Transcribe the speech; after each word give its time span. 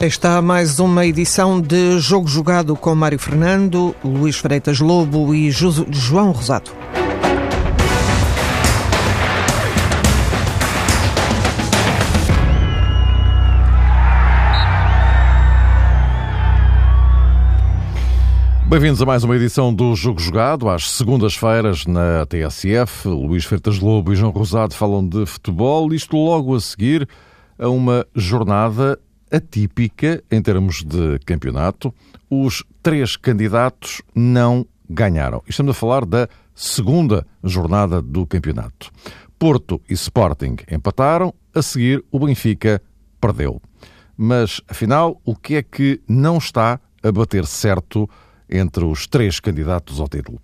Está 0.00 0.40
mais 0.40 0.78
uma 0.78 1.06
edição 1.06 1.60
de 1.60 1.98
Jogo 1.98 2.28
Jogado 2.28 2.76
com 2.76 2.94
Mário 2.94 3.18
Fernando, 3.18 3.94
Luís 4.04 4.36
Freitas 4.36 4.78
Lobo 4.78 5.34
e 5.34 5.50
João 5.50 6.32
Rosado. 6.32 6.70
Bem-vindos 18.68 19.00
a 19.00 19.06
mais 19.06 19.24
uma 19.24 19.36
edição 19.36 19.72
do 19.72 19.94
Jogo 19.94 20.20
Jogado, 20.20 20.68
às 20.68 20.90
segundas-feiras 20.90 21.86
na 21.86 22.26
TSF. 22.26 23.08
Luís 23.08 23.44
Freitas 23.44 23.78
Lobo 23.78 24.12
e 24.12 24.16
João 24.16 24.32
Rosado 24.32 24.74
falam 24.74 25.06
de 25.06 25.24
futebol, 25.24 25.94
isto 25.94 26.16
logo 26.16 26.54
a 26.54 26.60
seguir 26.60 27.08
a 27.58 27.68
uma 27.68 28.06
jornada 28.14 28.98
atípica 29.36 30.22
em 30.30 30.42
termos 30.42 30.82
de 30.82 31.18
campeonato. 31.24 31.94
Os 32.28 32.64
três 32.82 33.16
candidatos 33.16 34.02
não 34.14 34.66
ganharam. 34.88 35.42
Estamos 35.48 35.76
a 35.76 35.78
falar 35.78 36.04
da 36.04 36.28
segunda 36.54 37.26
jornada 37.42 38.00
do 38.00 38.26
campeonato. 38.26 38.90
Porto 39.38 39.80
e 39.88 39.94
Sporting 39.94 40.56
empataram, 40.70 41.34
a 41.54 41.62
seguir 41.62 42.04
o 42.10 42.18
Benfica 42.18 42.80
perdeu. 43.20 43.60
Mas, 44.16 44.62
afinal, 44.66 45.20
o 45.24 45.36
que 45.36 45.56
é 45.56 45.62
que 45.62 46.00
não 46.08 46.38
está 46.38 46.80
a 47.02 47.12
bater 47.12 47.44
certo 47.44 48.08
entre 48.48 48.84
os 48.84 49.06
três 49.06 49.40
candidatos 49.40 50.00
ao 50.00 50.08
título. 50.08 50.40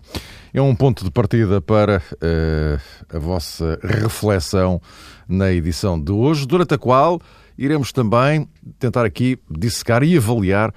É 0.53 0.61
um 0.61 0.75
ponto 0.75 1.03
de 1.03 1.11
partida 1.11 1.61
para 1.61 2.01
uh, 2.13 3.15
a 3.15 3.19
vossa 3.19 3.79
reflexão 3.81 4.81
na 5.27 5.51
edição 5.51 5.99
de 5.99 6.11
hoje, 6.11 6.45
durante 6.45 6.73
a 6.73 6.77
qual 6.77 7.19
iremos 7.57 7.91
também 7.91 8.47
tentar 8.79 9.05
aqui 9.05 9.39
dissecar 9.49 10.03
e 10.03 10.17
avaliar 10.17 10.73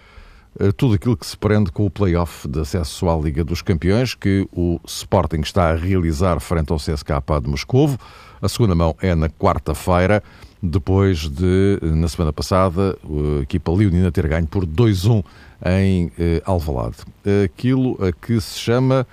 uh, 0.60 0.72
tudo 0.72 0.94
aquilo 0.94 1.16
que 1.16 1.26
se 1.26 1.36
prende 1.36 1.70
com 1.70 1.86
o 1.86 1.90
play-off 1.90 2.46
de 2.48 2.60
acesso 2.60 3.08
à 3.08 3.16
Liga 3.16 3.44
dos 3.44 3.62
Campeões, 3.62 4.14
que 4.14 4.46
o 4.52 4.80
Sporting 4.86 5.40
está 5.40 5.70
a 5.70 5.74
realizar 5.74 6.40
frente 6.40 6.72
ao 6.72 6.78
CSKA 6.78 7.40
de 7.42 7.48
Moscovo. 7.48 7.98
A 8.40 8.48
segunda 8.48 8.74
mão 8.74 8.94
é 9.00 9.14
na 9.14 9.28
quarta-feira, 9.28 10.22
depois 10.62 11.28
de, 11.28 11.78
na 11.82 12.08
semana 12.08 12.32
passada, 12.32 12.96
a 13.38 13.42
equipa 13.42 13.72
leonina 13.72 14.10
ter 14.10 14.26
ganho 14.28 14.46
por 14.46 14.66
2-1 14.66 15.24
em 15.64 16.12
eh, 16.18 16.42
Alvalade. 16.44 16.96
Aquilo 17.44 17.98
a 18.02 18.12
que 18.12 18.40
se 18.40 18.58
chama, 18.58 19.06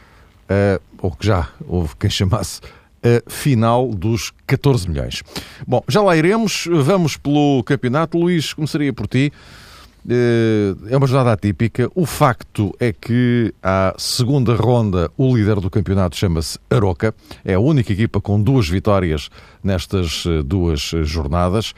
eh, 0.50 0.80
ou 1.00 1.12
que 1.12 1.26
já 1.26 1.50
houve 1.68 1.96
quem 1.96 2.10
chamasse, 2.10 2.62
final 3.28 3.90
dos 3.90 4.32
14 4.48 4.90
milhões. 4.90 5.22
Bom, 5.68 5.84
já 5.88 6.02
lá 6.02 6.16
iremos, 6.16 6.68
vamos 6.72 7.18
pelo 7.18 7.64
campeonato. 7.64 8.18
Luís, 8.18 8.54
começaria 8.54 8.94
por 8.94 9.08
ti. 9.08 9.32
Eh, 10.10 10.76
é 10.90 10.98
uma 10.98 11.08
jornada 11.08 11.32
atípica. 11.34 11.90
O 11.96 12.06
facto 12.06 12.76
é 12.80 12.92
que 12.92 13.54
à 13.62 13.94
segunda 13.98 14.56
ronda 14.56 15.10
o 15.18 15.36
líder 15.36 15.60
do 15.60 15.70
campeonato 15.70 16.18
chama-se 16.18 16.60
Aroca. 16.70 17.14
É 17.44 17.54
a 17.54 17.60
única 17.60 17.94
equipa 17.94 18.20
com 18.20 18.42
duas 18.42 18.68
vitórias 18.68 19.30
nestas 19.64 20.26
eh, 20.28 20.44
duas 20.44 20.80
jornadas. 21.04 21.74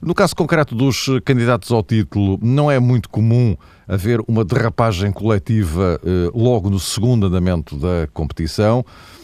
No 0.00 0.14
caso 0.14 0.36
concreto 0.36 0.74
dos 0.74 1.06
candidatos 1.24 1.70
ao 1.70 1.82
título, 1.82 2.38
não 2.42 2.70
é 2.70 2.78
muito 2.78 3.08
comum 3.08 3.56
haver 3.88 4.20
uma 4.28 4.44
derrapagem 4.44 5.10
coletiva 5.12 6.00
eh, 6.04 6.30
logo 6.34 6.68
no 6.68 6.78
segundo 6.78 7.26
andamento 7.26 7.76
da 7.76 8.06
competição, 8.12 8.84
eh, 8.84 9.15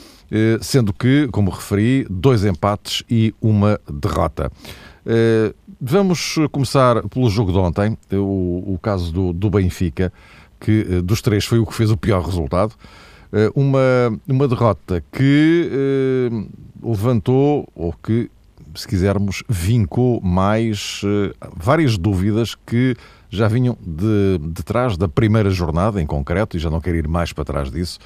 sendo 0.61 0.93
que, 0.93 1.29
como 1.29 1.51
referi, 1.51 2.07
dois 2.09 2.45
empates 2.45 3.03
e 3.11 3.35
uma 3.41 3.79
derrota. 3.91 4.51
Eh, 5.05 5.55
vamos 5.81 6.37
começar 6.51 7.07
pelo 7.09 7.29
jogo 7.29 7.53
de 7.53 7.59
ontem, 7.59 7.99
o, 8.13 8.75
o 8.75 8.79
caso 8.81 9.13
do, 9.13 9.33
do 9.33 9.51
Benfica, 9.51 10.13
que 10.61 10.85
dos 11.03 11.21
três 11.21 11.45
foi 11.45 11.59
o 11.59 11.67
que 11.67 11.75
fez 11.75 11.91
o 11.91 11.97
pior 11.97 12.25
resultado. 12.25 12.75
Uma, 13.55 13.81
uma 14.29 14.47
derrota 14.47 15.03
que 15.11 16.31
levantou, 16.83 17.67
ou 17.75 17.93
que 17.93 18.31
se 18.75 18.87
quisermos, 18.87 19.43
vincou 19.49 20.21
mais 20.21 21.01
várias 21.57 21.97
dúvidas 21.97 22.55
que 22.55 22.95
já 23.31 23.49
vinham 23.49 23.77
de, 23.81 24.39
de 24.39 24.63
trás 24.63 24.99
da 24.99 25.09
primeira 25.09 25.49
jornada, 25.49 26.01
em 26.01 26.07
concreto, 26.07 26.57
e 26.57 26.61
já 26.61 26.69
não 26.69 26.81
quero 26.81 26.99
ir 26.99 27.09
mais 27.09 27.33
para 27.33 27.45
trás 27.45 27.71
disso, 27.71 27.99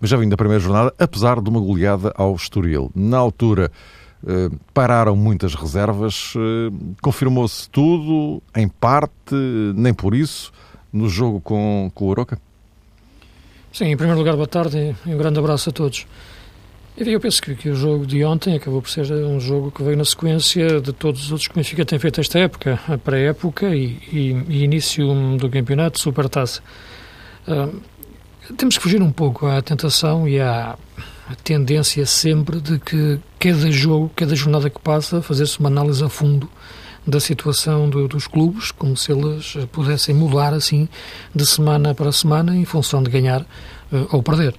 mas 0.00 0.10
já 0.10 0.16
vinham 0.16 0.30
da 0.30 0.36
primeira 0.36 0.60
jornada, 0.60 0.94
apesar 0.98 1.40
de 1.40 1.48
uma 1.48 1.60
goleada 1.60 2.12
ao 2.16 2.34
Estoril. 2.34 2.90
Na 2.94 3.18
altura, 3.18 3.70
uh, 4.22 4.56
pararam 4.72 5.16
muitas 5.16 5.54
reservas, 5.54 6.34
uh, 6.34 6.94
confirmou-se 7.02 7.68
tudo, 7.70 8.42
em 8.54 8.68
parte, 8.68 9.34
nem 9.74 9.92
por 9.92 10.14
isso, 10.14 10.52
no 10.92 11.08
jogo 11.08 11.40
com, 11.40 11.90
com 11.94 12.04
o 12.04 12.08
Oroca? 12.08 12.38
Sim, 13.72 13.86
em 13.86 13.96
primeiro 13.96 14.18
lugar, 14.18 14.34
boa 14.34 14.46
tarde 14.46 14.96
e 15.06 15.14
um 15.14 15.18
grande 15.18 15.38
abraço 15.38 15.70
a 15.70 15.72
todos. 15.72 16.06
Eu 16.96 17.20
penso 17.20 17.40
que, 17.40 17.54
que, 17.54 17.68
o 17.68 17.76
jogo 17.76 18.04
de 18.04 18.24
ontem 18.24 18.56
acabou 18.56 18.82
por 18.82 18.90
ser 18.90 19.12
um 19.12 19.38
jogo 19.38 19.70
que 19.70 19.84
veio 19.84 19.96
na 19.96 20.04
sequência 20.04 20.80
de 20.80 20.92
todos 20.92 21.26
os 21.26 21.30
outros 21.30 21.46
que 21.46 21.54
o 21.54 21.56
Benfica 21.56 21.84
tem 21.84 21.96
feito 21.96 22.20
esta 22.20 22.40
época, 22.40 22.80
a 22.88 22.98
pré-época 22.98 23.72
e, 23.72 23.98
e, 24.10 24.44
e, 24.48 24.64
início 24.64 25.06
do 25.36 25.48
campeonato, 25.48 26.00
supertaça. 26.00 26.60
Uh, 27.46 27.80
temos 28.56 28.76
que 28.76 28.82
fugir 28.82 29.02
um 29.02 29.12
pouco 29.12 29.46
à 29.46 29.60
tentação 29.60 30.28
e 30.28 30.40
à 30.40 30.76
tendência 31.44 32.04
sempre 32.06 32.60
de 32.60 32.78
que 32.78 33.18
cada 33.38 33.70
jogo, 33.70 34.10
cada 34.16 34.34
jornada 34.34 34.70
que 34.70 34.80
passa, 34.80 35.20
fazer-se 35.20 35.58
uma 35.60 35.68
análise 35.68 36.02
a 36.02 36.08
fundo 36.08 36.48
da 37.06 37.20
situação 37.20 37.88
do, 37.88 38.06
dos 38.06 38.26
clubes, 38.26 38.70
como 38.70 38.96
se 38.96 39.12
eles 39.12 39.56
pudessem 39.72 40.14
mudar 40.14 40.52
assim 40.52 40.88
de 41.34 41.46
semana 41.46 41.94
para 41.94 42.12
semana 42.12 42.54
em 42.56 42.64
função 42.64 43.02
de 43.02 43.10
ganhar 43.10 43.42
uh, 43.42 44.08
ou 44.10 44.22
perder. 44.22 44.54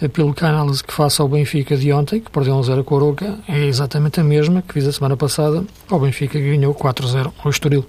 Eh, 0.00 0.08
pelo 0.08 0.34
que 0.34 0.44
a 0.44 0.48
análise 0.48 0.82
que 0.82 0.92
faço 0.92 1.22
ao 1.22 1.28
Benfica 1.28 1.76
de 1.76 1.92
ontem, 1.92 2.20
que 2.20 2.30
perdeu 2.30 2.54
1-0 2.56 2.80
a 2.80 2.84
Coroca, 2.84 3.38
é 3.48 3.64
exatamente 3.64 4.20
a 4.20 4.24
mesma 4.24 4.60
que 4.60 4.74
fiz 4.74 4.86
a 4.86 4.92
semana 4.92 5.16
passada 5.16 5.64
ao 5.88 6.00
Benfica 6.00 6.38
que 6.38 6.56
ganhou 6.56 6.74
4-0 6.74 7.32
ao 7.42 7.50
Estoril. 7.50 7.86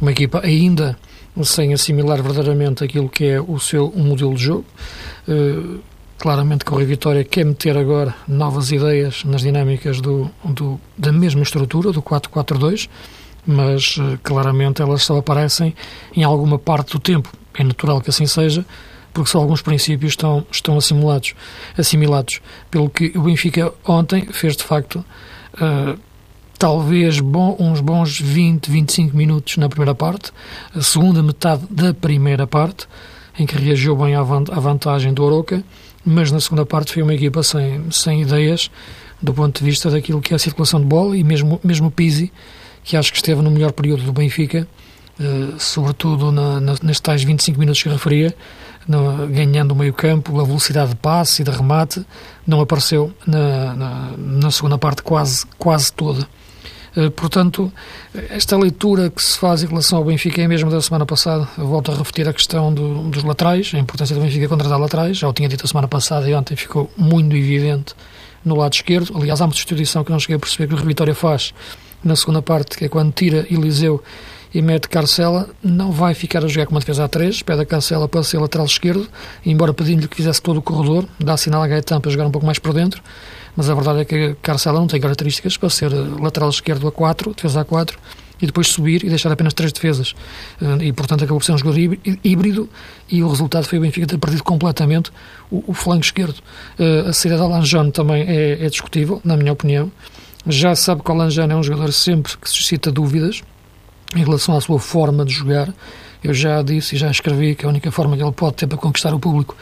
Uma 0.00 0.12
equipa 0.12 0.40
ainda 0.42 0.96
sem 1.42 1.72
assimilar 1.72 2.22
verdadeiramente 2.22 2.84
aquilo 2.84 3.08
que 3.08 3.24
é 3.24 3.40
o 3.40 3.58
seu 3.58 3.92
um 3.96 4.04
modelo 4.04 4.34
de 4.34 4.42
jogo. 4.42 4.64
Uh, 5.26 5.80
claramente 6.18 6.64
que 6.64 6.70
o 6.70 6.74
Rui 6.74 6.84
Vitória 6.84 7.24
quer 7.24 7.44
meter 7.44 7.76
agora 7.76 8.14
novas 8.28 8.70
ideias 8.70 9.24
nas 9.24 9.42
dinâmicas 9.42 10.00
do, 10.00 10.30
do 10.44 10.80
da 10.96 11.10
mesma 11.10 11.42
estrutura, 11.42 11.90
do 11.90 12.02
4-4-2, 12.02 12.88
mas 13.46 13.96
uh, 13.96 14.18
claramente 14.22 14.82
elas 14.82 15.02
só 15.02 15.16
aparecem 15.16 15.74
em 16.14 16.22
alguma 16.22 16.58
parte 16.58 16.92
do 16.92 16.98
tempo. 16.98 17.32
É 17.54 17.64
natural 17.64 18.00
que 18.00 18.10
assim 18.10 18.26
seja, 18.26 18.64
porque 19.12 19.30
só 19.30 19.38
alguns 19.38 19.62
princípios 19.62 20.12
estão, 20.12 20.46
estão 20.50 20.76
assimilados, 20.76 21.34
assimilados. 21.76 22.40
Pelo 22.70 22.88
que 22.88 23.12
o 23.16 23.22
Benfica 23.22 23.72
ontem 23.84 24.26
fez, 24.26 24.56
de 24.56 24.64
facto, 24.64 25.04
uh, 25.54 25.98
talvez 26.62 27.18
bom, 27.18 27.56
uns 27.58 27.80
bons 27.80 28.20
20, 28.20 28.70
25 28.70 29.16
minutos 29.16 29.56
na 29.56 29.68
primeira 29.68 29.96
parte, 29.96 30.30
a 30.72 30.80
segunda 30.80 31.20
metade 31.20 31.66
da 31.68 31.92
primeira 31.92 32.46
parte, 32.46 32.86
em 33.36 33.44
que 33.44 33.56
reagiu 33.56 33.96
bem 33.96 34.14
à 34.14 34.22
vantagem 34.22 35.12
do 35.12 35.24
Oroca, 35.24 35.64
mas 36.04 36.30
na 36.30 36.38
segunda 36.38 36.64
parte 36.64 36.92
foi 36.92 37.02
uma 37.02 37.14
equipa 37.14 37.42
sem, 37.42 37.90
sem 37.90 38.22
ideias 38.22 38.70
do 39.20 39.34
ponto 39.34 39.58
de 39.58 39.64
vista 39.64 39.90
daquilo 39.90 40.20
que 40.20 40.32
é 40.32 40.36
a 40.36 40.38
circulação 40.38 40.78
de 40.78 40.86
bola 40.86 41.16
e 41.16 41.24
mesmo, 41.24 41.58
mesmo 41.64 41.90
Pizzi, 41.90 42.32
que 42.84 42.96
acho 42.96 43.10
que 43.10 43.18
esteve 43.18 43.42
no 43.42 43.50
melhor 43.50 43.72
período 43.72 44.04
do 44.04 44.12
Benfica, 44.12 44.68
uh, 45.18 45.58
sobretudo 45.58 46.30
na, 46.30 46.60
na, 46.60 46.74
nestes 46.80 47.00
tais 47.00 47.24
25 47.24 47.58
minutos 47.58 47.82
que 47.82 47.88
referia, 47.88 48.32
no, 48.86 49.26
ganhando 49.26 49.72
o 49.72 49.74
meio-campo, 49.74 50.40
a 50.40 50.44
velocidade 50.44 50.90
de 50.90 50.96
passe 50.96 51.42
e 51.42 51.44
de 51.44 51.50
remate, 51.50 52.06
não 52.46 52.60
apareceu 52.60 53.12
na, 53.26 53.74
na, 53.74 54.10
na 54.16 54.50
segunda 54.52 54.78
parte 54.78 55.02
quase, 55.02 55.44
quase 55.58 55.92
toda. 55.92 56.24
Uh, 56.96 57.10
portanto, 57.10 57.72
esta 58.30 58.56
leitura 58.56 59.10
que 59.10 59.22
se 59.22 59.38
faz 59.38 59.62
em 59.62 59.66
relação 59.66 59.98
ao 59.98 60.04
Benfica 60.04 60.42
é 60.42 60.44
a 60.44 60.48
mesma 60.48 60.70
da 60.70 60.80
semana 60.80 61.06
passada. 61.06 61.48
Eu 61.56 61.66
volto 61.66 61.90
a 61.90 61.94
repetir 61.94 62.28
a 62.28 62.32
questão 62.32 62.72
do, 62.72 63.08
dos 63.08 63.24
laterais, 63.24 63.72
a 63.74 63.78
importância 63.78 64.14
do 64.14 64.20
Benfica 64.22 64.48
contratar 64.48 64.78
laterais. 64.78 65.16
Já 65.16 65.28
o 65.28 65.32
tinha 65.32 65.48
dito 65.48 65.64
a 65.64 65.68
semana 65.68 65.88
passada 65.88 66.28
e 66.28 66.34
ontem 66.34 66.54
ficou 66.54 66.90
muito 66.96 67.34
evidente 67.34 67.94
no 68.44 68.56
lado 68.56 68.74
esquerdo. 68.74 69.16
Aliás, 69.16 69.40
há 69.40 69.44
uma 69.44 69.52
substituição 69.52 70.04
que 70.04 70.10
não 70.10 70.18
cheguei 70.18 70.36
a 70.36 70.38
perceber 70.38 70.66
que 70.66 70.74
o 70.74 70.86
Vitória 70.86 71.14
faz 71.14 71.54
na 72.04 72.16
segunda 72.16 72.42
parte, 72.42 72.76
que 72.76 72.84
é 72.84 72.88
quando 72.88 73.12
tira 73.12 73.46
Eliseu 73.50 74.02
e 74.54 74.60
mete 74.60 74.88
Carcela, 74.88 75.48
não 75.62 75.90
vai 75.90 76.14
ficar 76.14 76.44
a 76.44 76.48
jogar 76.48 76.66
com 76.66 76.74
uma 76.74 76.80
defesa 76.80 77.04
a 77.04 77.08
3, 77.08 77.42
pede 77.42 77.62
a 77.62 77.66
Carcela 77.66 78.06
para 78.06 78.22
ser 78.22 78.38
lateral 78.38 78.66
esquerdo, 78.66 79.08
embora 79.46 79.72
pedindo-lhe 79.72 80.08
que 80.08 80.16
fizesse 80.16 80.42
todo 80.42 80.58
o 80.58 80.62
corredor, 80.62 81.06
dá 81.18 81.36
sinal 81.36 81.62
a 81.62 81.66
Gaetan 81.66 82.00
para 82.00 82.10
jogar 82.10 82.26
um 82.26 82.30
pouco 82.30 82.44
mais 82.44 82.58
por 82.58 82.74
dentro, 82.74 83.02
mas 83.56 83.68
a 83.68 83.74
verdade 83.74 84.00
é 84.00 84.04
que 84.04 84.36
Carcela 84.42 84.78
não 84.78 84.86
tem 84.86 85.00
características 85.00 85.56
para 85.56 85.68
ser 85.68 85.92
lateral 86.20 86.50
esquerdo 86.50 86.88
a 86.88 86.92
4, 86.92 87.34
defesa 87.34 87.60
a 87.60 87.64
4, 87.64 87.98
e 88.40 88.46
depois 88.46 88.66
subir 88.68 89.04
e 89.04 89.08
deixar 89.08 89.30
apenas 89.30 89.54
três 89.54 89.72
defesas. 89.72 90.14
Eh, 90.60 90.86
e, 90.86 90.92
portanto, 90.92 91.22
acabou 91.22 91.38
por 91.38 91.44
ser 91.44 91.52
um 91.52 91.58
jogador 91.58 91.78
híbrido 92.24 92.68
e 93.08 93.22
o 93.22 93.28
resultado 93.28 93.64
foi 93.64 93.78
o 93.78 93.80
Benfica 93.80 94.06
ter 94.06 94.18
perdido 94.18 94.42
completamente 94.42 95.12
o, 95.48 95.62
o 95.68 95.72
flanco 95.72 96.04
esquerdo. 96.04 96.40
Eh, 96.78 97.04
a 97.08 97.12
saída 97.12 97.38
da 97.38 97.46
Lanjone 97.46 97.92
também 97.92 98.22
é, 98.22 98.64
é 98.64 98.68
discutível, 98.68 99.20
na 99.24 99.36
minha 99.36 99.52
opinião. 99.52 99.92
Já 100.44 100.74
sabe 100.74 101.02
que 101.04 101.10
o 101.10 101.14
Lanjone 101.14 101.52
é 101.52 101.56
um 101.56 101.62
jogador 101.62 101.92
sempre 101.92 102.36
que 102.36 102.50
suscita 102.50 102.90
dúvidas, 102.90 103.42
em 104.16 104.24
relação 104.24 104.56
à 104.56 104.60
sua 104.60 104.78
forma 104.78 105.24
de 105.24 105.32
jogar. 105.32 105.72
Eu 106.22 106.32
já 106.32 106.62
disse 106.62 106.94
e 106.94 106.98
já 106.98 107.10
escrevi 107.10 107.54
que 107.54 107.66
a 107.66 107.68
única 107.68 107.90
forma 107.90 108.16
que 108.16 108.22
ele 108.22 108.32
pode 108.32 108.54
ter 108.54 108.66
para 108.66 108.78
conquistar 108.78 109.12
o 109.12 109.18
público 109.18 109.56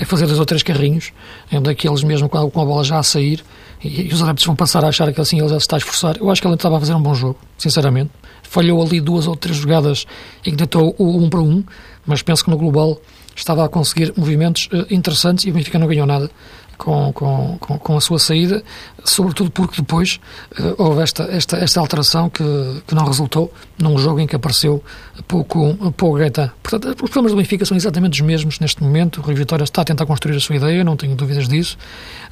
é 0.00 0.04
fazer 0.04 0.26
dois 0.26 0.38
ou 0.38 0.46
três 0.46 0.62
carrinhos, 0.62 1.12
em 1.52 1.60
daqueles 1.60 2.02
mesmo 2.02 2.28
com 2.28 2.38
a, 2.38 2.50
com 2.50 2.60
a 2.60 2.64
bola 2.64 2.84
já 2.84 2.98
a 2.98 3.02
sair, 3.02 3.44
e, 3.82 4.08
e 4.08 4.12
os 4.12 4.22
adeptos 4.22 4.46
vão 4.46 4.56
passar 4.56 4.84
a 4.84 4.88
achar 4.88 5.12
que 5.12 5.20
assim 5.20 5.38
ele 5.38 5.48
já 5.48 5.60
se 5.60 5.64
está 5.64 5.76
a 5.76 5.78
esforçar. 5.78 6.16
Eu 6.18 6.30
acho 6.30 6.40
que 6.40 6.48
ele 6.48 6.54
estava 6.54 6.76
a 6.76 6.80
fazer 6.80 6.94
um 6.94 7.02
bom 7.02 7.14
jogo, 7.14 7.38
sinceramente. 7.58 8.10
Falhou 8.42 8.82
ali 8.82 9.00
duas 9.00 9.26
ou 9.26 9.36
três 9.36 9.58
jogadas 9.58 10.06
e 10.44 10.50
que 10.50 10.56
tentou 10.56 10.94
o 10.98 11.18
um 11.18 11.28
para 11.28 11.40
um, 11.40 11.62
mas 12.06 12.22
penso 12.22 12.44
que 12.44 12.50
no 12.50 12.56
global 12.56 12.98
estava 13.34 13.64
a 13.64 13.68
conseguir 13.68 14.14
movimentos 14.16 14.68
uh, 14.72 14.86
interessantes 14.90 15.44
e 15.44 15.50
o 15.50 15.52
Benfica 15.52 15.78
não 15.78 15.86
ganhou 15.86 16.06
nada 16.06 16.30
com, 16.76 17.12
com, 17.12 17.58
com, 17.58 17.96
a 17.96 18.00
sua 18.00 18.18
saída, 18.18 18.62
sobretudo 19.04 19.50
porque 19.50 19.80
depois 19.80 20.20
uh, 20.58 20.74
houve 20.76 21.02
esta, 21.02 21.24
esta, 21.24 21.56
esta 21.56 21.80
alteração 21.80 22.28
que, 22.28 22.44
que 22.86 22.94
não 22.94 23.04
resultou 23.04 23.52
num 23.78 23.98
jogo 23.98 24.20
em 24.20 24.26
que 24.26 24.36
apareceu 24.36 24.82
pouco, 25.26 25.74
pouco 25.96 26.18
Gaetan. 26.18 26.50
Portanto, 26.62 27.04
os 27.04 27.10
problemas 27.10 27.32
do 27.32 27.36
Benfica 27.36 27.64
são 27.64 27.76
exatamente 27.76 28.20
os 28.20 28.26
mesmos 28.26 28.60
neste 28.60 28.82
momento. 28.82 29.18
O 29.18 29.22
Rui 29.22 29.34
Vitória 29.34 29.64
está 29.64 29.82
a 29.82 29.84
tentar 29.84 30.06
construir 30.06 30.36
a 30.36 30.40
sua 30.40 30.56
ideia, 30.56 30.84
não 30.84 30.96
tenho 30.96 31.14
dúvidas 31.16 31.48
disso, 31.48 31.76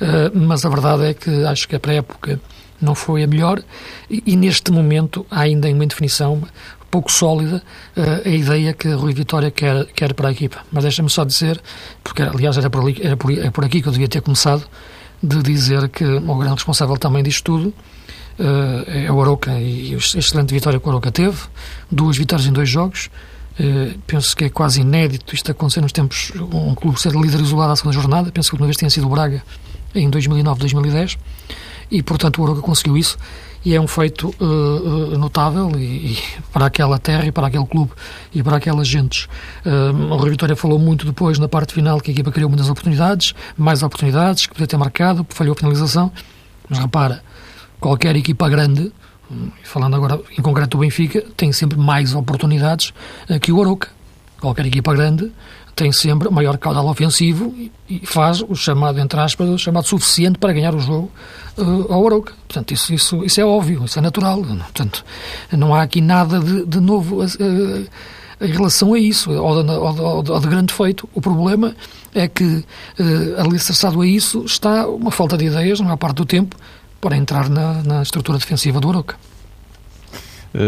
uh, 0.00 0.37
mas 0.37 0.64
a 0.64 0.69
verdade 0.69 1.05
é 1.05 1.14
que 1.14 1.44
acho 1.44 1.69
que 1.69 1.76
a 1.76 1.81
pré-época 1.81 2.40
não 2.81 2.94
foi 2.94 3.23
a 3.23 3.26
melhor 3.26 3.62
e, 4.11 4.23
e, 4.26 4.37
neste 4.37 4.70
momento 4.70 5.25
há 5.31 5.40
ainda 5.40 5.69
em 5.69 5.75
uma 5.75 5.85
indefinição 5.85 6.43
pouco 6.94 7.11
sólida 7.11 7.61
uh, 7.96 8.29
a 8.29 8.29
ideia 8.29 8.73
que 8.73 8.88
Rui 8.93 9.12
Vitória 9.12 9.50
quer, 9.50 9.85
quer 9.87 10.14
para 10.14 10.29
a 10.29 10.32
equipa. 10.32 10.58
Mas 10.70 10.85
deixa-me 10.85 11.11
só 11.11 11.25
dizer, 11.25 11.61
porque 12.05 12.23
aliás 12.23 12.56
era 12.56 12.70
por, 12.70 12.82
ali, 12.82 12.96
era, 13.02 13.17
por, 13.17 13.32
era 13.32 13.50
por 13.50 13.64
aqui 13.64 13.82
que 13.82 13.88
eu 13.88 13.93
devia 13.93 14.06
ter 14.06 14.20
começado, 14.20 14.64
de 15.20 15.43
dizer 15.43 15.88
que 15.88 16.05
o 16.05 16.35
grande 16.37 16.55
responsável 16.55 16.96
também 16.96 17.25
disto 17.25 17.43
tudo 17.43 17.75
uh, 18.38 18.85
é 18.87 19.11
o 19.11 19.20
Aroca 19.20 19.58
e 19.58 19.93
a 19.93 19.96
excelente 19.96 20.55
vitória 20.55 20.79
que 20.79 20.87
o 20.87 20.91
Aroca 20.91 21.11
teve, 21.11 21.37
duas 21.91 22.17
vitórias 22.17 22.46
em 22.46 22.52
dois 22.52 22.69
jogos. 22.69 23.11
Uh, 23.58 23.99
penso 24.06 24.37
que 24.37 24.44
é 24.44 24.49
quase 24.49 24.81
inédito 24.81 25.35
isto 25.35 25.50
acontecer 25.50 25.81
nos 25.81 25.90
tempos, 25.90 26.31
um 26.37 26.76
clube 26.76 27.00
ser 27.00 27.12
líder 27.12 27.40
isolado 27.40 27.73
à 27.73 27.76
segunda 27.76 27.94
jornada. 27.94 28.31
Penso 28.31 28.50
que 28.50 28.56
uma 28.56 28.67
vez 28.67 28.76
tinha 28.76 28.90
sido 28.90 29.08
o 29.08 29.11
Braga 29.11 29.43
em 29.97 30.08
2009, 30.08 30.61
2010 30.61 31.19
e 31.90 32.02
portanto 32.05 32.40
o 32.40 32.44
Aroca 32.44 32.61
conseguiu 32.61 32.97
isso 32.97 33.19
e 33.64 33.75
é 33.75 33.81
um 33.81 33.87
feito 33.87 34.34
uh, 34.40 35.19
notável 35.19 35.72
e, 35.76 36.12
e, 36.12 36.19
para 36.52 36.66
aquela 36.66 36.99
terra 36.99 37.26
e 37.26 37.32
para 37.32 37.46
aquele 37.46 37.64
clube 37.66 37.93
e 38.32 38.43
para 38.43 38.58
aquelas 38.58 38.87
gentes. 38.87 39.26
Uh, 39.64 40.12
o 40.12 40.16
Rui 40.16 40.31
Vitória 40.31 40.55
falou 40.55 40.78
muito 40.78 41.06
depois 41.06 41.38
na 41.38 41.49
parte 41.49 41.72
final 41.72 42.00
que 42.00 42.11
a 42.11 42.14
equipa 42.14 42.31
criou 42.31 42.50
muitas 42.50 42.69
oportunidades, 42.69 43.34
mais 43.56 43.82
oportunidades, 43.82 44.46
que 44.46 44.52
podia 44.52 44.66
ter 44.66 44.76
marcado, 44.76 45.26
falhou 45.31 45.55
a 45.55 45.56
finalização, 45.56 46.12
mas 46.69 46.78
repara, 46.78 47.22
qualquer 47.81 48.14
equipa 48.16 48.49
grande, 48.49 48.93
falando 49.62 49.96
agora 49.96 50.20
em 50.37 50.43
concreto 50.43 50.76
do 50.76 50.81
Benfica, 50.81 51.25
tem 51.37 51.50
sempre 51.50 51.78
mais 51.78 52.14
oportunidades 52.14 52.93
uh, 53.31 53.40
que 53.40 53.50
o 53.50 53.62
Aroca. 53.62 53.88
Qualquer 54.40 54.66
equipa 54.66 54.93
grande 54.93 55.32
tem 55.75 55.91
sempre 55.93 56.31
maior 56.31 56.56
caudal 56.56 56.87
ofensivo 56.87 57.53
e 57.88 58.00
faz 58.05 58.43
o 58.43 58.55
chamado, 58.55 59.00
entre 59.00 59.19
aspas, 59.19 59.49
o 59.49 59.59
chamado 59.59 59.87
suficiente 59.87 60.38
para 60.38 60.53
ganhar 60.53 60.75
o 60.75 60.81
jogo 60.81 61.11
uh, 61.59 61.93
ao 61.93 62.06
Arouca. 62.06 62.32
Portanto, 62.47 62.73
isso, 62.73 62.94
isso, 62.94 63.25
isso 63.25 63.41
é 63.41 63.44
óbvio, 63.44 63.85
isso 63.85 63.99
é 63.99 64.03
natural. 64.03 64.43
Portanto, 64.43 65.05
não 65.53 65.75
há 65.75 65.82
aqui 65.82 66.00
nada 66.00 66.38
de, 66.38 66.65
de 66.65 66.81
novo 66.81 67.25
uh, 67.25 67.88
em 68.41 68.53
relação 68.53 68.94
a 68.94 68.99
isso, 68.99 69.32
ou 69.32 69.62
de, 69.62 69.71
ou, 69.71 70.23
ou 70.29 70.41
de, 70.41 70.47
grande 70.47 70.73
feito. 70.73 71.09
O 71.12 71.21
problema 71.21 71.75
é 72.15 72.29
que, 72.29 72.44
uh, 72.44 73.41
alicerçado 73.41 74.00
a 74.00 74.06
isso, 74.06 74.44
está 74.44 74.87
uma 74.87 75.11
falta 75.11 75.37
de 75.37 75.47
ideias, 75.47 75.81
na 75.81 75.87
maior 75.87 75.97
parte 75.97 76.17
do 76.17 76.25
tempo, 76.25 76.56
para 77.00 77.17
entrar 77.17 77.49
na, 77.49 77.82
na 77.82 78.03
estrutura 78.03 78.38
defensiva 78.38 78.81
do 78.81 78.88
Arouca. 78.88 79.17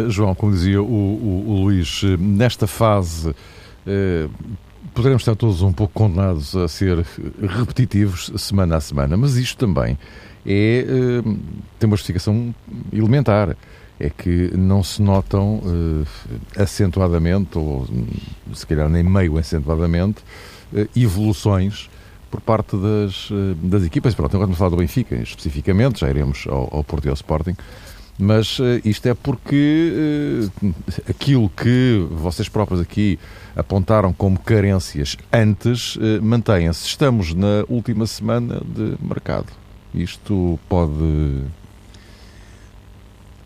João, 0.09 0.35
como 0.35 0.51
dizia 0.51 0.83
o, 0.83 0.85
o, 0.85 1.45
o 1.47 1.63
Luís, 1.63 2.03
nesta 2.19 2.67
fase 2.67 3.33
poderemos 4.97 5.23
estar 5.23 5.37
todos 5.37 5.61
um 5.61 5.75
pouco 5.75 5.93
condenados 5.93 6.57
a 6.57 6.67
ser 6.67 7.05
repetitivos 7.47 8.33
semana 8.39 8.77
a 8.79 8.81
semana, 8.81 9.15
mas 9.15 9.37
isto 9.37 9.59
também 9.59 9.99
é, 10.45 10.87
uh, 10.89 11.39
tem 11.79 11.87
uma 11.87 11.97
justificação 11.97 12.55
elementar. 12.93 13.55
É 13.99 14.11
que 14.11 14.55
não 14.55 14.83
se 14.83 15.01
notam 15.01 15.57
uh, 15.57 16.07
acentuadamente, 16.55 17.57
ou 17.57 17.87
se 18.53 18.67
calhar 18.67 18.91
nem 18.91 19.03
meio 19.03 19.39
acentuadamente, 19.39 20.23
uh, 20.73 20.89
evoluções 20.95 21.89
por 22.31 22.41
parte 22.41 22.77
das, 22.77 23.31
das 23.63 23.85
equipas. 23.85 24.15
Pronto, 24.15 24.35
agora 24.35 24.47
vamos 24.47 24.59
falar 24.59 24.71
do 24.71 24.77
Benfica 24.77 25.15
especificamente, 25.15 26.01
já 26.01 26.11
iremos 26.11 26.45
ao, 26.47 26.69
ao 26.75 26.85
Porto 26.85 27.07
e 27.07 27.09
ao 27.09 27.15
Sporting 27.15 27.57
mas 28.19 28.59
uh, 28.59 28.81
isto 28.85 29.07
é 29.07 29.15
porque 29.15 30.51
uh, 30.63 30.75
aquilo 31.09 31.49
que 31.51 32.07
vocês 32.11 32.49
próprios 32.49 32.81
aqui 32.81 33.19
apontaram 33.55 34.13
como 34.13 34.39
carências 34.39 35.17
antes 35.33 35.97
uh, 35.97 36.23
mantém-se. 36.23 36.87
Estamos 36.87 37.35
na 37.35 37.65
última 37.69 38.07
semana 38.07 38.61
de 38.65 38.97
mercado. 39.03 39.49
Isto 39.95 40.59
pode. 40.69 41.45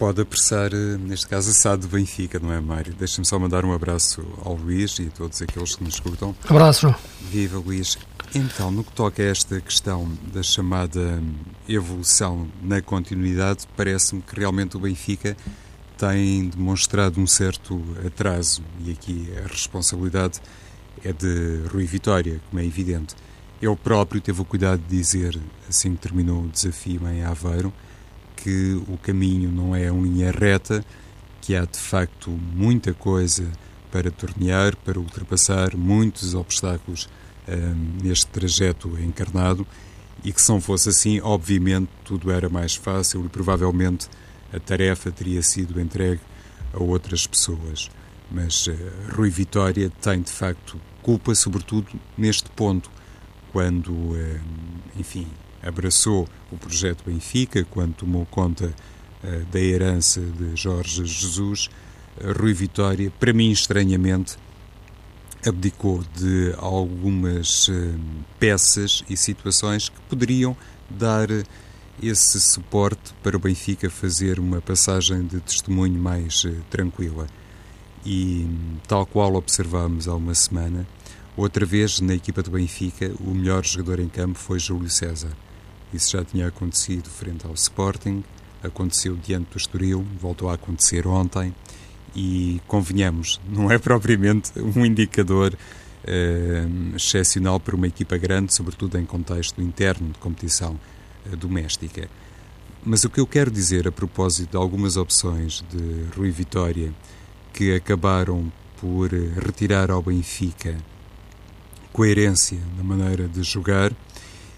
Pode 0.00 0.22
apressar, 0.22 0.70
neste 0.72 1.26
caso, 1.26 1.50
a 1.50 1.52
SAD 1.52 1.82
do 1.82 1.88
Benfica, 1.88 2.38
não 2.38 2.50
é, 2.50 2.58
Mário? 2.58 2.94
Deixa-me 2.94 3.26
só 3.26 3.38
mandar 3.38 3.66
um 3.66 3.72
abraço 3.74 4.24
ao 4.42 4.54
Luís 4.54 4.98
e 4.98 5.08
a 5.08 5.10
todos 5.10 5.42
aqueles 5.42 5.76
que 5.76 5.84
nos 5.84 5.92
escutam. 5.92 6.34
Abraço. 6.48 6.94
Viva, 7.30 7.58
Luís. 7.58 7.98
Então, 8.34 8.70
no 8.70 8.82
que 8.82 8.92
toca 8.92 9.22
a 9.22 9.26
esta 9.26 9.60
questão 9.60 10.10
da 10.32 10.42
chamada 10.42 11.22
evolução 11.68 12.48
na 12.62 12.80
continuidade, 12.80 13.68
parece-me 13.76 14.22
que 14.22 14.40
realmente 14.40 14.74
o 14.74 14.80
Benfica 14.80 15.36
tem 15.98 16.48
demonstrado 16.48 17.20
um 17.20 17.26
certo 17.26 17.84
atraso 18.06 18.62
e 18.82 18.92
aqui 18.92 19.30
a 19.44 19.48
responsabilidade 19.48 20.40
é 21.04 21.12
de 21.12 21.68
Rui 21.70 21.84
Vitória, 21.84 22.40
como 22.48 22.62
é 22.62 22.64
evidente. 22.64 23.14
Ele 23.60 23.76
próprio 23.76 24.18
teve 24.18 24.40
o 24.40 24.46
cuidado 24.46 24.80
de 24.80 24.96
dizer, 24.96 25.38
assim 25.68 25.94
que 25.94 26.00
terminou 26.00 26.44
o 26.44 26.48
desafio 26.48 27.06
em 27.06 27.22
Aveiro, 27.22 27.70
que 28.42 28.74
o 28.88 28.98
caminho 28.98 29.50
não 29.50 29.74
é 29.74 29.90
uma 29.90 30.06
linha 30.06 30.30
reta, 30.30 30.84
que 31.40 31.54
há 31.54 31.64
de 31.64 31.78
facto 31.78 32.30
muita 32.30 32.92
coisa 32.92 33.46
para 33.90 34.10
tornear, 34.10 34.76
para 34.76 34.98
ultrapassar, 34.98 35.76
muitos 35.76 36.34
obstáculos 36.34 37.08
neste 38.02 38.26
trajeto 38.28 38.96
encarnado 39.00 39.66
e 40.24 40.32
que 40.32 40.40
se 40.40 40.50
não 40.50 40.60
fosse 40.60 40.88
assim, 40.88 41.20
obviamente 41.20 41.90
tudo 42.04 42.30
era 42.30 42.48
mais 42.48 42.74
fácil 42.74 43.24
e 43.24 43.28
provavelmente 43.28 44.08
a 44.52 44.60
tarefa 44.60 45.10
teria 45.10 45.42
sido 45.42 45.80
entregue 45.80 46.20
a 46.72 46.82
outras 46.82 47.26
pessoas. 47.26 47.90
Mas 48.30 48.66
uh, 48.66 48.76
Rui 49.14 49.30
Vitória 49.30 49.90
tem 50.00 50.20
de 50.20 50.30
facto 50.30 50.80
culpa, 51.02 51.34
sobretudo 51.34 51.88
neste 52.16 52.48
ponto, 52.50 52.90
quando, 53.52 53.90
uh, 53.90 54.40
enfim, 54.96 55.26
abraçou 55.62 56.28
o 56.50 56.56
projeto 56.56 57.04
Benfica, 57.04 57.64
quando 57.64 57.94
tomou 57.94 58.26
conta 58.26 58.66
uh, 58.66 59.44
da 59.46 59.60
herança 59.60 60.20
de 60.20 60.56
Jorge 60.56 61.04
Jesus, 61.04 61.68
Rui 62.38 62.52
Vitória, 62.52 63.12
para 63.18 63.32
mim 63.32 63.50
estranhamente, 63.50 64.36
abdicou 65.46 66.02
de 66.14 66.54
algumas 66.58 67.68
uh, 67.68 67.98
peças 68.38 69.04
e 69.08 69.16
situações 69.16 69.88
que 69.88 70.00
poderiam 70.08 70.56
dar 70.88 71.28
esse 72.02 72.40
suporte 72.40 73.12
para 73.22 73.36
o 73.36 73.40
Benfica 73.40 73.90
fazer 73.90 74.38
uma 74.38 74.60
passagem 74.60 75.26
de 75.26 75.40
testemunho 75.40 76.00
mais 76.00 76.46
tranquila. 76.70 77.26
E, 78.04 78.48
tal 78.88 79.04
qual 79.04 79.34
observámos 79.34 80.08
há 80.08 80.14
uma 80.14 80.34
semana, 80.34 80.86
outra 81.36 81.66
vez 81.66 82.00
na 82.00 82.14
equipa 82.14 82.42
do 82.42 82.50
Benfica, 82.50 83.12
o 83.20 83.34
melhor 83.34 83.64
jogador 83.64 84.00
em 84.00 84.08
campo 84.08 84.38
foi 84.38 84.58
Júlio 84.58 84.88
César. 84.88 85.30
Isso 85.92 86.12
já 86.12 86.24
tinha 86.24 86.46
acontecido 86.46 87.08
frente 87.08 87.46
ao 87.46 87.54
Sporting, 87.54 88.22
aconteceu 88.62 89.16
diante 89.16 89.50
do 89.50 89.56
Estoril, 89.56 90.06
voltou 90.20 90.48
a 90.48 90.54
acontecer 90.54 91.06
ontem 91.06 91.54
e 92.14 92.60
convenhamos, 92.66 93.40
não 93.48 93.70
é 93.70 93.78
propriamente 93.78 94.52
um 94.58 94.84
indicador 94.84 95.54
uh, 95.54 96.96
excepcional 96.96 97.58
para 97.58 97.74
uma 97.74 97.86
equipa 97.86 98.16
grande, 98.16 98.54
sobretudo 98.54 98.98
em 98.98 99.04
contexto 99.04 99.60
interno 99.60 100.08
de 100.08 100.18
competição 100.18 100.78
uh, 101.26 101.36
doméstica. 101.36 102.08
Mas 102.84 103.04
o 103.04 103.10
que 103.10 103.20
eu 103.20 103.26
quero 103.26 103.50
dizer 103.50 103.86
a 103.86 103.92
propósito 103.92 104.52
de 104.52 104.56
algumas 104.56 104.96
opções 104.96 105.64
de 105.70 106.16
Rui 106.16 106.30
Vitória 106.30 106.92
que 107.52 107.74
acabaram 107.74 108.50
por 108.80 109.12
eh, 109.12 109.32
retirar 109.36 109.90
ao 109.90 110.00
Benfica 110.00 110.78
coerência 111.92 112.58
na 112.78 112.82
maneira 112.82 113.28
de 113.28 113.42
jogar, 113.42 113.92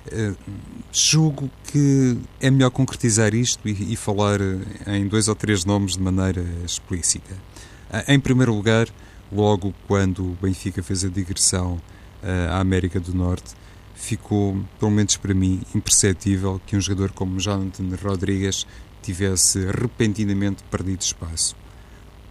uh, 0.06 0.36
julgo 0.92 1.50
que 1.64 2.18
é 2.40 2.50
melhor 2.50 2.70
concretizar 2.70 3.34
isto 3.34 3.66
e, 3.68 3.92
e, 3.92 3.96
falar 3.96 4.40
em 4.86 5.06
dois 5.06 5.28
ou 5.28 5.34
três 5.34 5.64
nomes 5.64 5.94
de 5.94 6.00
maneira 6.00 6.44
explícita. 6.64 7.34
Uh, 7.90 8.12
em 8.12 8.20
primeiro 8.20 8.54
lugar, 8.54 8.88
logo 9.30 9.74
quando 9.86 10.32
o 10.32 10.38
Benfica 10.40 10.82
fez 10.82 11.04
a 11.04 11.08
digressão 11.08 11.80
à 12.50 12.60
América 12.60 13.00
do 13.00 13.12
Norte, 13.12 13.52
ficou, 13.96 14.56
pelo 14.78 14.92
menos 14.92 15.16
para 15.16 15.34
mim, 15.34 15.60
imperceptível 15.74 16.60
que 16.64 16.76
um 16.76 16.80
jogador 16.80 17.10
como 17.10 17.40
Jonathan 17.40 17.88
Rodrigues 18.00 18.64
tivesse 19.02 19.58
repentinamente 19.66 20.62
perdido 20.70 21.00
espaço. 21.00 21.56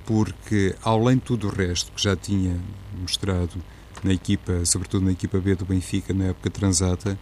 porque, 0.06 0.76
além 0.84 1.16
de 1.16 1.22
tudo 1.22 1.48
o 1.48 1.50
resto 1.50 1.92
que 1.92 2.02
já 2.02 2.16
tinha 2.16 2.60
mostrado 3.00 3.64
na 4.04 4.14
equipa, 4.14 4.66
sobretudo 4.66 5.06
na 5.06 5.12
equipa 5.12 5.40
B 5.40 5.56
do 5.56 5.64
Benfica, 5.64 6.14
na 6.14 6.26
época 6.26 6.50
transata, 6.50 7.18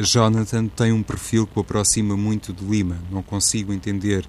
Jonathan 0.00 0.68
tem 0.68 0.92
um 0.92 1.02
perfil 1.02 1.46
que 1.46 1.58
o 1.58 1.60
aproxima 1.60 2.16
muito 2.16 2.52
de 2.52 2.64
Lima. 2.64 2.98
Não 3.10 3.22
consigo 3.22 3.72
entender 3.72 4.26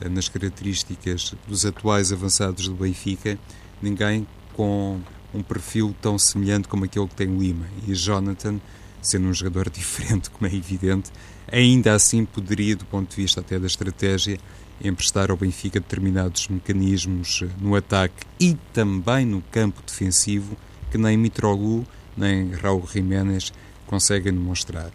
eh, 0.00 0.08
nas 0.08 0.28
características 0.28 1.34
dos 1.46 1.64
atuais 1.64 2.12
avançados 2.12 2.68
do 2.68 2.74
Benfica 2.74 3.38
ninguém 3.80 4.26
com 4.54 5.00
um 5.32 5.42
perfil 5.42 5.94
tão 6.00 6.18
semelhante 6.18 6.68
como 6.68 6.84
aquele 6.84 7.06
que 7.06 7.14
tem 7.14 7.38
Lima. 7.38 7.66
E 7.86 7.94
Jonathan, 7.94 8.60
sendo 9.02 9.28
um 9.28 9.34
jogador 9.34 9.68
diferente, 9.70 10.30
como 10.30 10.50
é 10.50 10.54
evidente, 10.54 11.10
ainda 11.50 11.94
assim 11.94 12.24
poderia, 12.24 12.74
do 12.74 12.84
ponto 12.84 13.10
de 13.10 13.16
vista 13.22 13.40
até 13.40 13.58
da 13.58 13.66
estratégia, 13.66 14.38
emprestar 14.82 15.30
ao 15.30 15.36
Benfica 15.36 15.78
determinados 15.78 16.48
mecanismos 16.48 17.42
eh, 17.42 17.48
no 17.60 17.76
ataque 17.76 18.26
e 18.40 18.56
também 18.72 19.24
no 19.24 19.42
campo 19.52 19.80
defensivo 19.86 20.56
que 20.90 20.98
nem 20.98 21.16
Mitroglou 21.16 21.84
nem 22.16 22.50
Raul 22.52 22.86
Jiménez 22.92 23.52
conseguem 23.86 24.32
demonstrar. 24.32 24.90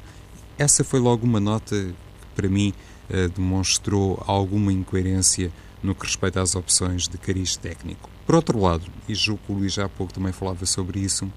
Essa 0.59 0.83
foi 0.83 0.99
logo 0.99 1.25
uma 1.25 1.39
nota 1.39 1.73
que, 1.73 1.95
para 2.35 2.49
mim, 2.49 2.73
eh, 3.09 3.29
demonstrou 3.29 4.21
alguma 4.27 4.73
incoerência 4.73 5.53
no 5.81 5.95
que 5.95 6.05
respeita 6.05 6.41
às 6.41 6.53
opções 6.53 7.07
de 7.07 7.17
cariz 7.17 7.55
técnico. 7.55 8.09
Por 8.25 8.35
outro 8.35 8.59
lado, 8.59 8.83
e 9.07 9.15
julgo 9.15 9.41
que 9.45 9.53
o 9.53 9.55
Luís 9.55 9.73
já 9.73 9.85
há 9.85 9.89
pouco 9.89 10.11
também 10.11 10.33
falava 10.33 10.65
sobre 10.65 10.99
isso, 10.99 11.31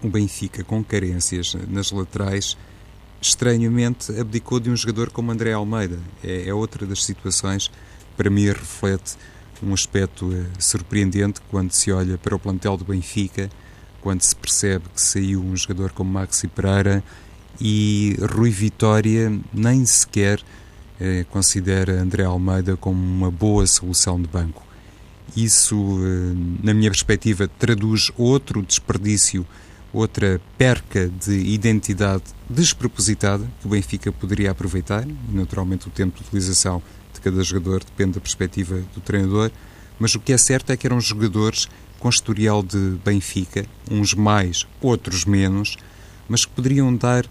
o 0.00 0.08
Benfica, 0.08 0.62
com 0.62 0.82
carências 0.84 1.56
nas 1.68 1.90
laterais, 1.90 2.56
estranhamente 3.20 4.16
abdicou 4.16 4.60
de 4.60 4.70
um 4.70 4.76
jogador 4.76 5.10
como 5.10 5.32
André 5.32 5.52
Almeida. 5.52 5.98
É, 6.22 6.48
é 6.48 6.54
outra 6.54 6.86
das 6.86 7.04
situações 7.04 7.66
que, 7.66 7.74
para 8.16 8.30
mim, 8.30 8.46
reflete 8.46 9.16
um 9.60 9.74
aspecto 9.74 10.32
eh, 10.32 10.46
surpreendente 10.56 11.40
quando 11.50 11.72
se 11.72 11.90
olha 11.90 12.16
para 12.16 12.36
o 12.36 12.38
plantel 12.38 12.76
do 12.76 12.84
Benfica, 12.84 13.50
quando 14.00 14.22
se 14.22 14.36
percebe 14.36 14.84
que 14.94 15.02
saiu 15.02 15.42
um 15.42 15.56
jogador 15.56 15.90
como 15.90 16.12
Maxi 16.12 16.46
Pereira 16.46 17.02
e 17.60 18.16
Rui 18.32 18.50
Vitória 18.50 19.32
nem 19.52 19.84
sequer 19.84 20.40
eh, 20.98 21.24
considera 21.30 22.00
André 22.00 22.24
Almeida 22.24 22.76
como 22.76 23.00
uma 23.00 23.30
boa 23.30 23.66
solução 23.66 24.20
de 24.20 24.28
banco. 24.28 24.64
Isso, 25.36 25.98
eh, 26.02 26.64
na 26.64 26.74
minha 26.74 26.90
perspectiva, 26.90 27.48
traduz 27.58 28.10
outro 28.16 28.62
desperdício, 28.62 29.46
outra 29.92 30.40
perca 30.56 31.08
de 31.08 31.32
identidade 31.32 32.24
despropositada 32.48 33.44
que 33.60 33.66
o 33.66 33.70
Benfica 33.70 34.10
poderia 34.10 34.50
aproveitar. 34.50 35.06
Naturalmente, 35.28 35.88
o 35.88 35.90
tempo 35.90 36.16
de 36.18 36.26
utilização 36.26 36.82
de 37.12 37.20
cada 37.20 37.42
jogador 37.42 37.84
depende 37.84 38.12
da 38.12 38.20
perspectiva 38.20 38.82
do 38.94 39.00
treinador, 39.00 39.50
mas 39.98 40.14
o 40.14 40.20
que 40.20 40.32
é 40.32 40.38
certo 40.38 40.70
é 40.70 40.76
que 40.76 40.86
eram 40.86 41.00
jogadores 41.00 41.68
com 41.98 42.08
historial 42.08 42.62
de 42.62 42.98
Benfica, 43.04 43.66
uns 43.90 44.14
mais, 44.14 44.66
outros 44.80 45.24
menos, 45.26 45.76
mas 46.30 46.44
que 46.44 46.52
poderiam 46.52 46.94
dar, 46.94 47.26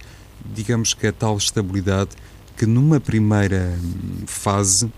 digamos 0.53 0.93
que, 0.93 1.07
a 1.07 1.13
tal 1.13 1.37
estabilidade 1.37 2.11
que 2.57 2.65
numa 2.65 2.99
primeira 2.99 3.79
fase 4.27 4.91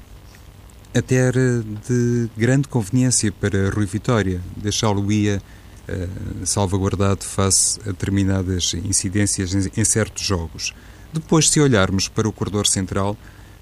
até 0.91 1.15
era 1.15 1.63
de 1.88 2.27
grande 2.36 2.67
conveniência 2.67 3.31
para 3.31 3.70
Rui 3.70 3.86
Vitória, 3.86 4.41
deixá-lo 4.58 5.10
ia 5.12 5.39
uh, 5.88 6.46
salvaguardado 6.46 7.24
face 7.24 7.79
a 7.81 7.91
determinadas 7.91 8.74
incidências 8.74 9.53
em, 9.53 9.86
certos 9.86 10.25
jogos. 10.25 10.74
Depois, 11.13 11.48
se 11.50 11.62
olharmos 11.62 12.08
para 12.08 12.27
o 12.27 12.34
corredor 12.34 12.65
central, 12.65 13.15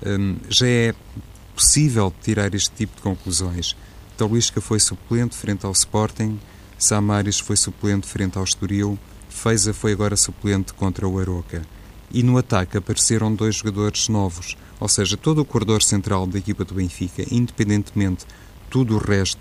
um, 0.06 0.38
já 0.50 0.68
é 0.68 0.96
possível 1.54 2.14
tirar 2.24 2.56
este 2.56 2.72
tipo 2.72 2.96
de 2.96 3.02
conclusões. 3.02 3.76
Talisca 4.18 4.62
foi 4.62 4.80
suplente 4.80 5.36
frente 5.36 5.66
ao 5.66 5.74
Sporting, 5.74 6.40
Samaris 6.78 7.40
foi 7.40 7.58
suplente 7.58 8.08
frente 8.08 8.38
ao 8.38 8.44
Estoril, 8.46 8.98
Feiza 9.30 9.74
foi 9.74 9.94
agora 9.94 10.18
suplente 10.18 10.74
contra 10.74 11.08
o 11.08 11.20
Aroca. 11.20 11.62
E 12.12 12.24
no 12.24 12.38
ataque 12.38 12.78
apareceram 12.78 13.34
dois 13.34 13.56
jogadores 13.56 14.10
novos, 14.10 14.58
ou 14.80 14.90
seja, 14.90 15.16
todo 15.16 15.42
o 15.42 15.46
corredor 15.46 15.84
central 15.84 16.26
da 16.26 16.40
equipa 16.40 16.66
do 16.66 16.74
Benfica, 16.74 17.24
independentemente 17.32 18.26
de 18.26 18.70
tudo 18.70 18.96
o 18.96 18.98
resto 18.98 19.40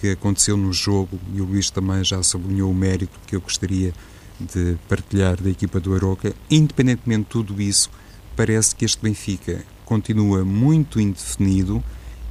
que 0.00 0.10
aconteceu 0.10 0.56
no 0.56 0.72
jogo, 0.72 1.18
e 1.34 1.40
o 1.40 1.44
Luís 1.44 1.70
também 1.70 2.04
já 2.04 2.22
sublinhou 2.22 2.70
o 2.70 2.74
mérito 2.74 3.18
que 3.26 3.34
eu 3.34 3.40
gostaria 3.40 3.92
de 4.38 4.76
partilhar 4.88 5.40
da 5.40 5.50
equipa 5.50 5.80
do 5.80 5.94
Aroca, 5.94 6.34
independentemente 6.50 7.24
de 7.24 7.30
tudo 7.30 7.60
isso, 7.60 7.90
parece 8.36 8.74
que 8.74 8.84
este 8.84 9.02
Benfica 9.02 9.64
continua 9.84 10.44
muito 10.44 11.00
indefinido 11.00 11.82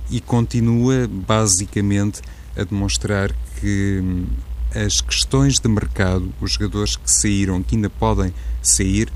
e 0.10 0.20
continua 0.20 1.08
basicamente 1.08 2.22
a 2.56 2.64
demonstrar 2.64 3.34
que 3.60 4.00
hum, 4.02 4.26
as 4.76 5.02
questões 5.02 5.60
de 5.60 5.68
mercado, 5.68 6.34
os 6.42 6.54
jogadores 6.54 6.96
que 6.96 7.12
saíram, 7.12 7.62
que 7.62 7.76
ainda 7.76 7.90
podem 7.90 8.34
sair, 8.62 9.12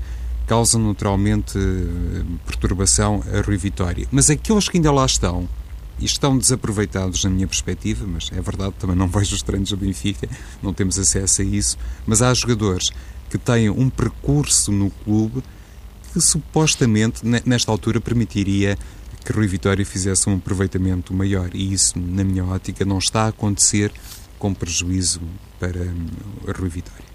causam 0.46 0.80
naturalmente 0.80 1.58
hum, 1.58 2.38
perturbação 2.46 3.22
a 3.32 3.40
Rui 3.40 3.56
Vitória. 3.56 4.06
Mas 4.10 4.30
aqueles 4.30 4.68
que 4.68 4.78
ainda 4.78 4.90
lá 4.90 5.04
estão, 5.04 5.48
e 6.00 6.04
estão 6.04 6.38
desaproveitados 6.38 7.24
na 7.24 7.30
minha 7.30 7.46
perspectiva, 7.46 8.06
mas 8.06 8.30
é 8.32 8.40
verdade, 8.40 8.74
também 8.78 8.96
não 8.96 9.06
vejo 9.08 9.34
os 9.34 9.42
treinos 9.42 9.70
do 9.70 9.76
Benfica, 9.76 10.28
não 10.62 10.72
temos 10.72 10.98
acesso 10.98 11.42
a 11.42 11.44
isso, 11.44 11.76
mas 12.06 12.22
há 12.22 12.32
jogadores 12.32 12.90
que 13.28 13.36
têm 13.36 13.68
um 13.68 13.90
percurso 13.90 14.72
no 14.72 14.90
clube 14.90 15.42
que 16.12 16.20
supostamente, 16.20 17.20
nesta 17.44 17.70
altura, 17.70 18.00
permitiria 18.00 18.78
que 19.24 19.32
Rui 19.32 19.46
Vitória 19.46 19.84
fizesse 19.84 20.28
um 20.30 20.36
aproveitamento 20.36 21.12
maior 21.12 21.50
e 21.52 21.72
isso, 21.72 21.98
na 21.98 22.24
minha 22.24 22.44
ótica, 22.46 22.84
não 22.84 22.98
está 22.98 23.24
a 23.24 23.28
acontecer 23.28 23.92
com 24.38 24.54
prejuízo 24.54 25.20
para 25.58 25.80
hum, 25.80 26.06
Rui 26.58 26.68
Vitória. 26.68 27.08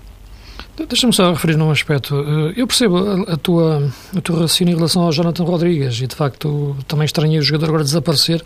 Deixa-me 0.76 1.14
só 1.14 1.32
referir 1.32 1.56
num 1.56 1.70
aspecto. 1.70 2.16
Eh, 2.16 2.54
eu 2.58 2.66
percebo 2.66 2.98
a, 2.98 3.34
a, 3.34 3.38
tua, 3.38 3.92
a 4.16 4.22
tua 4.22 4.42
raciocínio 4.42 4.74
em 4.74 4.76
relação 4.76 5.04
ao 5.04 5.12
Jonathan 5.12 5.44
Rodrigues 5.44 6.02
e, 6.02 6.08
de 6.08 6.16
facto, 6.16 6.76
também 6.88 7.06
estranhei 7.06 7.38
o 7.38 7.42
jogador 7.44 7.68
agora 7.68 7.84
desaparecer 7.84 8.44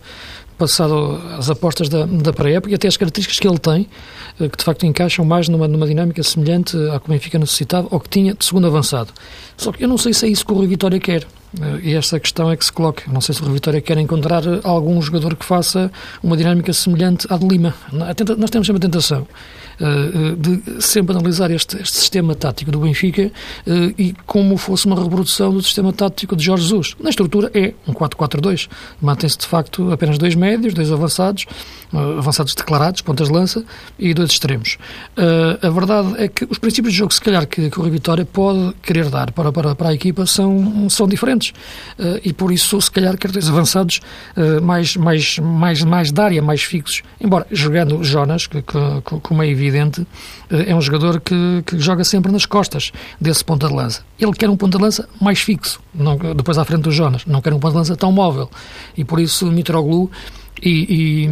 passado 0.58 1.20
as 1.38 1.48
apostas 1.48 1.88
da, 1.88 2.04
da 2.04 2.32
pré-época 2.32 2.72
e 2.72 2.74
até 2.74 2.88
as 2.88 2.96
características 2.96 3.38
que 3.38 3.46
ele 3.46 3.58
tem, 3.58 3.88
eh, 4.40 4.48
que 4.48 4.58
de 4.58 4.64
facto 4.64 4.84
encaixam 4.84 5.24
mais 5.24 5.48
numa, 5.48 5.68
numa 5.68 5.86
dinâmica 5.86 6.22
semelhante 6.22 6.76
à 6.90 6.98
que 6.98 7.06
o 7.06 7.12
Benfica 7.12 7.38
necessitava 7.38 7.86
ou 7.90 8.00
que 8.00 8.08
tinha 8.08 8.34
de 8.34 8.44
segundo 8.44 8.66
avançado. 8.66 9.12
Só 9.56 9.72
que 9.72 9.84
eu 9.84 9.88
não 9.88 9.96
sei 9.96 10.12
se 10.12 10.26
é 10.26 10.28
isso 10.28 10.44
que 10.44 10.52
o 10.52 10.56
Rui 10.56 10.66
Vitória 10.66 10.98
quer. 10.98 11.26
Eh, 11.60 11.80
e 11.82 11.94
esta 11.94 12.18
questão 12.20 12.50
é 12.50 12.56
que 12.56 12.64
se 12.64 12.72
coloca. 12.72 13.04
Não 13.10 13.20
sei 13.20 13.34
se 13.34 13.40
o 13.40 13.44
Rui 13.44 13.54
Vitória 13.54 13.80
quer 13.80 13.98
encontrar 13.98 14.42
algum 14.64 15.00
jogador 15.00 15.34
que 15.36 15.44
faça 15.44 15.90
uma 16.22 16.36
dinâmica 16.36 16.72
semelhante 16.72 17.26
à 17.30 17.36
de 17.36 17.46
Lima. 17.46 17.74
Nós 17.92 18.50
temos 18.50 18.66
sempre 18.66 18.78
a 18.78 18.80
tentação 18.80 19.20
eh, 19.20 19.67
de 20.36 20.82
sempre 20.82 21.14
analisar 21.14 21.50
este, 21.50 21.80
este 21.80 21.96
sistema 21.96 22.34
tático 22.34 22.70
do 22.70 22.80
Benfica 22.80 23.30
eh, 23.66 23.94
e 23.96 24.14
como 24.26 24.56
fosse 24.56 24.86
uma 24.86 25.00
reprodução 25.00 25.52
do 25.52 25.62
sistema 25.62 25.92
tático 25.92 26.34
de 26.34 26.44
Jorge 26.44 26.64
Jesus. 26.64 26.96
Na 27.00 27.10
estrutura 27.10 27.50
é 27.54 27.74
um 27.86 27.92
4-4-2. 27.92 28.68
Mantém-se 29.00 29.38
de 29.38 29.46
facto 29.46 29.92
apenas 29.92 30.18
dois 30.18 30.34
médios, 30.34 30.74
dois 30.74 30.90
avançados, 30.90 31.46
avançados 31.92 32.54
declarados, 32.54 33.02
pontas 33.02 33.28
de 33.28 33.34
lança 33.34 33.64
e 33.98 34.12
dois 34.12 34.30
extremos. 34.30 34.78
A 35.62 35.70
verdade 35.70 36.14
é 36.18 36.28
que 36.28 36.46
os 36.50 36.58
princípios 36.58 36.92
de 36.92 36.98
jogo, 36.98 37.12
se 37.12 37.20
calhar, 37.20 37.46
que, 37.46 37.70
que 37.70 37.78
o 37.78 37.82
Rui 37.82 37.90
Vitória 37.90 38.24
pode 38.24 38.74
querer 38.82 39.08
dar 39.08 39.32
para, 39.32 39.52
para, 39.52 39.74
para 39.74 39.88
a 39.88 39.94
equipa 39.94 40.26
são, 40.26 40.88
são 40.90 41.06
diferentes 41.06 41.52
e 42.24 42.32
por 42.32 42.52
isso, 42.52 42.80
se 42.80 42.90
calhar, 42.90 43.16
cartões 43.16 43.48
avançados 43.48 44.00
uh, 44.36 44.62
mais, 44.62 44.96
mais, 44.96 45.38
mais, 45.38 45.82
mais 45.82 46.12
de 46.12 46.20
área, 46.20 46.42
mais 46.42 46.62
fixos. 46.62 47.02
Embora 47.20 47.46
jogando 47.50 48.02
Jonas, 48.02 48.46
que, 48.46 48.62
que 48.62 48.78
como 49.22 49.42
é 49.42 49.48
evidente, 49.48 49.67
uh, 49.70 50.06
é 50.50 50.74
um 50.74 50.80
jogador 50.80 51.20
que, 51.20 51.62
que 51.66 51.78
joga 51.78 52.04
sempre 52.04 52.30
nas 52.32 52.46
costas 52.46 52.92
desse 53.20 53.44
ponta 53.44 53.68
de 53.68 53.74
lança. 53.74 54.02
Ele 54.18 54.32
quer 54.32 54.48
um 54.48 54.56
ponta 54.56 54.78
de 54.78 54.84
lança 54.84 55.08
mais 55.20 55.40
fixo, 55.40 55.80
não, 55.94 56.16
depois 56.16 56.58
à 56.58 56.64
frente 56.64 56.82
do 56.82 56.90
Jonas, 56.90 57.24
não 57.26 57.40
quer 57.40 57.52
um 57.52 57.58
ponta 57.58 57.72
de 57.72 57.78
lança 57.78 57.96
tão 57.96 58.12
móvel. 58.12 58.50
E 58.96 59.04
por 59.04 59.20
isso, 59.20 59.46
Mitroglou 59.46 60.10
e, 60.62 61.26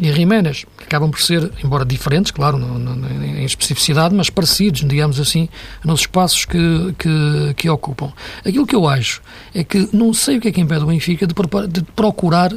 e, 0.00 0.08
e 0.08 0.12
Jiménez, 0.12 0.66
acabam 0.78 1.10
por 1.10 1.20
ser, 1.20 1.50
embora 1.62 1.84
diferentes, 1.84 2.30
claro, 2.30 2.58
no, 2.58 2.78
no, 2.78 3.08
em 3.24 3.44
especificidade, 3.44 4.14
mas 4.14 4.28
parecidos, 4.30 4.86
digamos 4.86 5.20
assim, 5.20 5.48
nos 5.84 6.00
espaços 6.00 6.44
que, 6.44 6.94
que, 6.98 7.54
que, 7.56 7.70
ocupam. 7.70 8.12
Aquilo 8.44 8.66
que 8.66 8.74
eu 8.74 8.88
acho 8.88 9.22
é 9.54 9.62
que 9.62 9.88
não 9.92 10.12
sei 10.12 10.38
o 10.38 10.40
que 10.40 10.48
é 10.48 10.52
que 10.52 10.60
impede 10.60 10.82
o 10.82 10.86
Benfica 10.86 11.26
de, 11.26 11.34
de 11.68 11.82
procurar 11.92 12.52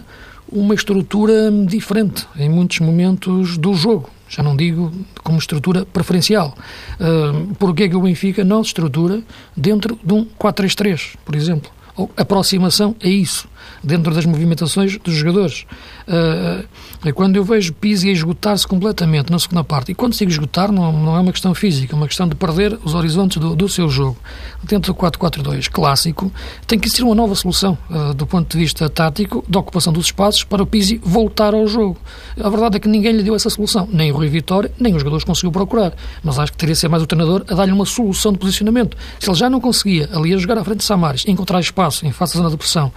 uma 0.51 0.74
estrutura 0.74 1.51
diferente 1.68 2.27
em 2.38 2.50
muitos 2.50 2.80
momentos 2.80 3.58
do 3.58 3.74
jogo. 3.74 4.10
Já 4.27 4.41
não 4.41 4.55
digo 4.55 4.91
como 5.24 5.38
estrutura 5.38 5.86
preferencial. 5.86 6.55
Uh, 7.00 7.53
Porquê 7.55 7.84
é 7.84 7.89
que 7.89 7.96
o 7.96 8.01
Benfica 8.01 8.44
não 8.44 8.63
se 8.63 8.70
estrutura 8.70 9.22
dentro 9.55 10.00
de 10.03 10.13
um 10.13 10.25
4-3-3, 10.25 11.15
por 11.24 11.36
exemplo? 11.36 11.72
Ou 11.96 12.10
aproximação 12.17 12.96
a 13.01 13.08
isso. 13.08 13.48
Dentro 13.84 14.13
das 14.13 14.25
movimentações 14.25 14.98
dos 14.98 15.13
jogadores. 15.13 15.65
Uh, 16.07 17.13
quando 17.13 17.36
eu 17.36 17.43
vejo 17.43 17.74
Pizzi 17.74 18.10
a 18.10 18.13
esgotar-se 18.13 18.67
completamente 18.67 19.31
na 19.31 19.39
segunda 19.39 19.63
parte, 19.63 19.91
e 19.91 19.95
quando 19.95 20.13
digo 20.13 20.31
esgotar, 20.31 20.72
não, 20.72 20.91
não 20.91 21.15
é 21.15 21.19
uma 21.19 21.31
questão 21.31 21.53
física, 21.53 21.93
é 21.93 21.95
uma 21.95 22.07
questão 22.07 22.27
de 22.27 22.36
perder 22.36 22.77
os 22.84 22.93
horizontes 22.93 23.38
do, 23.38 23.55
do 23.55 23.69
seu 23.69 23.89
jogo. 23.89 24.17
Dentro 24.63 24.93
do 24.93 25.00
4-4-2 25.00 25.69
clássico, 25.69 26.31
tem 26.67 26.79
que 26.79 26.88
existir 26.88 27.03
uma 27.03 27.15
nova 27.15 27.36
solução 27.36 27.77
uh, 27.89 28.13
do 28.13 28.25
ponto 28.25 28.51
de 28.51 28.57
vista 28.57 28.89
tático, 28.89 29.43
da 29.48 29.60
ocupação 29.60 29.93
dos 29.93 30.05
espaços, 30.05 30.43
para 30.43 30.63
o 30.63 30.65
Pizzi 30.65 31.00
voltar 31.03 31.53
ao 31.53 31.67
jogo. 31.67 31.98
A 32.41 32.50
verdade 32.50 32.77
é 32.77 32.79
que 32.79 32.88
ninguém 32.88 33.13
lhe 33.13 33.24
deu 33.24 33.36
essa 33.36 33.50
solução, 33.50 33.88
nem 33.91 34.12
o 34.12 34.15
Rui 34.15 34.27
Vitória, 34.27 34.72
nem 34.79 34.93
os 34.93 35.00
jogadores 35.00 35.24
conseguiu 35.24 35.51
procurar. 35.51 35.93
Mas 36.24 36.39
acho 36.39 36.51
que 36.51 36.57
teria 36.57 36.74
de 36.74 36.79
ser 36.79 36.88
mais 36.88 37.03
o 37.03 37.07
treinador 37.07 37.43
a 37.48 37.55
dar-lhe 37.55 37.72
uma 37.72 37.86
solução 37.86 38.31
de 38.31 38.39
posicionamento. 38.39 38.98
Se 39.19 39.29
ele 39.29 39.38
já 39.38 39.50
não 39.50 39.60
conseguia 39.60 40.10
ali 40.13 40.34
a 40.34 40.38
jogar 40.38 40.57
à 40.57 40.63
frente 40.63 40.79
de 40.79 40.84
Samares, 40.84 41.25
encontrar 41.27 41.60
espaço 41.60 42.05
em 42.05 42.12
face 42.12 42.34
da 42.34 42.39
zona 42.39 42.50
de 42.50 42.57
pressão 42.57 42.91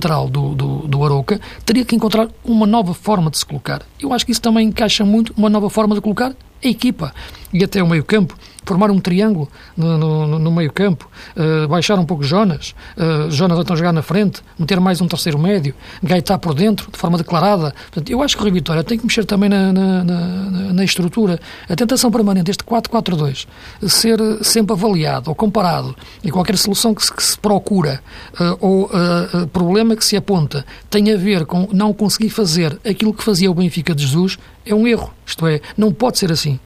central 0.00 0.28
do, 0.28 0.54
do, 0.54 0.88
do 0.88 1.04
Aroca, 1.04 1.38
teria 1.64 1.84
que 1.84 1.94
encontrar 1.94 2.28
uma 2.42 2.66
nova 2.66 2.94
forma 2.94 3.30
de 3.30 3.36
se 3.36 3.44
colocar. 3.44 3.82
Eu 4.00 4.12
acho 4.14 4.24
que 4.24 4.32
isso 4.32 4.40
também 4.40 4.66
encaixa 4.66 5.04
muito 5.04 5.34
uma 5.36 5.50
nova 5.50 5.68
forma 5.68 5.94
de 5.94 6.00
colocar 6.00 6.32
a 6.64 6.68
equipa 6.68 7.14
e 7.52 7.62
até 7.62 7.82
o 7.82 7.86
meio-campo 7.86 8.36
formar 8.64 8.90
um 8.90 8.98
triângulo 8.98 9.48
no, 9.76 9.98
no, 9.98 10.38
no 10.38 10.52
meio-campo, 10.52 11.08
uh, 11.36 11.68
baixar 11.68 11.98
um 11.98 12.04
pouco 12.04 12.22
Jonas, 12.22 12.74
uh, 12.96 13.30
Jonas 13.30 13.58
então 13.58 13.76
jogar 13.76 13.92
na 13.92 14.02
frente, 14.02 14.42
meter 14.58 14.80
mais 14.80 15.00
um 15.00 15.08
terceiro 15.08 15.38
médio, 15.38 15.74
Gaitá 16.02 16.38
por 16.38 16.54
dentro, 16.54 16.90
de 16.90 16.98
forma 16.98 17.18
declarada. 17.18 17.74
Portanto, 17.90 18.10
eu 18.10 18.22
acho 18.22 18.36
que 18.36 18.42
o 18.42 18.44
Rui 18.44 18.52
Vitória 18.52 18.84
tem 18.84 18.98
que 18.98 19.04
mexer 19.04 19.24
também 19.24 19.48
na, 19.48 19.72
na, 19.72 20.04
na, 20.04 20.72
na 20.72 20.84
estrutura. 20.84 21.40
A 21.68 21.74
tentação 21.74 22.10
permanente, 22.10 22.50
este 22.50 22.64
4-4-2, 22.64 23.46
ser 23.88 24.18
sempre 24.42 24.72
avaliado 24.74 25.30
ou 25.30 25.34
comparado 25.34 25.96
e 26.22 26.30
qualquer 26.30 26.56
solução 26.56 26.94
que 26.94 27.04
se, 27.04 27.12
que 27.12 27.22
se 27.22 27.38
procura 27.38 28.00
uh, 28.34 28.56
ou 28.60 28.90
problema 29.52 29.96
que 29.96 30.04
se 30.04 30.16
aponta 30.16 30.64
tem 30.88 31.12
a 31.12 31.16
ver 31.16 31.46
com 31.46 31.68
não 31.72 31.92
conseguir 31.92 32.30
fazer 32.30 32.78
aquilo 32.88 33.12
que 33.12 33.22
fazia 33.22 33.50
o 33.50 33.54
Benfica 33.54 33.94
de 33.94 34.06
Jesus, 34.06 34.38
é 34.64 34.74
um 34.74 34.86
erro. 34.86 35.12
Isto 35.26 35.46
é, 35.46 35.60
não 35.76 35.92
pode 35.92 36.18
ser 36.18 36.30
assim. 36.32 36.58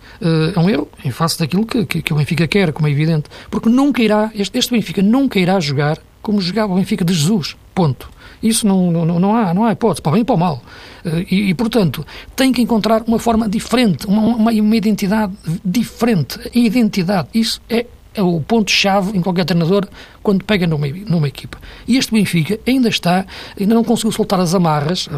é 0.54 0.58
um 0.58 0.68
erro 0.68 0.88
em 1.04 1.10
face 1.10 1.38
daquilo 1.38 1.66
que, 1.66 1.84
que, 1.86 2.02
que, 2.02 2.12
o 2.12 2.16
Benfica 2.16 2.46
quer, 2.46 2.72
como 2.72 2.88
é 2.88 2.90
evidente, 2.90 3.28
porque 3.50 3.68
nunca 3.68 4.02
irá, 4.02 4.30
este, 4.34 4.58
este 4.58 4.72
Benfica 4.72 5.02
nunca 5.02 5.38
irá 5.38 5.58
jogar 5.60 5.98
como 6.22 6.40
jogava 6.40 6.72
o 6.72 6.76
Benfica 6.76 7.04
de 7.04 7.12
Jesus. 7.12 7.56
Ponto. 7.74 8.08
Isso 8.42 8.66
não, 8.66 8.90
não, 8.90 9.18
não, 9.18 9.34
há, 9.34 9.54
não 9.54 9.64
há 9.64 9.72
hipótese, 9.72 10.02
para 10.02 10.12
bem 10.12 10.20
e 10.20 10.24
para 10.24 10.36
mal. 10.36 10.62
Eh, 11.04 11.26
e, 11.30 11.50
e, 11.50 11.54
portanto, 11.54 12.04
tem 12.36 12.52
que 12.52 12.60
encontrar 12.60 13.02
uma 13.06 13.18
forma 13.18 13.48
diferente, 13.48 14.06
uma, 14.06 14.20
uma, 14.20 14.50
uma 14.50 14.76
identidade 14.76 15.32
diferente. 15.64 16.38
Identidade, 16.54 17.28
isso 17.32 17.60
é 17.70 17.86
é 18.14 18.23
o 18.23 18.40
ponto-chave 18.40 19.16
em 19.16 19.21
qualquer 19.21 19.44
treinador 19.44 19.87
quando 20.23 20.44
pega 20.44 20.66
numa, 20.66 20.87
numa 20.87 21.28
equipa. 21.28 21.59
E 21.87 21.97
este 21.97 22.12
Benfica 22.12 22.59
ainda 22.66 22.88
está, 22.88 23.26
ainda 23.59 23.75
não 23.75 23.85
conseguiu 23.85 24.12
soltar 24.12 24.40
as 24.40 24.54
amarras, 24.54 25.09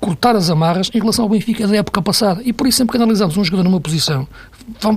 cortar 0.00 0.36
as 0.36 0.50
amarras 0.50 0.90
em 0.92 0.98
relação 0.98 1.24
ao 1.24 1.28
Benfica 1.28 1.66
da 1.66 1.76
época 1.76 2.02
passada. 2.02 2.42
E 2.44 2.52
por 2.52 2.66
isso, 2.66 2.78
sempre 2.78 2.92
que 2.92 3.02
analisamos 3.02 3.36
um 3.36 3.44
jogador 3.44 3.64
numa 3.64 3.80
posição, 3.80 4.26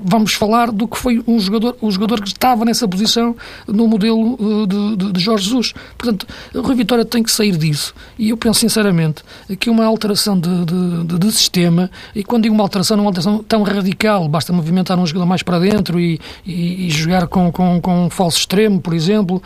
vamos 0.03 0.33
falar 0.33 0.71
do 0.71 0.87
que 0.87 0.97
foi 0.97 1.23
um 1.27 1.39
jogador, 1.39 1.77
o 1.81 1.91
jogador 1.91 2.21
que 2.21 2.27
estava 2.27 2.65
nessa 2.65 2.87
posição 2.87 3.35
no 3.67 3.87
modelo 3.87 4.37
eh, 4.39 4.67
de, 4.67 4.95
de, 4.95 5.13
de 5.13 5.19
Jorge 5.19 5.45
Jesus. 5.45 5.73
Portanto, 5.97 6.27
o 6.53 6.61
Rui 6.61 6.75
Vitória 6.75 7.05
tem 7.05 7.23
que 7.23 7.31
sair 7.31 7.57
disso. 7.57 7.93
E 8.17 8.29
eu 8.29 8.37
penso 8.37 8.59
sinceramente 8.59 9.23
que 9.59 9.69
uma 9.69 9.85
alteração 9.85 10.39
de, 10.39 10.65
de, 10.65 11.19
de, 11.19 11.31
sistema, 11.31 11.89
e 12.15 12.23
quando 12.23 12.43
digo 12.43 12.55
uma 12.55 12.63
alteração, 12.63 12.97
não 12.97 13.03
é 13.03 13.05
uma 13.05 13.09
alteração 13.09 13.43
tão 13.43 13.63
radical, 13.63 14.27
basta 14.27 14.51
movimentar 14.53 14.97
um 14.97 15.05
jogador 15.05 15.25
mais 15.25 15.43
para 15.43 15.59
dentro 15.59 15.99
e, 15.99 16.19
e, 16.45 16.87
e 16.87 16.89
jogar 16.89 17.27
com, 17.27 17.51
com, 17.51 17.81
com 17.81 18.05
um 18.05 18.09
falso 18.09 18.39
extremo, 18.39 18.79
por 18.79 18.93
exemplo, 18.93 19.41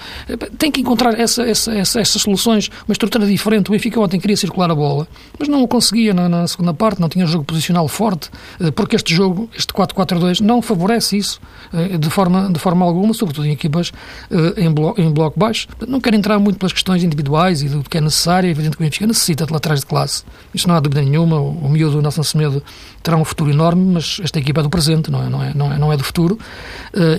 tem 0.58 0.72
que 0.72 0.82
encontrar 0.82 1.20
essa, 1.20 1.44
essa, 1.44 1.74
essa, 1.74 2.00
essas 2.00 2.22
soluções, 2.22 2.70
uma 2.88 2.94
estrutura 2.94 3.26
diferente. 3.26 3.70
O 3.70 3.72
Benfica 3.72 4.00
ontem 4.00 4.20
queria 4.20 4.38
circular 4.38 4.70
a 4.72 4.76
bola, 4.76 5.08
mas 5.38 5.48
não 5.48 5.64
o 5.64 5.68
conseguia 5.68 6.14
na, 6.14 6.30
na 6.30 6.48
segunda 6.48 6.74
parte, 6.74 7.02
não 7.02 7.10
tinha 7.10 7.26
jogo 7.26 7.44
posicional 7.44 7.88
forte, 7.88 8.30
eh, 8.60 8.72
porque 8.72 8.96
este 8.96 9.14
jogo, 9.14 9.50
este 9.58 9.74
4-4-2, 10.10 10.42
não 10.42 10.62
favorece 10.62 11.18
isso 11.18 11.40
eh, 11.74 11.98
de 11.98 12.10
forma, 12.10 12.52
de 12.52 12.60
forma 12.60 12.86
alguma, 12.86 13.14
sobretudo 13.14 13.48
em 13.48 13.52
equipas 13.52 13.92
eh, 14.32 14.66
em 14.66 14.72
bloco, 14.72 15.00
em 15.00 15.12
bloco 15.12 15.40
baixo. 15.40 15.68
Não 15.88 16.02
quero 16.02 16.16
entrar 16.16 16.40
muito 16.40 16.58
pelas 16.58 16.74
questões 16.74 17.04
individuais 17.04 17.62
e 17.62 17.70
do 17.70 17.84
que 17.84 17.98
é 17.98 18.02
necessário, 18.02 18.48
é 18.48 18.52
evidente 18.52 18.78
que 18.78 18.84
o 18.84 18.86
Benfica 18.86 19.08
necessita 19.08 19.46
de 19.46 19.54
laterais 19.54 19.82
de 19.82 19.86
classe. 19.86 20.24
Isso 20.54 20.68
não 20.68 20.76
há 20.76 20.80
dúvida 20.80 21.02
nenhuma. 21.02 21.40
O, 21.40 21.70
miúdo 21.70 22.02
Nelson 22.02 22.24
Semedo 22.24 22.64
terá 23.04 23.18
um 23.18 23.26
futuro 23.26 23.52
enorme, 23.52 23.94
mas 23.94 24.20
esta 24.24 24.40
equipa 24.40 24.62
é 24.62 24.64
do 24.64 24.70
presente, 24.70 25.12
não 25.12 25.24
é, 25.24 25.30
não 25.30 25.44
é, 25.44 25.54
não 25.54 25.74
é, 25.74 25.78
não 25.78 25.94
é 25.94 25.98
do 25.98 26.04
futuro. 26.04 26.38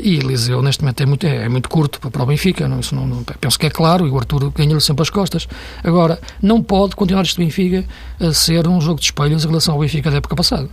e 0.03 0.17
Eliseu, 0.17 0.63
neste 0.63 0.83
momento, 0.83 1.00
é 1.03 1.07
muito, 1.07 1.26
é, 1.26 1.45
é 1.45 1.49
muito 1.49 1.69
curto 1.69 2.11
para 2.11 2.23
o 2.23 2.26
Benfica. 2.26 2.69
Não, 2.69 2.81
isso 2.81 2.95
não, 2.95 3.07
não, 3.07 3.23
penso 3.23 3.59
que 3.59 3.67
é 3.67 3.71
claro 3.71 4.07
e 4.07 4.11
o 4.11 4.19
Arthur 4.19 4.50
ganha-lhe 4.50 4.81
sempre 4.81 5.03
as 5.03 5.11
costas. 5.11 5.49
Agora, 5.83 6.21
não 6.43 6.63
pode 6.63 6.97
continuar 6.97 7.23
este 7.23 7.39
Benfica 7.39 7.85
a 8.19 8.33
ser 8.33 8.67
um 8.67 8.81
jogo 8.81 9.00
de 9.00 9.07
espelhos 9.07 9.45
em 9.45 9.49
relação 9.49 9.75
ao 9.75 9.81
Benfica 9.81 10.11
da 10.11 10.19
época 10.19 10.35
passada. 10.35 10.69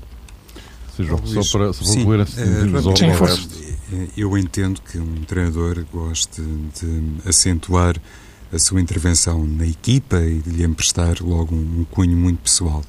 João, 1.04 1.44
só 1.44 1.58
para 1.58 1.74
concluir 1.74 2.20
antes 2.22 2.36
de 2.36 2.42
Eu 4.16 4.38
entendo 4.38 4.82
que 4.82 4.98
um 4.98 5.24
treinador 5.26 5.86
goste 5.92 6.42
de 6.42 7.30
acentuar 7.30 7.96
a 8.52 8.60
sua 8.60 8.82
intervenção 8.82 9.46
na 9.46 9.66
equipa 9.66 10.18
e 10.18 10.40
de 10.40 10.50
lhe 10.50 10.64
emprestar 10.64 11.18
logo 11.22 11.54
um, 11.56 11.82
um 11.82 11.86
cunho 11.86 12.16
muito 12.16 12.40
pessoal. 12.40 12.84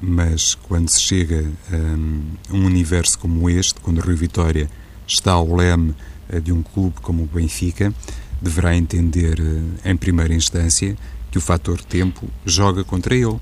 Mas 0.00 0.54
quando 0.54 0.88
se 0.88 1.00
chega 1.00 1.50
a 1.70 2.54
um 2.54 2.64
universo 2.64 3.18
como 3.18 3.48
este, 3.48 3.80
quando 3.80 3.98
o 3.98 4.00
Rui 4.00 4.16
Vitória 4.16 4.68
está 5.06 5.32
ao 5.32 5.54
leme 5.54 5.94
eh, 6.28 6.40
de 6.40 6.52
um 6.52 6.62
clube 6.62 6.96
como 7.00 7.22
o 7.22 7.26
Benfica, 7.26 7.92
deverá 8.40 8.76
entender, 8.76 9.40
eh, 9.40 9.90
em 9.90 9.96
primeira 9.96 10.34
instância, 10.34 10.96
que 11.30 11.38
o 11.38 11.40
fator 11.40 11.82
tempo 11.82 12.28
joga 12.44 12.84
contra 12.84 13.14
ele 13.14 13.38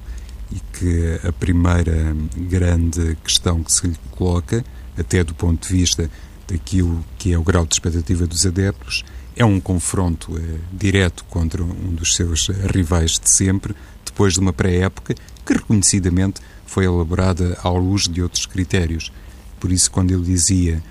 e 0.52 0.60
que 0.72 1.26
a 1.26 1.32
primeira 1.32 2.14
grande 2.36 3.16
questão 3.24 3.62
que 3.62 3.72
se 3.72 3.86
lhe 3.86 3.96
coloca, 4.10 4.64
até 4.98 5.24
do 5.24 5.34
ponto 5.34 5.66
de 5.66 5.74
vista 5.74 6.10
daquilo 6.46 7.02
que 7.18 7.32
é 7.32 7.38
o 7.38 7.42
grau 7.42 7.64
de 7.64 7.74
expectativa 7.74 8.26
dos 8.26 8.44
adeptos, 8.44 9.04
é 9.34 9.44
um 9.44 9.58
confronto 9.58 10.36
eh, 10.36 10.58
direto 10.70 11.24
contra 11.24 11.62
um 11.62 11.94
dos 11.94 12.14
seus 12.14 12.48
rivais 12.48 13.18
de 13.18 13.30
sempre, 13.30 13.74
depois 14.04 14.34
de 14.34 14.40
uma 14.40 14.52
pré-época 14.52 15.14
que 15.44 15.52
reconhecidamente 15.54 16.40
foi 16.66 16.84
elaborada 16.84 17.58
à 17.62 17.70
luz 17.70 18.06
de 18.08 18.22
outros 18.22 18.44
critérios. 18.44 19.10
Por 19.58 19.72
isso, 19.72 19.90
quando 19.90 20.12
ele 20.12 20.24
dizia 20.24 20.82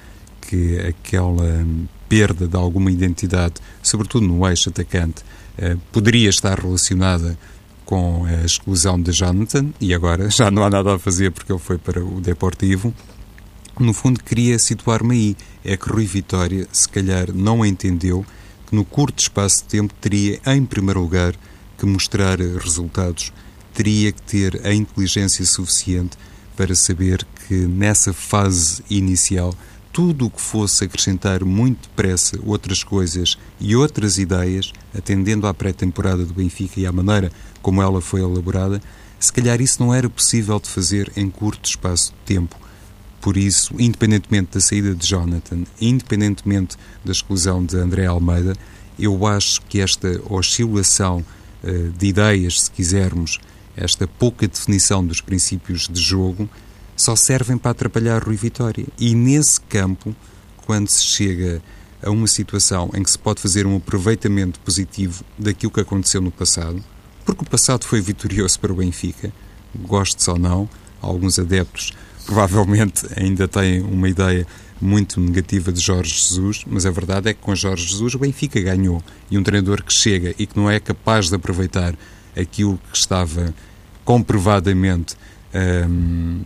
que 0.41 0.79
aquela 0.79 1.65
perda 2.09 2.47
de 2.47 2.57
alguma 2.57 2.91
identidade, 2.91 3.55
sobretudo 3.83 4.27
no 4.27 4.47
eixo 4.47 4.69
atacante, 4.69 5.23
eh, 5.57 5.77
poderia 5.91 6.29
estar 6.29 6.59
relacionada 6.59 7.37
com 7.91 8.23
a 8.23 8.45
exclusão 8.45 8.97
de 9.01 9.11
Jonathan, 9.11 9.73
e 9.81 9.93
agora 9.93 10.29
já 10.29 10.49
não 10.49 10.63
há 10.63 10.69
nada 10.69 10.95
a 10.95 10.97
fazer 10.97 11.29
porque 11.29 11.51
ele 11.51 11.59
foi 11.59 11.77
para 11.77 12.01
o 12.01 12.21
Deportivo. 12.21 12.93
No 13.77 13.93
fundo, 13.93 14.23
queria 14.23 14.57
situar-me 14.57 15.13
aí. 15.13 15.37
É 15.61 15.75
que 15.75 15.89
Rui 15.89 16.05
Vitória, 16.05 16.65
se 16.71 16.87
calhar, 16.87 17.33
não 17.33 17.65
entendeu 17.65 18.25
que 18.65 18.73
no 18.73 18.85
curto 18.85 19.19
espaço 19.19 19.63
de 19.63 19.63
tempo 19.65 19.93
teria, 19.99 20.39
em 20.47 20.63
primeiro 20.63 21.01
lugar, 21.01 21.35
que 21.77 21.85
mostrar 21.85 22.39
resultados, 22.39 23.33
teria 23.73 24.13
que 24.13 24.21
ter 24.21 24.65
a 24.65 24.73
inteligência 24.73 25.45
suficiente 25.45 26.17
para 26.55 26.73
saber 26.73 27.27
que 27.45 27.55
nessa 27.55 28.13
fase 28.13 28.81
inicial 28.89 29.53
tudo 29.91 30.27
o 30.27 30.29
que 30.29 30.41
fosse 30.41 30.85
acrescentar 30.85 31.43
muito 31.43 31.89
depressa 31.89 32.39
outras 32.45 32.83
coisas 32.83 33.37
e 33.59 33.75
outras 33.75 34.17
ideias, 34.17 34.71
atendendo 34.97 35.45
à 35.45 35.53
pré-temporada 35.53 36.23
do 36.23 36.33
Benfica 36.33 36.79
e 36.79 36.85
à 36.85 36.91
maneira 36.93 37.29
como 37.61 37.81
ela 37.81 38.01
foi 38.01 38.21
elaborada, 38.21 38.81
se 39.19 39.31
calhar 39.31 39.61
isso 39.61 39.81
não 39.83 39.93
era 39.93 40.09
possível 40.09 40.59
de 40.59 40.67
fazer 40.67 41.11
em 41.15 41.29
curto 41.29 41.69
espaço 41.69 42.11
de 42.11 42.33
tempo. 42.33 42.55
Por 43.21 43.37
isso, 43.37 43.75
independentemente 43.77 44.53
da 44.53 44.59
saída 44.59 44.95
de 44.95 45.07
Jonathan, 45.07 45.63
independentemente 45.79 46.75
da 47.05 47.11
exclusão 47.11 47.63
de 47.63 47.77
André 47.77 48.07
Almeida, 48.07 48.55
eu 48.97 49.27
acho 49.27 49.61
que 49.61 49.79
esta 49.79 50.19
oscilação 50.27 51.23
uh, 51.63 51.89
de 51.91 52.07
ideias, 52.07 52.61
se 52.61 52.71
quisermos, 52.71 53.39
esta 53.75 54.07
pouca 54.07 54.47
definição 54.47 55.05
dos 55.05 55.21
princípios 55.21 55.87
de 55.87 56.01
jogo, 56.01 56.49
só 56.95 57.15
servem 57.15 57.57
para 57.57 57.71
atrapalhar 57.71 58.23
Rui 58.23 58.35
Vitória. 58.35 58.85
E 58.99 59.13
nesse 59.15 59.61
campo, 59.61 60.15
quando 60.65 60.87
se 60.87 61.03
chega 61.03 61.61
a 62.01 62.09
uma 62.09 62.27
situação 62.27 62.89
em 62.95 63.03
que 63.03 63.11
se 63.11 63.19
pode 63.19 63.41
fazer 63.41 63.65
um 63.65 63.77
aproveitamento 63.77 64.59
positivo 64.59 65.23
daquilo 65.37 65.71
que 65.71 65.79
aconteceu 65.79 66.21
no 66.21 66.31
passado, 66.31 66.83
porque 67.25 67.43
o 67.43 67.49
passado 67.49 67.85
foi 67.85 68.01
vitorioso 68.01 68.59
para 68.59 68.71
o 68.71 68.75
Benfica, 68.75 69.31
goste 69.75 70.29
ou 70.29 70.37
não, 70.37 70.69
alguns 71.01 71.39
adeptos 71.39 71.93
provavelmente 72.25 73.05
ainda 73.15 73.47
têm 73.47 73.81
uma 73.81 74.07
ideia 74.07 74.45
muito 74.79 75.19
negativa 75.19 75.71
de 75.71 75.79
Jorge 75.79 76.13
Jesus, 76.15 76.63
mas 76.65 76.85
a 76.85 76.91
verdade 76.91 77.29
é 77.29 77.33
que 77.33 77.39
com 77.39 77.53
Jorge 77.55 77.87
Jesus 77.87 78.15
o 78.15 78.19
Benfica 78.19 78.59
ganhou. 78.59 79.01
E 79.29 79.37
um 79.37 79.43
treinador 79.43 79.83
que 79.83 79.93
chega 79.93 80.33
e 80.39 80.47
que 80.47 80.57
não 80.57 80.69
é 80.69 80.79
capaz 80.79 81.29
de 81.29 81.35
aproveitar 81.35 81.93
aquilo 82.35 82.79
que 82.91 82.97
estava 82.97 83.53
comprovadamente 84.03 85.15
um, 85.87 86.41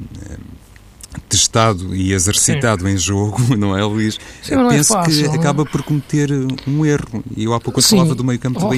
testado 1.30 1.96
e 1.96 2.12
exercitado 2.12 2.84
Sim. 2.84 2.90
em 2.90 2.98
jogo, 2.98 3.42
não 3.56 3.78
é, 3.78 3.84
Luís? 3.84 4.20
Sim, 4.42 4.56
Penso 4.70 4.94
é 4.94 4.98
fácil, 4.98 5.32
que 5.32 5.38
acaba 5.38 5.66
por 5.66 5.82
cometer 5.84 6.30
um 6.68 6.86
erro. 6.86 7.24
E 7.36 7.46
eu 7.46 7.54
há 7.54 7.60
pouco 7.60 7.82
falava 7.82 8.14
do 8.14 8.24
meio 8.24 8.40
campo 8.40 8.60
do 8.60 8.66
oh. 8.66 8.70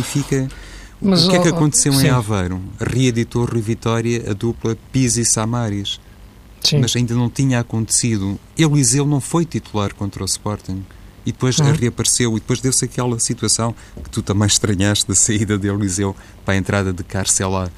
Mas, 1.01 1.25
o 1.25 1.29
que 1.29 1.35
é 1.35 1.41
que 1.41 1.47
aconteceu 1.47 1.93
sim. 1.93 2.07
em 2.07 2.09
Aveiro? 2.09 2.59
Reeditou 2.79 3.45
Rui 3.45 3.61
Vitória 3.61 4.29
a 4.29 4.33
dupla 4.33 4.77
Pizzi 4.91 5.21
e 5.21 5.25
Samaris. 5.25 5.99
Sim. 6.61 6.79
Mas 6.79 6.95
ainda 6.95 7.13
não 7.13 7.29
tinha 7.29 7.59
acontecido. 7.59 8.39
Eliseu 8.57 9.05
não 9.05 9.21
foi 9.21 9.45
titular 9.45 9.93
contra 9.93 10.23
o 10.23 10.25
Sporting. 10.25 10.83
E 11.25 11.31
depois 11.31 11.59
uhum. 11.59 11.71
reapareceu 11.71 12.31
e 12.31 12.39
depois 12.39 12.61
deu-se 12.61 12.85
aquela 12.85 13.19
situação 13.19 13.75
que 14.03 14.09
tu 14.09 14.21
também 14.21 14.47
estranhaste 14.47 15.07
da 15.07 15.15
saída 15.15 15.57
de 15.57 15.67
Eliseu 15.67 16.15
para 16.43 16.55
a 16.55 16.57
entrada 16.57 16.91
de 16.91 17.03
Carcela. 17.03 17.71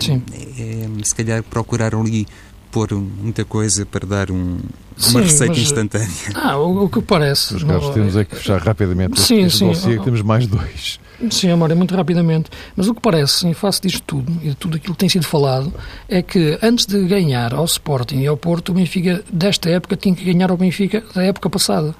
Sim. 0.00 0.22
É, 0.32 0.84
é, 1.00 1.04
se 1.04 1.14
calhar 1.14 1.42
procuraram 1.42 2.02
ali 2.02 2.26
pôr 2.70 2.92
muita 2.94 3.44
coisa 3.44 3.84
para 3.84 4.06
dar 4.06 4.30
um, 4.30 4.58
sim, 4.96 5.10
uma 5.10 5.20
receita 5.20 5.52
mas, 5.52 5.62
instantânea. 5.62 6.08
Ah, 6.34 6.56
o, 6.56 6.84
o 6.84 6.88
que 6.88 7.02
parece. 7.02 7.54
Os 7.54 7.62
casos 7.62 7.90
temos 7.90 8.16
é 8.16 8.24
que 8.24 8.36
fechar 8.36 8.60
rapidamente. 8.60 9.20
Sim, 9.20 9.48
sim. 9.48 9.68
Dossiê, 9.68 9.98
que 9.98 10.04
temos 10.04 10.22
mais 10.22 10.46
dois. 10.46 10.98
Sim, 11.30 11.50
Amor, 11.50 11.74
muito 11.74 11.94
rapidamente. 11.94 12.50
Mas 12.76 12.88
o 12.88 12.94
que 12.94 13.00
parece, 13.00 13.46
em 13.46 13.54
face 13.54 13.80
disto 13.82 14.02
tudo 14.02 14.32
e 14.42 14.50
de 14.50 14.54
tudo 14.54 14.76
aquilo 14.76 14.94
que 14.94 15.00
tem 15.00 15.08
sido 15.08 15.26
falado, 15.26 15.72
é 16.08 16.22
que 16.22 16.58
antes 16.62 16.86
de 16.86 17.04
ganhar 17.06 17.54
ao 17.54 17.64
Sporting 17.64 18.20
e 18.20 18.26
ao 18.26 18.36
Porto, 18.36 18.70
o 18.70 18.74
Benfica 18.74 19.22
desta 19.32 19.70
época 19.70 19.96
tinha 19.96 20.14
que 20.14 20.24
ganhar 20.24 20.50
ao 20.50 20.56
Benfica 20.56 21.02
da 21.14 21.22
época 21.22 21.48
passada. 21.48 21.94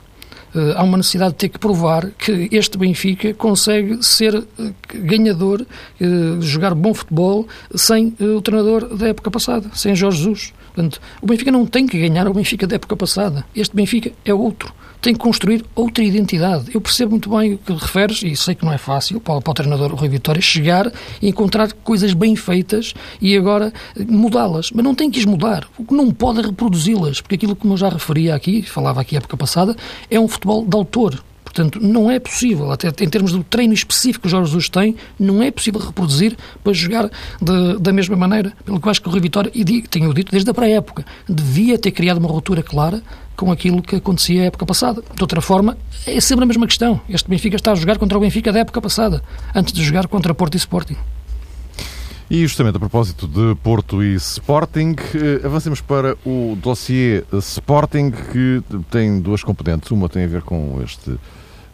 Uh, 0.55 0.73
há 0.77 0.83
uma 0.83 0.99
necessidade 0.99 1.33
de 1.33 1.39
ter 1.39 1.49
que 1.49 1.59
provar 1.59 2.11
que 2.11 2.49
este 2.53 2.77
Benfica 2.77 3.33
consegue 3.33 4.03
ser 4.05 4.35
uh, 4.35 4.45
ganhador, 4.93 5.63
uh, 5.63 6.43
jogar 6.43 6.75
bom 6.75 6.93
futebol 6.93 7.49
sem 7.75 8.15
o 8.21 8.43
treinador 8.43 8.95
da 8.95 9.09
época 9.09 9.31
passada, 9.31 9.71
sem 9.73 9.97
Jorge 9.97 10.19
Jesus. 10.19 10.53
Portanto, 10.75 11.01
o 11.21 11.27
Benfica 11.27 11.51
não 11.51 11.67
tem 11.67 11.87
que 11.87 11.99
ganhar 11.99 12.27
o 12.29 12.35
Benfica 12.35 12.67
da 12.67 12.77
época 12.77 12.97
passada. 12.97 13.45
Este 13.55 13.75
Benfica 13.75 14.13
é 14.25 14.33
outro 14.33 14.73
tem 15.03 15.15
que 15.15 15.19
construir 15.19 15.65
outra 15.75 16.05
identidade. 16.05 16.71
Eu 16.73 16.81
percebo 16.81 17.11
muito 17.11 17.29
bem 17.29 17.55
o 17.55 17.59
que 17.59 17.73
referes 17.73 18.23
e 18.23 18.37
sei 18.37 18.55
que 18.55 18.65
não 18.65 18.73
é 18.73 18.79
fácil 18.79 19.21
para, 19.21 19.41
para 19.41 19.51
o 19.51 19.55
treinador 19.55 19.93
Rui 19.93 20.09
Vitória 20.09 20.41
chegar 20.41 20.91
e 21.21 21.29
encontrar 21.29 21.73
coisas 21.73 22.15
bem 22.15 22.37
feitas 22.37 22.95
e 23.21 23.37
agora 23.37 23.73
mudá-las. 24.09 24.71
Mas 24.71 24.85
não 24.85 24.95
tem 24.95 25.11
que 25.11 25.19
as 25.19 25.25
mudar. 25.25 25.67
O 25.77 25.85
que 25.85 25.93
não 25.93 26.13
pode 26.13 26.39
é 26.39 26.43
reproduzi-las, 26.43 27.21
porque 27.21 27.35
aquilo 27.35 27.57
que 27.57 27.67
eu 27.67 27.77
já 27.77 27.89
referia 27.89 28.37
aqui, 28.37 28.63
falava 28.63 29.01
aqui 29.01 29.17
a 29.17 29.19
época 29.19 29.37
passada, 29.37 29.77
é 30.09 30.21
um 30.21 30.29
futebol 30.29 30.65
de 30.65 30.77
autor. 30.77 31.21
Portanto, 31.53 31.79
não 31.83 32.11
é 32.11 32.19
possível, 32.19 32.73
até 32.73 32.89
em 32.89 33.09
termos 33.09 33.33
do 33.33 33.45
treino 33.45 33.75
específico 33.75 34.23
que 34.23 34.29
o 34.29 34.31
Jorge 34.31 34.49
Jesus 34.49 34.71
tem, 34.71 34.97
não 35.19 35.43
é 35.43 35.51
possível 35.51 35.79
reproduzir 35.79 36.35
para 36.65 36.73
jogar 36.73 37.11
de, 37.41 37.79
da 37.79 37.93
mesma 37.93 38.17
maneira. 38.17 38.55
Pelo 38.65 38.81
que 38.81 38.89
eu 38.89 38.91
acho 38.91 39.03
que 39.03 39.09
o 39.09 39.11
Rui 39.11 39.21
Vitória, 39.21 39.53
e 39.55 39.83
tenho 39.83 40.15
dito 40.15 40.33
desde 40.33 40.51
a 40.51 40.55
pré-época, 40.55 41.05
devia 41.29 41.79
ter 41.79 41.91
criado 41.91 42.17
uma 42.17 42.29
ruptura 42.29 42.63
clara 42.63 43.03
com 43.37 43.53
aquilo 43.53 43.83
que 43.83 43.97
acontecia 43.97 44.43
a 44.43 44.45
época 44.47 44.65
passada. 44.65 45.03
De 45.15 45.23
outra 45.23 45.43
forma, 45.43 45.77
é 46.07 46.19
sempre 46.21 46.45
a 46.45 46.47
mesma 46.47 46.67
questão. 46.67 46.99
Este 47.07 47.29
Benfica 47.29 47.57
está 47.57 47.73
a 47.73 47.75
jogar 47.75 47.99
contra 47.99 48.17
o 48.17 48.21
Benfica 48.23 48.51
da 48.51 48.61
época 48.61 48.81
passada, 48.81 49.23
antes 49.55 49.75
de 49.75 49.85
jogar 49.85 50.09
contra 50.09 50.35
Porto 50.35 50.55
e 50.55 50.57
Sporting. 50.57 50.97
E 52.31 52.47
justamente 52.47 52.77
a 52.77 52.79
propósito 52.79 53.29
de 53.29 53.55
Porto 53.63 54.03
e 54.03 54.15
Sporting, 54.15 54.97
eh, 55.15 55.45
avancemos 55.45 55.83
para 55.83 56.17
o 56.25 56.57
dossiê 56.63 57.25
Sporting, 57.31 58.11
que 58.11 58.63
tem 58.91 59.21
duas 59.21 59.45
componentes. 59.45 59.91
Uma 59.91 60.09
tem 60.09 60.25
a 60.25 60.27
ver 60.27 60.41
com 60.41 60.81
este 60.83 61.19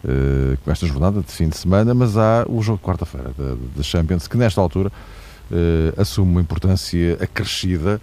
eh, 0.04 0.56
com 0.64 0.70
esta 0.70 0.86
jornada 0.86 1.20
de 1.20 1.32
fim 1.32 1.48
de 1.48 1.56
semana, 1.56 1.94
mas 1.94 2.16
há 2.16 2.44
o 2.48 2.62
jogo 2.62 2.78
de 2.78 2.84
quarta-feira 2.84 3.32
da 3.76 3.82
Champions, 3.82 4.28
que 4.28 4.36
nesta 4.36 4.60
altura 4.60 4.92
eh, 5.50 5.92
assume 5.96 6.30
uma 6.32 6.40
importância 6.40 7.18
acrescida 7.20 8.00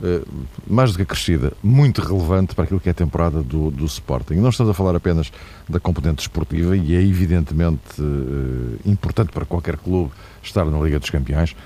eh, 0.00 0.22
mais 0.64 0.92
do 0.92 0.96
que 0.96 1.02
acrescida, 1.02 1.52
muito 1.60 2.00
relevante 2.00 2.54
para 2.54 2.64
aquilo 2.64 2.78
que 2.78 2.88
é 2.88 2.92
a 2.92 2.94
temporada 2.94 3.42
do, 3.42 3.68
do 3.70 3.84
Sporting. 3.84 4.34
Não 4.34 4.50
estamos 4.50 4.70
a 4.70 4.74
falar 4.74 4.94
apenas 4.94 5.32
da 5.68 5.80
componente 5.80 6.20
esportiva 6.20 6.76
e 6.76 6.94
é 6.94 7.02
evidentemente 7.02 8.00
uh, 8.00 8.78
importante 8.86 9.32
para 9.32 9.44
qualquer 9.44 9.76
clube 9.76 10.12
estar 10.40 10.64
na 10.66 10.78
Liga 10.78 11.00
dos 11.00 11.10
Campeões, 11.10 11.56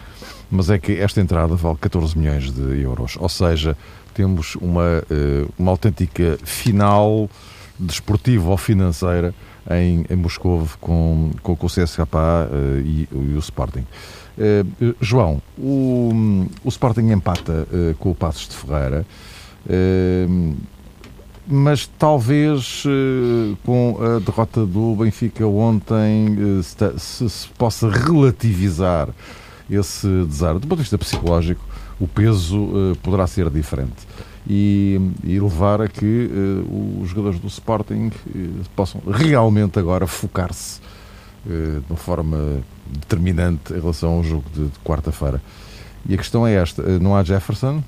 mas 0.51 0.71
é 0.71 0.79
que 0.79 0.93
esta 0.93 1.21
entrada 1.21 1.55
vale 1.57 1.77
14 1.79 2.17
milhões 2.17 2.51
de 2.51 2.81
euros, 2.81 3.17
ou 3.19 3.29
seja, 3.29 3.77
temos 4.15 4.55
uma, 4.57 5.03
uh, 5.11 5.53
uma 5.59 5.71
autêntica 5.71 6.39
final 6.43 7.29
desportiva 7.83 8.51
ou 8.51 8.57
financeira 8.57 9.35
em, 9.71 10.05
em 10.09 10.17
Moscou 10.17 10.69
com, 10.81 11.31
com, 11.43 11.57
com 11.57 11.67
o 11.67 11.69
CSKA 11.69 12.05
uh, 12.05 12.81
e, 12.85 13.09
e 13.11 13.35
o 13.35 13.39
Sporting. 13.39 13.87
Uh, 14.39 14.95
João, 15.01 15.43
o, 15.59 16.47
o 16.65 16.69
Sporting 16.69 17.11
empata 17.11 17.67
uh, 17.71 17.95
com 17.99 18.11
o 18.11 18.15
Passos 18.15 18.49
de 18.49 18.57
Ferreira, 18.57 19.07
mas 21.47 21.87
talvez 21.99 22.83
com 23.65 23.97
a 24.01 24.19
derrota 24.19 24.67
do 24.67 24.97
Benfica 24.97 25.47
ontem 25.47 26.37
se, 26.65 27.29
se, 27.29 27.49
possa 27.51 27.89
relativizar 27.89 29.09
esse 29.71 30.09
desar. 30.25 30.55
Do 30.55 30.67
ponto 30.67 30.79
de 30.79 30.83
vista 30.83 30.99
psicológico, 30.99 31.65
o 32.01 32.09
peso 32.09 32.97
poderá 33.05 33.29
ser 33.29 33.49
diferente. 33.51 34.05
E, 34.49 35.01
e, 35.23 35.39
levar 35.39 35.81
a 35.81 35.89
que 35.89 36.29
os 37.01 37.09
jogadores 37.09 37.39
do 37.39 37.47
Sporting 37.47 38.11
possam 38.75 39.01
realmente 39.07 39.79
agora 39.79 40.05
focar-se 40.05 40.81
de 41.47 41.85
uma 41.89 41.97
forma 41.97 42.61
determinante 42.87 43.73
em 43.73 43.81
relação 43.81 44.15
ao 44.15 44.25
jogo 44.25 44.45
de, 44.53 44.65
de 44.65 44.79
quarta-feira. 44.81 45.41
E 46.09 46.15
a 46.15 46.17
questão 46.17 46.45
é 46.45 46.55
esta: 46.55 46.83
não 46.99 47.15
há 47.15 47.23
Jefferson, 47.23 47.83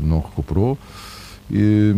não 0.00 0.20
recuperou. 0.20 0.78
E, 1.50 1.92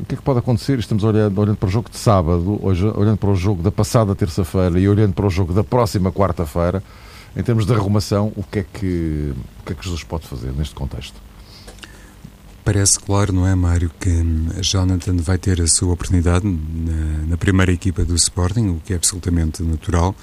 o 0.00 0.04
que 0.06 0.14
é 0.14 0.16
que 0.16 0.22
pode 0.22 0.38
acontecer? 0.38 0.78
Estamos 0.78 1.04
olhando, 1.04 1.38
olhando 1.38 1.56
para 1.56 1.66
o 1.66 1.70
jogo 1.70 1.90
de 1.90 1.96
sábado, 1.96 2.58
hoje, 2.62 2.86
olhando 2.86 3.18
para 3.18 3.30
o 3.30 3.34
jogo 3.34 3.62
da 3.62 3.70
passada 3.70 4.14
terça-feira 4.14 4.78
e 4.78 4.88
olhando 4.88 5.12
para 5.12 5.26
o 5.26 5.30
jogo 5.30 5.52
da 5.52 5.62
próxima 5.62 6.10
quarta-feira, 6.10 6.82
em 7.36 7.42
termos 7.42 7.66
de 7.66 7.72
arrumação, 7.72 8.32
o 8.34 8.42
que, 8.42 8.60
é 8.60 8.64
que, 8.64 9.34
o 9.60 9.66
que 9.66 9.72
é 9.72 9.74
que 9.74 9.84
Jesus 9.84 10.02
pode 10.04 10.26
fazer 10.26 10.52
neste 10.52 10.74
contexto? 10.74 11.27
Parece 12.68 13.00
claro, 13.00 13.32
não 13.32 13.46
é, 13.46 13.54
Mário, 13.54 13.90
que 13.98 14.10
hum, 14.10 14.48
Jonathan 14.60 15.16
vai 15.16 15.38
ter 15.38 15.58
a 15.58 15.66
sua 15.66 15.90
oportunidade 15.90 16.46
na, 16.46 17.26
na 17.28 17.36
primeira 17.38 17.72
equipa 17.72 18.04
do 18.04 18.14
Sporting, 18.14 18.68
o 18.68 18.82
que 18.84 18.92
é 18.92 18.96
absolutamente 18.96 19.62
natural. 19.62 20.14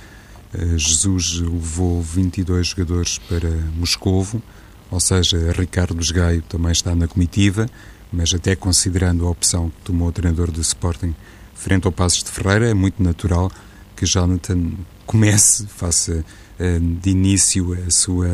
Eh, 0.53 0.77
Jesus 0.77 1.39
levou 1.39 2.03
22 2.03 2.67
jogadores 2.67 3.17
para 3.17 3.49
Moscovo, 3.75 4.43
ou 4.91 4.99
seja, 4.99 5.53
Ricardo 5.53 5.99
Gaio 6.13 6.43
também 6.43 6.71
está 6.71 6.93
na 6.93 7.07
comitiva, 7.07 7.67
mas 8.13 8.31
até 8.31 8.55
considerando 8.55 9.25
a 9.25 9.31
opção 9.31 9.71
que 9.71 9.81
tomou 9.83 10.09
o 10.09 10.11
treinador 10.11 10.51
do 10.51 10.61
Sporting 10.61 11.15
frente 11.55 11.87
ao 11.87 11.91
Passos 11.91 12.23
de 12.23 12.29
Ferreira, 12.29 12.69
é 12.69 12.75
muito 12.75 13.01
natural 13.01 13.51
que 13.95 14.05
Jonathan 14.05 14.73
comece, 15.07 15.65
faça 15.65 16.23
eh, 16.59 16.77
de 16.79 17.09
início 17.09 17.73
a 17.73 17.89
sua 17.89 18.29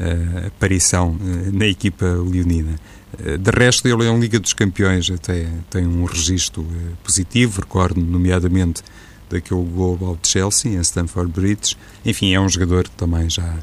eh, 0.00 0.46
aparição 0.48 1.16
na 1.52 1.66
equipa 1.66 2.04
leonina. 2.04 2.80
De 3.16 3.50
resto, 3.50 3.88
ele 3.88 4.06
é 4.06 4.10
um 4.10 4.20
Liga 4.20 4.38
dos 4.38 4.52
Campeões, 4.52 5.10
até 5.10 5.48
tem 5.70 5.86
um 5.86 6.04
registro 6.04 6.66
positivo, 7.02 7.60
recordo 7.60 8.00
nomeadamente 8.00 8.82
daquele 9.30 9.64
gol 9.64 9.98
ao 10.02 10.18
Chelsea, 10.22 10.72
em 10.72 10.80
Stamford 10.80 11.32
Bridge. 11.32 11.76
Enfim, 12.04 12.34
é 12.34 12.40
um 12.40 12.48
jogador 12.48 12.84
que 12.84 12.96
também 12.96 13.28
já 13.28 13.58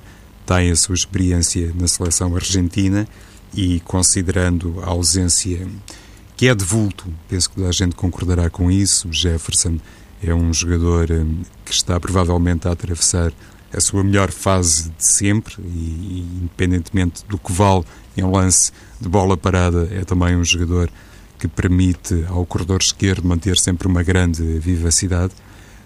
tem 0.45 0.71
a 0.71 0.75
sua 0.75 0.95
experiência 0.95 1.71
na 1.75 1.87
seleção 1.87 2.35
argentina 2.35 3.07
e 3.53 3.79
considerando 3.81 4.81
a 4.81 4.87
ausência 4.87 5.67
que 6.37 6.47
é 6.47 6.55
de 6.55 6.65
vulto, 6.65 7.05
penso 7.29 7.49
que 7.49 7.55
toda 7.55 7.69
a 7.69 7.71
gente 7.71 7.95
concordará 7.95 8.49
com 8.49 8.69
isso. 8.69 9.11
Jefferson 9.11 9.79
é 10.21 10.33
um 10.33 10.53
jogador 10.53 11.09
hum, 11.09 11.43
que 11.63 11.71
está 11.71 11.97
provavelmente 11.99 12.67
a 12.67 12.71
atravessar 12.71 13.31
a 13.75 13.81
sua 13.81 14.03
melhor 14.03 14.31
fase 14.31 14.89
de 14.89 15.05
sempre 15.05 15.55
e, 15.59 16.25
independentemente 16.43 17.25
do 17.27 17.37
que 17.37 17.51
vale 17.51 17.83
em 18.15 18.23
lance 18.23 18.71
de 18.99 19.09
bola 19.09 19.35
parada, 19.35 19.87
é 19.91 20.03
também 20.03 20.35
um 20.35 20.43
jogador 20.43 20.89
que 21.37 21.47
permite 21.47 22.25
ao 22.29 22.45
corredor 22.45 22.79
esquerdo 22.81 23.27
manter 23.27 23.57
sempre 23.57 23.87
uma 23.87 24.03
grande 24.03 24.41
vivacidade 24.59 25.33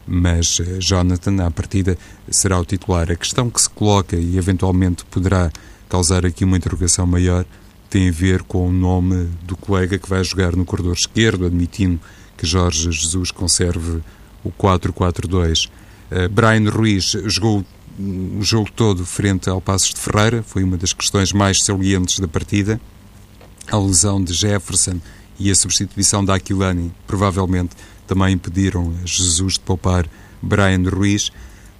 mas 0.09 0.59
eh, 0.59 0.79
Jonathan, 0.79 1.45
à 1.45 1.51
partida, 1.51 1.95
será 2.29 2.59
o 2.59 2.65
titular. 2.65 3.11
A 3.11 3.15
questão 3.15 3.49
que 3.49 3.61
se 3.61 3.69
coloca 3.69 4.15
e 4.15 4.37
eventualmente 4.37 5.05
poderá 5.05 5.51
causar 5.87 6.25
aqui 6.25 6.43
uma 6.43 6.57
interrogação 6.57 7.05
maior 7.05 7.45
tem 7.89 8.09
a 8.09 8.11
ver 8.11 8.43
com 8.43 8.67
o 8.67 8.71
nome 8.71 9.27
do 9.43 9.55
colega 9.55 9.97
que 9.97 10.09
vai 10.09 10.23
jogar 10.23 10.55
no 10.55 10.63
corredor 10.63 10.93
esquerdo, 10.93 11.45
admitindo 11.45 11.99
que 12.37 12.45
Jorge 12.45 12.91
Jesus 12.91 13.31
conserve 13.31 14.01
o 14.43 14.51
4-4-2. 14.51 15.65
Uh, 15.65 15.69
eh, 16.11 16.27
Brian 16.27 16.69
Ruiz 16.69 17.15
jogou 17.25 17.65
o 17.99 18.41
jogo 18.41 18.71
todo 18.71 19.05
frente 19.05 19.49
ao 19.49 19.59
Passos 19.59 19.93
de 19.93 19.99
Ferreira, 19.99 20.41
foi 20.41 20.63
uma 20.63 20.77
das 20.77 20.93
questões 20.93 21.33
mais 21.33 21.57
salientes 21.63 22.17
da 22.19 22.29
partida. 22.29 22.79
A 23.69 23.77
lesão 23.77 24.23
de 24.23 24.33
Jefferson 24.33 25.01
e 25.37 25.51
a 25.51 25.55
substituição 25.55 26.23
da 26.23 26.35
Aquilani 26.35 26.93
provavelmente 27.05 27.75
também 28.07 28.31
impediram 28.33 28.93
Jesus 29.03 29.55
de 29.55 29.59
poupar 29.59 30.07
Brian 30.41 30.89
Ruiz, 30.89 31.29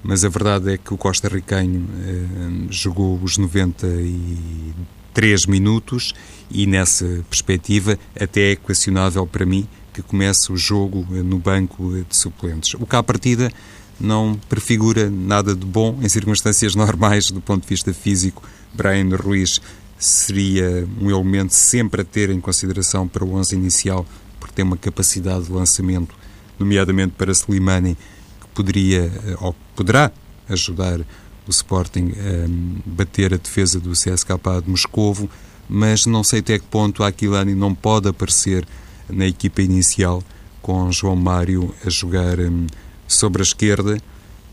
mas 0.04 0.26
a 0.26 0.30
verdade 0.30 0.74
é 0.74 0.78
que 0.78 0.94
o 0.94 0.98
Costa 0.98 1.30
Ricanho 1.30 1.88
eh, 2.04 2.26
jogou 2.70 3.18
os 3.24 3.38
93 3.38 5.46
minutos 5.46 6.14
e 6.52 6.68
nessa 6.68 7.24
perspectiva 7.30 7.98
até 8.20 8.42
é 8.42 8.52
equacionável 8.52 9.26
para 9.26 9.46
mim 9.46 9.66
que 9.94 10.02
comece 10.02 10.52
o 10.52 10.58
jogo 10.58 11.08
no 11.24 11.40
banco 11.40 12.04
de 12.08 12.16
suplentes. 12.16 12.74
O 12.76 12.86
que 12.86 12.96
à 12.96 13.04
partida 13.04 13.52
não 14.00 14.40
prefigura 14.48 15.10
nada 15.10 15.56
de 15.56 15.66
bom 15.66 15.98
em 16.02 16.10
circunstâncias 16.10 16.74
normais 16.76 17.32
do 17.32 17.42
ponto 17.42 17.64
de 17.64 17.70
vista 17.70 17.94
físico. 17.94 18.44
Brian 18.74 19.16
Ruiz 19.16 19.60
seria 19.98 20.88
um 21.02 21.10
elemento 21.10 21.54
sempre 21.54 22.02
a 22.02 22.06
ter 22.06 22.30
em 22.30 22.40
consideração 22.40 23.08
para 23.08 23.26
o 23.26 23.34
11 23.34 23.56
inicial, 23.56 24.06
porque 24.40 24.56
tem 24.56 24.64
uma 24.64 24.78
capacidade 24.78 25.46
de 25.46 25.52
lançamento, 25.52 26.16
nomeadamente 26.58 27.14
para 27.18 27.32
Slimani, 27.32 27.98
que 28.40 28.48
poderia 28.54 29.12
ou 29.42 29.54
poderá 29.76 30.12
ajudar 30.48 31.02
o 31.02 31.50
Sporting 31.50 32.14
a 32.14 32.90
bater 32.90 33.34
a 33.34 33.38
defesa 33.38 33.80
do 33.80 33.92
CSKA 33.92 34.62
de 34.64 34.70
Moscovo, 34.70 35.30
mas 35.68 36.06
não 36.06 36.24
sei 36.24 36.40
até 36.40 36.58
que 36.58 36.66
ponto 36.66 37.04
Aquilani 37.04 37.54
não 37.54 37.76
pode 37.76 38.08
aparecer 38.08 38.66
na 39.10 39.26
equipa 39.26 39.62
inicial 39.62 40.24
com 40.62 40.92
João 40.92 41.16
Mário 41.16 41.74
a 41.86 41.90
jogar 41.90 42.40
um, 42.40 42.68
sobre 43.10 43.41
a 43.41 43.43
esquerda, 43.43 43.98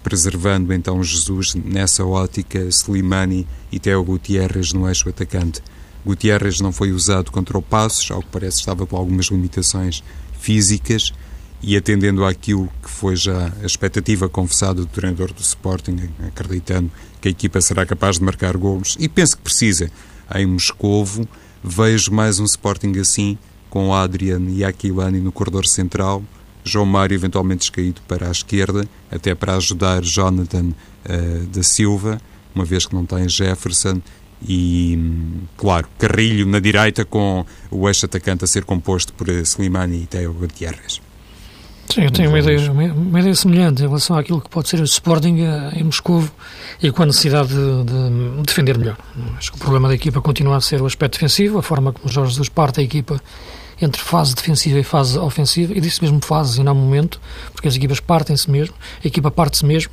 preservando 0.03 0.73
então 0.73 1.03
Jesus 1.05 1.55
nessa 1.55 2.05
ótica, 2.05 2.59
Slimani 2.61 3.47
e 3.71 3.79
Teo 3.79 4.03
Gutierrez 4.03 4.73
no 4.73 4.88
eixo 4.88 5.09
atacante. 5.09 5.62
Gutierrez 6.05 6.61
não 6.61 6.73
foi 6.73 6.92
usado 6.92 7.31
contra 7.31 7.59
o 7.59 7.62
Passos, 7.62 8.11
ao 8.11 8.23
que 8.23 8.29
parece 8.29 8.59
estava 8.59 8.87
com 8.87 8.97
algumas 8.97 9.27
limitações 9.27 10.03
físicas, 10.40 11.12
e 11.62 11.77
atendendo 11.77 12.25
àquilo 12.25 12.69
que 12.83 12.88
foi 12.88 13.16
já 13.16 13.53
a 13.61 13.66
expectativa 13.66 14.29
confessada 14.29 14.83
do 14.83 14.87
treinador 14.87 15.33
do 15.33 15.40
Sporting, 15.40 15.97
acreditando 16.27 16.90
que 17.21 17.29
a 17.29 17.31
equipa 17.31 17.61
será 17.61 17.85
capaz 17.85 18.19
de 18.19 18.25
marcar 18.25 18.57
golos, 18.57 18.97
e 19.01 19.09
penso 19.09 19.37
que 19.37 19.42
precisa, 19.42 19.90
em 20.35 20.47
Moscovo, 20.47 21.27
vejo 21.64 22.12
mais 22.12 22.38
um 22.38 22.45
Sporting 22.45 22.92
assim, 23.01 23.37
com 23.69 23.92
Adrian 23.92 24.42
e 24.49 24.64
Aquilani 24.64 25.19
no 25.19 25.33
corredor 25.33 25.66
central, 25.66 26.23
João 26.67 26.87
Mário 26.87 27.15
eventualmente 27.15 27.61
descaído 27.61 28.01
para 28.09 28.29
a 28.29 28.31
esquerda, 28.31 28.87
até 29.11 29.35
para 29.35 29.57
ajudar 29.57 30.03
Jonathan 30.03 30.67
uh, 30.69 31.47
da 31.47 31.63
Silva, 31.63 32.21
uma 32.55 32.65
vez 32.65 32.87
que 32.87 32.95
não 32.95 33.07
tem 33.07 33.29
Jefferson, 33.29 34.01
e, 34.47 34.99
claro, 35.57 35.89
Carrilho 35.99 36.47
na 36.47 36.61
direita 36.61 37.05
com 37.05 37.45
o 37.71 37.89
eixo 37.89 38.05
atacante 38.05 38.45
a 38.45 38.47
ser 38.47 38.65
composto 38.65 39.13
por 39.15 39.29
Slimani 39.29 40.03
e 40.03 40.07
Teo 40.07 40.33
Gutierrez. 40.35 41.01
Sim, 41.89 42.03
eu 42.03 42.11
tenho 42.11 42.29
uma 42.29 42.41
ideia, 42.41 42.71
uma 42.71 43.21
ideia 43.21 43.35
semelhante 43.35 43.83
em 43.83 43.87
relação 43.87 44.19
àquilo 44.19 44.41
que 44.41 44.51
pode 44.51 44.69
ser 44.69 44.81
o 44.81 44.85
Sporting 44.85 45.39
eh, 45.41 45.79
em 45.79 45.85
Moscou 45.85 46.29
e 46.83 46.91
com 46.91 47.05
a 47.05 47.07
necessidade 47.07 47.49
de, 47.49 47.85
de, 47.85 48.43
defender 48.43 48.77
melhor. 48.77 48.99
Acho 49.39 49.53
que 49.53 49.57
o 49.57 49.61
problema 49.61 49.89
da 49.89 49.95
equipa 49.95 50.21
continua 50.21 50.57
a 50.57 50.61
ser 50.61 50.83
o 50.83 50.87
aspecto 50.87 51.15
defensivo, 51.15 51.59
a 51.59 51.63
forma 51.63 51.93
como 51.93 52.13
Jorge 52.13 52.33
Jesus 52.33 52.49
parte 52.49 52.81
a 52.81 52.83
equipa 52.83 53.23
entre 53.81 54.01
fase 54.01 54.35
defensiva 54.35 54.79
e 54.79 54.83
fase 54.83 55.19
ofensiva, 55.19 55.73
e 55.75 55.81
disse 55.81 56.03
mesmo 56.03 56.21
fase 56.23 56.61
e 56.61 56.65
não 56.65 56.75
momento, 56.75 57.21
porque 57.53 57.69
as 57.69 57.77
equipas 57.77 58.01
partem-se 58.01 58.51
mesmo, 58.51 58.75
a 59.05 59.07
equipa 59.07 59.31
parte-se 59.31 59.65
mesmo, 59.65 59.93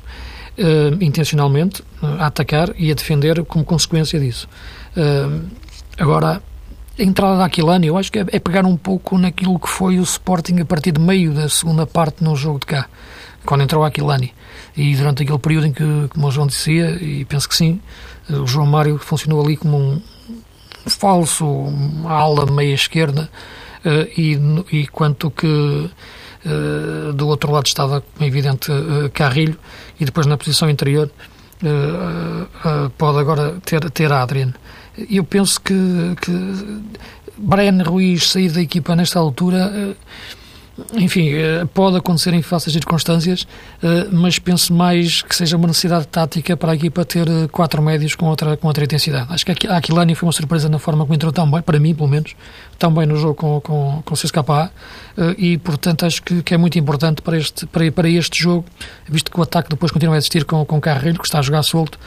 uh, 0.58 1.02
intencionalmente, 1.02 1.82
uh, 2.02 2.06
a 2.18 2.26
atacar 2.26 2.70
e 2.78 2.90
a 2.90 2.94
defender 2.94 3.44
como 3.44 3.64
consequência 3.64 4.18
disso. 4.18 4.48
Uh, 4.96 5.44
agora, 5.98 6.42
a 6.98 7.02
entrada 7.02 7.38
da 7.38 7.44
Aquilani, 7.46 7.88
eu 7.88 7.98
acho 7.98 8.10
que 8.10 8.20
é, 8.20 8.26
é, 8.32 8.38
pegar 8.38 8.64
um 8.64 8.76
pouco 8.76 9.18
naquilo 9.18 9.58
que 9.58 9.68
foi 9.68 9.98
o 9.98 10.02
Sporting 10.02 10.60
a 10.60 10.64
partir 10.64 10.92
de 10.92 11.00
meio 11.00 11.32
da 11.32 11.48
segunda 11.48 11.86
parte 11.86 12.22
no 12.22 12.36
jogo 12.36 12.60
de 12.60 12.66
cá, 12.66 12.86
quando 13.44 13.62
entrou 13.62 13.84
a 13.84 13.88
Aquilani. 13.88 14.32
E 14.76 14.94
durante 14.94 15.22
aquele 15.22 15.38
período 15.38 15.66
em 15.66 15.72
que, 15.72 15.84
como 16.08 16.26
o 16.26 16.30
João 16.30 16.46
dizia, 16.46 16.90
e 17.02 17.24
penso 17.24 17.48
que 17.48 17.56
sim, 17.56 17.80
o 18.30 18.46
João 18.46 18.66
Mário 18.66 18.96
funcionou 18.98 19.44
ali 19.44 19.56
como 19.56 19.76
um 19.76 20.02
falso 20.86 21.66
ala 22.06 22.46
meia 22.46 22.74
esquerda, 22.74 23.28
e, 24.16 24.38
e 24.72 24.86
quanto 24.86 25.30
que 25.30 25.46
uh, 25.46 27.12
do 27.12 27.28
outro 27.28 27.52
lado 27.52 27.66
estava, 27.66 28.00
como 28.00 28.24
é 28.24 28.26
evidente, 28.26 28.70
uh, 28.70 29.10
Carrilho, 29.12 29.58
e 29.98 30.04
depois 30.04 30.26
na 30.26 30.36
posição 30.36 30.68
interior 30.68 31.10
pode 32.98 33.18
agora 33.18 33.56
ter, 33.64 33.88
ter 33.90 34.12
Adrian. 34.12 34.52
Eu 35.10 35.24
penso 35.24 35.58
que, 35.60 35.74
que 36.20 36.82
Ruiz 37.82 38.32
sair 38.32 38.50
da 38.50 38.60
equipa 38.60 38.94
nesta 38.94 39.18
altura 39.18 39.96
enfim, 40.94 41.32
eh, 41.32 41.64
pode 41.72 41.96
acontecer 41.96 42.34
em 42.34 42.42
fáceis 42.42 42.72
circunstâncias, 42.72 43.46
eh, 43.82 44.08
mas 44.10 44.38
penso 44.38 44.72
mais 44.74 45.22
que 45.22 45.34
seja 45.34 45.56
uma 45.56 45.68
necessidade 45.68 46.06
tática 46.08 46.56
para 46.56 46.72
a 46.72 46.74
equipa 46.74 47.04
ter 47.04 47.28
eh, 47.28 47.48
quatro 47.50 47.80
médios 47.80 48.16
com 48.16 48.26
outra, 48.26 48.56
com 48.56 48.66
outra 48.66 48.82
intensidade. 48.82 49.32
Acho 49.32 49.46
que 49.46 49.68
a 49.68 49.76
Aquilani 49.76 50.14
foi 50.14 50.26
uma 50.26 50.32
surpresa 50.32 50.68
na 50.68 50.78
forma 50.78 51.04
como 51.04 51.14
entrou 51.14 51.32
tão 51.32 51.48
bem, 51.48 51.62
para 51.62 51.78
mim, 51.78 51.94
pelo 51.94 52.08
menos, 52.08 52.34
tão 52.76 52.92
bem 52.92 53.06
no 53.06 53.16
jogo 53.16 53.34
com, 53.34 53.60
com, 53.60 54.02
com 54.04 54.14
o 54.14 54.16
CSKA, 54.16 54.72
e, 55.38 55.58
portanto, 55.58 56.04
acho 56.04 56.20
que, 56.22 56.42
que 56.42 56.54
é 56.54 56.56
muito 56.56 56.76
importante 56.76 57.22
para 57.22 57.38
este, 57.38 57.66
para, 57.66 57.90
para 57.92 58.08
este 58.08 58.42
jogo, 58.42 58.64
visto 59.08 59.30
que 59.30 59.38
o 59.38 59.42
ataque 59.42 59.70
depois 59.70 59.92
continua 59.92 60.16
a 60.16 60.18
existir 60.18 60.44
com, 60.44 60.64
com 60.64 60.80
Carrilho, 60.80 61.18
que 61.18 61.24
está 61.24 61.38
a 61.38 61.42
jogar 61.42 61.62
solto, 61.62 61.98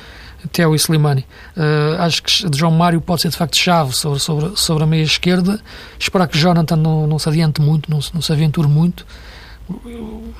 Teo 0.52 0.76
e 0.76 0.78
Slimani. 0.78 1.26
Uh, 1.56 2.02
acho 2.02 2.24
que 2.24 2.32
João 2.56 2.72
Mário 2.72 3.02
pode 3.02 3.22
ser 3.22 3.30
de 3.30 3.38
facto 3.38 3.56
chave 3.56 3.94
sobre, 3.94 4.20
sobre, 4.20 4.52
sobre 4.56 4.84
a 4.84 4.88
meia 4.88 5.04
esquerda. 5.04 5.60
Esperar 6.00 6.28
que 6.28 6.38
Jonathan 6.38 6.76
não, 6.76 7.08
não 7.08 7.20
se 7.20 7.28
adiante 7.28 7.62
muito, 7.62 7.90
não, 7.90 8.00
não 8.14 8.22
se 8.22 8.32
aventure 8.32 8.68
muito, 8.68 9.06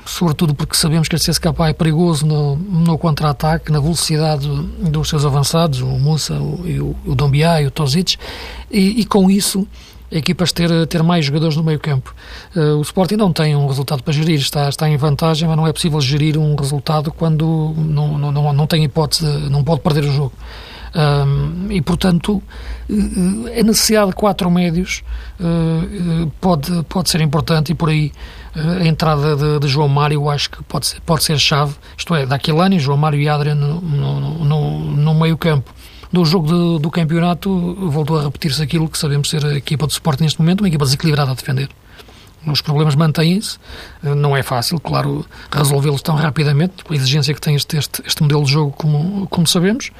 sobretudo 0.06 0.54
porque 0.54 0.74
sabemos 0.74 1.08
que 1.08 1.16
este 1.16 1.30
CSKA 1.30 1.68
é 1.68 1.72
perigoso 1.72 2.26
no, 2.26 2.56
no 2.56 2.96
contra-ataque, 2.96 3.70
na 3.70 3.80
velocidade 3.80 4.48
dos 4.48 5.08
seus 5.08 5.24
avançados, 5.24 5.80
o 5.80 5.86
Musa, 5.86 6.34
o, 6.34 6.94
o, 7.04 7.10
o 7.10 7.14
Dombiá 7.14 7.60
e 7.60 7.66
o 7.66 7.70
Tozic, 7.70 8.16
e, 8.70 9.00
e 9.00 9.04
com 9.04 9.30
isso 9.30 9.66
equipas 10.10 10.52
ter, 10.52 10.86
ter 10.86 11.02
mais 11.02 11.24
jogadores 11.24 11.56
no 11.56 11.62
meio 11.62 11.78
campo. 11.78 12.14
Uh, 12.54 12.76
o 12.76 12.82
Sporting 12.82 13.16
não 13.16 13.32
tem 13.32 13.54
um 13.54 13.66
resultado 13.66 14.02
para 14.02 14.12
gerir, 14.12 14.38
está, 14.38 14.68
está 14.68 14.88
em 14.88 14.96
vantagem, 14.96 15.48
mas 15.48 15.56
não 15.56 15.66
é 15.66 15.72
possível 15.72 16.00
gerir 16.00 16.38
um 16.38 16.54
resultado 16.54 17.12
quando 17.12 17.74
não, 17.76 18.18
não, 18.18 18.32
não, 18.32 18.52
não 18.52 18.66
tem 18.66 18.84
hipótese, 18.84 19.24
não 19.50 19.62
pode 19.62 19.80
perder 19.80 20.04
o 20.04 20.12
jogo. 20.12 20.32
Um, 20.94 21.70
e, 21.70 21.82
portanto, 21.82 22.42
a 22.90 23.62
necessidade 23.62 24.08
de 24.08 24.16
quatro 24.16 24.50
médios 24.50 25.02
uh, 25.38 26.30
pode, 26.40 26.82
pode 26.84 27.10
ser 27.10 27.20
importante 27.20 27.72
e 27.72 27.74
por 27.74 27.90
aí 27.90 28.10
uh, 28.56 28.82
a 28.82 28.86
entrada 28.86 29.36
de, 29.36 29.58
de, 29.60 29.68
João 29.68 29.86
Mário 29.86 30.30
acho 30.30 30.50
que 30.50 30.62
pode 30.64 30.86
ser, 30.86 31.00
pode 31.02 31.24
ser 31.24 31.38
chave, 31.38 31.74
isto 31.96 32.14
é, 32.14 32.24
da 32.24 32.36
Aquilani, 32.36 32.78
João 32.78 32.96
Mário 32.96 33.20
e 33.20 33.28
Adriano 33.28 33.80
no, 33.82 34.20
no, 34.20 34.44
no, 34.44 34.80
no 34.96 35.14
meio 35.14 35.36
campo 35.36 35.72
do 36.12 36.24
jogo 36.24 36.46
de, 36.46 36.82
do 36.82 36.90
campeonato 36.90 37.50
voltou 37.90 38.18
a 38.18 38.24
repetir-se 38.24 38.62
aquilo 38.62 38.88
que 38.88 38.98
sabemos 38.98 39.28
ser 39.28 39.44
a 39.44 39.54
equipa 39.54 39.86
de 39.86 39.94
suporte 39.94 40.22
neste 40.22 40.40
momento, 40.40 40.60
uma 40.60 40.68
equipa 40.68 40.84
desequilibrada 40.84 41.30
a 41.30 41.34
defender. 41.34 41.68
Os 42.46 42.60
problemas 42.62 42.94
mantêm-se, 42.94 43.58
não 44.02 44.36
é 44.36 44.42
fácil, 44.42 44.78
claro, 44.78 45.26
resolvê-los 45.50 46.00
tão 46.00 46.14
rapidamente, 46.14 46.84
pela 46.84 46.96
exigência 46.96 47.34
que 47.34 47.40
tem 47.40 47.56
este, 47.56 47.76
este, 47.76 48.02
este, 48.06 48.22
modelo 48.22 48.44
de 48.44 48.52
jogo, 48.52 48.70
como, 48.72 49.26
como 49.26 49.46
sabemos. 49.46 49.90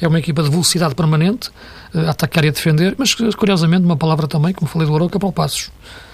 É 0.00 0.08
uma 0.08 0.18
equipa 0.18 0.42
de 0.42 0.50
velocidade 0.50 0.94
permanente, 0.94 1.50
a 1.94 2.10
atacar 2.10 2.44
e 2.44 2.48
a 2.48 2.50
defender, 2.50 2.94
mas 2.98 3.14
curiosamente, 3.14 3.84
uma 3.84 3.96
palavra 3.96 4.26
também, 4.26 4.52
como 4.52 4.68
falei 4.68 4.88
do 4.88 4.94
Aroca, 4.96 5.18
para 5.18 5.28
o 5.28 5.32
Passos. 5.32 5.70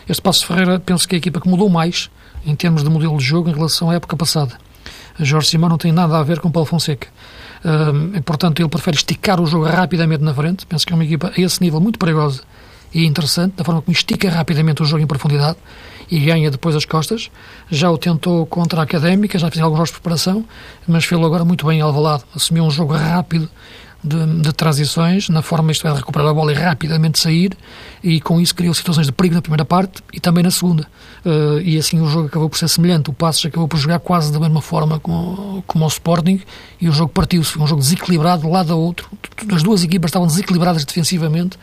Este 0.09 0.21
Passos 0.21 0.43
Ferreira, 0.43 0.81
penso 0.81 1.09
que 1.09 1.15
é 1.15 1.17
a 1.17 1.19
equipa 1.19 1.41
que 1.41 1.49
mudou 1.49 1.71
mais 1.71 2.11
em 2.45 2.55
termos 2.57 2.83
de 2.83 2.91
modelo 2.91 3.17
de 3.17 3.25
jogo 3.25 3.49
em 3.49 3.53
relação 3.53 3.89
à 3.89 3.95
época 3.95 4.17
passada. 4.17 4.59
Jorge 5.21 5.49
Simão 5.49 5.69
não 5.69 5.79
tem 5.79 5.93
nada 5.93 6.19
a 6.19 6.23
ver 6.23 6.41
com 6.41 6.51
Paulo 6.51 6.67
Fonseca. 6.67 7.09
Uh, 7.65 8.23
portanto, 8.23 8.61
ele 8.61 8.69
prefere 8.69 8.97
esticar 8.97 9.41
o 9.41 9.47
jogo 9.47 9.65
rapidamente 9.65 10.23
na 10.23 10.35
frente. 10.35 10.67
Penso 10.67 10.87
que 10.87 10.93
é 10.93 10.97
uma 10.97 11.05
equipa 11.05 11.33
a 11.37 11.41
esse 11.41 11.61
nível 11.61 11.81
muito 11.81 11.99
perigosa 11.99 12.43
e 12.93 13.05
interessante, 13.05 13.57
da 13.57 13.65
forma 13.65 13.83
como 13.83 13.95
estica 13.95 14.31
rapidamente 14.31 14.83
o 14.83 14.85
jogo 14.85 15.03
em 15.03 15.07
profundidade 15.07 15.59
e 16.11 16.19
ganha 16.21 16.51
depois 16.51 16.75
as 16.75 16.85
costas. 16.85 17.31
Já 17.71 17.91
o 17.91 17.99
tentou 17.99 18.47
contra 18.47 18.81
a 18.81 18.85
Académica, 18.85 19.39
já 19.39 19.51
fez 19.51 19.63
alguns 19.63 19.77
jogos 19.77 19.91
de 19.91 19.95
preparação, 19.95 20.45
mas 20.87 21.05
fez 21.05 21.27
agora 21.27 21.45
muito 21.45 21.67
bem 21.67 21.81
em. 21.81 22.25
Assumiu 22.35 22.65
um 22.65 22.71
jogo 22.71 22.95
rápido 22.95 23.49
de, 24.03 24.43
de, 24.43 24.53
transições, 24.53 25.29
na 25.29 25.43
forma 25.43 25.73
isto 25.73 25.87
é 25.87 25.91
de 25.91 25.97
recuperar 25.97 26.29
a 26.29 26.35
bola 26.35 26.53
e 26.53 26.55
rapidamente 26.55 27.19
sair, 27.19 27.57
e 28.03 28.21
com 28.21 28.41
isso 28.41 28.55
criou 28.55 28.73
situações 28.73 29.07
de 29.07 29.13
perigo 29.13 29.35
na 29.35 29.43
primeira 29.43 29.65
parte 29.65 30.03
e 30.13 30.21
também 30.21 30.45
na 30.45 30.51
segunda. 30.51 30.87
Uh, 31.25 31.61
e 31.61 31.77
assim 31.77 32.01
o 32.01 32.09
jogo 32.09 32.29
acabou 32.29 32.49
por 32.49 32.57
ser 32.57 32.69
semelhante. 32.69 33.11
O 33.11 33.13
Passos 33.13 33.45
acabou 33.45 33.67
por 33.67 33.77
jogar 33.77 33.99
quase 33.99 34.33
da 34.33 34.39
mesma 34.39 34.63
forma 34.63 35.01
como, 35.01 35.63
como 35.67 35.85
o 35.85 35.89
Sporting 35.89 36.41
e 36.81 36.89
o 36.89 36.93
jogo 36.93 37.11
partiu-se. 37.13 37.51
Foi 37.51 37.63
um 37.63 37.67
jogo 37.67 37.81
desequilibrado 37.81 38.43
de 38.43 38.49
lado 38.49 38.73
a 38.73 38.77
outro. 38.77 39.11
As 39.53 39.63
duas 39.63 39.83
equipas 39.83 40.11
estavam 40.11 40.29
desequilibradas 40.29 40.85
defensivamente. 40.85 41.59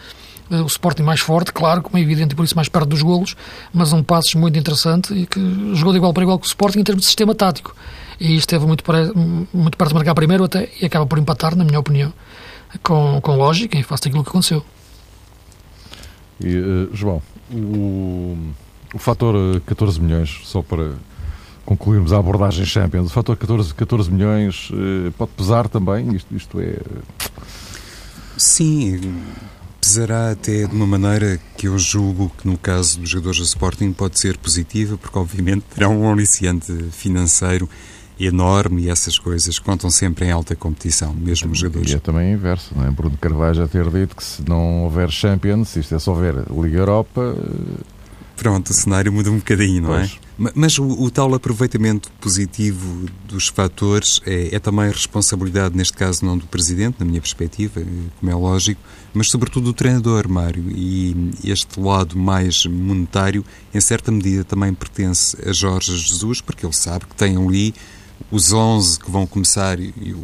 Uh, 0.51 0.61
o 0.61 0.67
Sporting 0.67 1.03
mais 1.03 1.21
forte, 1.21 1.53
claro, 1.53 1.81
como 1.81 1.97
é 1.97 2.01
evidente, 2.01 2.33
e 2.33 2.35
por 2.35 2.43
isso 2.43 2.55
mais 2.55 2.67
perto 2.67 2.89
dos 2.89 3.01
golos, 3.01 3.35
mas 3.73 3.93
um 3.93 4.03
Passos 4.03 4.35
muito 4.35 4.59
interessante 4.59 5.13
e 5.13 5.25
que 5.25 5.39
jogou 5.73 5.93
de 5.93 5.97
igual 5.97 6.13
para 6.13 6.23
igual 6.23 6.37
com 6.37 6.43
o 6.43 6.47
Sporting 6.47 6.79
em 6.79 6.83
termos 6.83 7.03
de 7.03 7.07
sistema 7.07 7.33
tático 7.33 7.73
e 8.19 8.35
esteve 8.35 8.65
muito, 8.65 8.83
muito 9.53 9.77
perto 9.77 9.89
de 9.89 9.95
marcar 9.95 10.15
primeiro 10.15 10.43
até 10.43 10.69
e 10.81 10.85
acaba 10.85 11.05
por 11.05 11.17
empatar, 11.17 11.55
na 11.55 11.63
minha 11.63 11.79
opinião, 11.79 12.13
com, 12.83 13.19
com 13.21 13.35
lógica 13.35 13.77
e 13.77 13.83
faz 13.83 14.01
aquilo 14.03 14.23
que 14.23 14.29
aconteceu. 14.29 14.63
E, 16.39 16.57
uh, 16.57 16.89
João, 16.93 17.21
o, 17.51 18.37
o 18.93 18.97
fator 18.97 19.61
14 19.61 20.01
milhões, 20.01 20.41
só 20.43 20.61
para 20.61 20.93
concluirmos 21.65 22.13
a 22.13 22.19
abordagem 22.19 22.65
Champions, 22.65 23.07
o 23.07 23.09
fator 23.09 23.35
14, 23.37 23.73
14 23.73 24.11
milhões 24.11 24.69
uh, 24.71 25.11
pode 25.17 25.31
pesar 25.31 25.67
também? 25.67 26.15
Isto, 26.15 26.35
isto 26.35 26.59
é. 26.59 26.77
Sim, 28.37 29.15
pesará 29.79 30.31
até 30.31 30.65
de 30.65 30.75
uma 30.75 30.85
maneira 30.85 31.39
que 31.57 31.67
eu 31.67 31.77
julgo 31.77 32.31
que 32.37 32.47
no 32.47 32.57
caso 32.57 32.99
dos 32.99 33.09
jogadores 33.09 33.39
do 33.39 33.45
Sporting 33.45 33.93
pode 33.93 34.19
ser 34.19 34.37
positiva, 34.37 34.97
porque 34.97 35.17
obviamente 35.17 35.63
terá 35.73 35.87
um 35.87 36.11
aliciante 36.11 36.73
financeiro 36.91 37.69
enorme 38.19 38.83
e 38.83 38.89
essas 38.89 39.19
coisas 39.19 39.59
contam 39.59 39.89
sempre 39.89 40.25
em 40.25 40.31
alta 40.31 40.55
competição, 40.55 41.13
mesmo 41.13 41.51
os 41.51 41.59
jogadores. 41.59 41.91
E 41.91 41.95
é 41.95 41.99
também 41.99 42.33
inverso, 42.33 42.73
não 42.75 42.85
é? 42.85 42.91
Bruno 42.91 43.17
Carvalho 43.17 43.55
já 43.55 43.67
ter 43.67 43.89
dito 43.89 44.15
que 44.15 44.23
se 44.23 44.47
não 44.47 44.83
houver 44.83 45.09
Champions, 45.09 45.75
isto 45.75 45.95
é 45.95 45.99
só 45.99 46.11
houver 46.11 46.35
Liga 46.49 46.77
Europa. 46.77 47.35
Pronto, 48.35 48.69
o 48.69 48.73
cenário 48.73 49.11
muda 49.13 49.31
um 49.31 49.37
bocadinho, 49.37 49.83
não 49.83 49.95
é? 49.95 49.99
pois. 49.99 50.11
é? 50.11 50.25
Mas 50.53 50.77
o, 50.77 50.85
o, 50.85 51.09
tal 51.09 51.33
aproveitamento 51.33 52.11
positivo 52.19 53.05
dos 53.25 53.47
fatores 53.47 54.21
é, 54.25 54.53
é, 54.53 54.59
também 54.59 54.89
responsabilidade, 54.89 55.77
neste 55.77 55.93
caso, 55.93 56.25
não 56.25 56.37
do 56.37 56.45
Presidente, 56.45 56.97
na 56.99 57.05
minha 57.05 57.21
perspectiva, 57.21 57.81
como 58.19 58.31
é 58.31 58.35
lógico, 58.35 58.81
mas 59.13 59.29
sobretudo 59.29 59.65
do 59.65 59.73
treinador, 59.73 60.27
Mário. 60.27 60.65
E 60.69 61.31
este 61.45 61.79
lado 61.79 62.17
mais 62.17 62.65
monetário, 62.65 63.45
em 63.73 63.79
certa 63.79 64.11
medida, 64.11 64.43
também 64.43 64.73
pertence 64.73 65.37
a 65.47 65.53
Jorge 65.53 65.97
Jesus, 65.97 66.41
porque 66.41 66.65
ele 66.65 66.73
sabe 66.73 67.05
que 67.05 67.15
tem 67.15 67.37
ali 67.37 67.73
os 68.31 68.51
11 68.51 68.99
que 68.99 69.11
vão 69.11 69.25
começar 69.25 69.77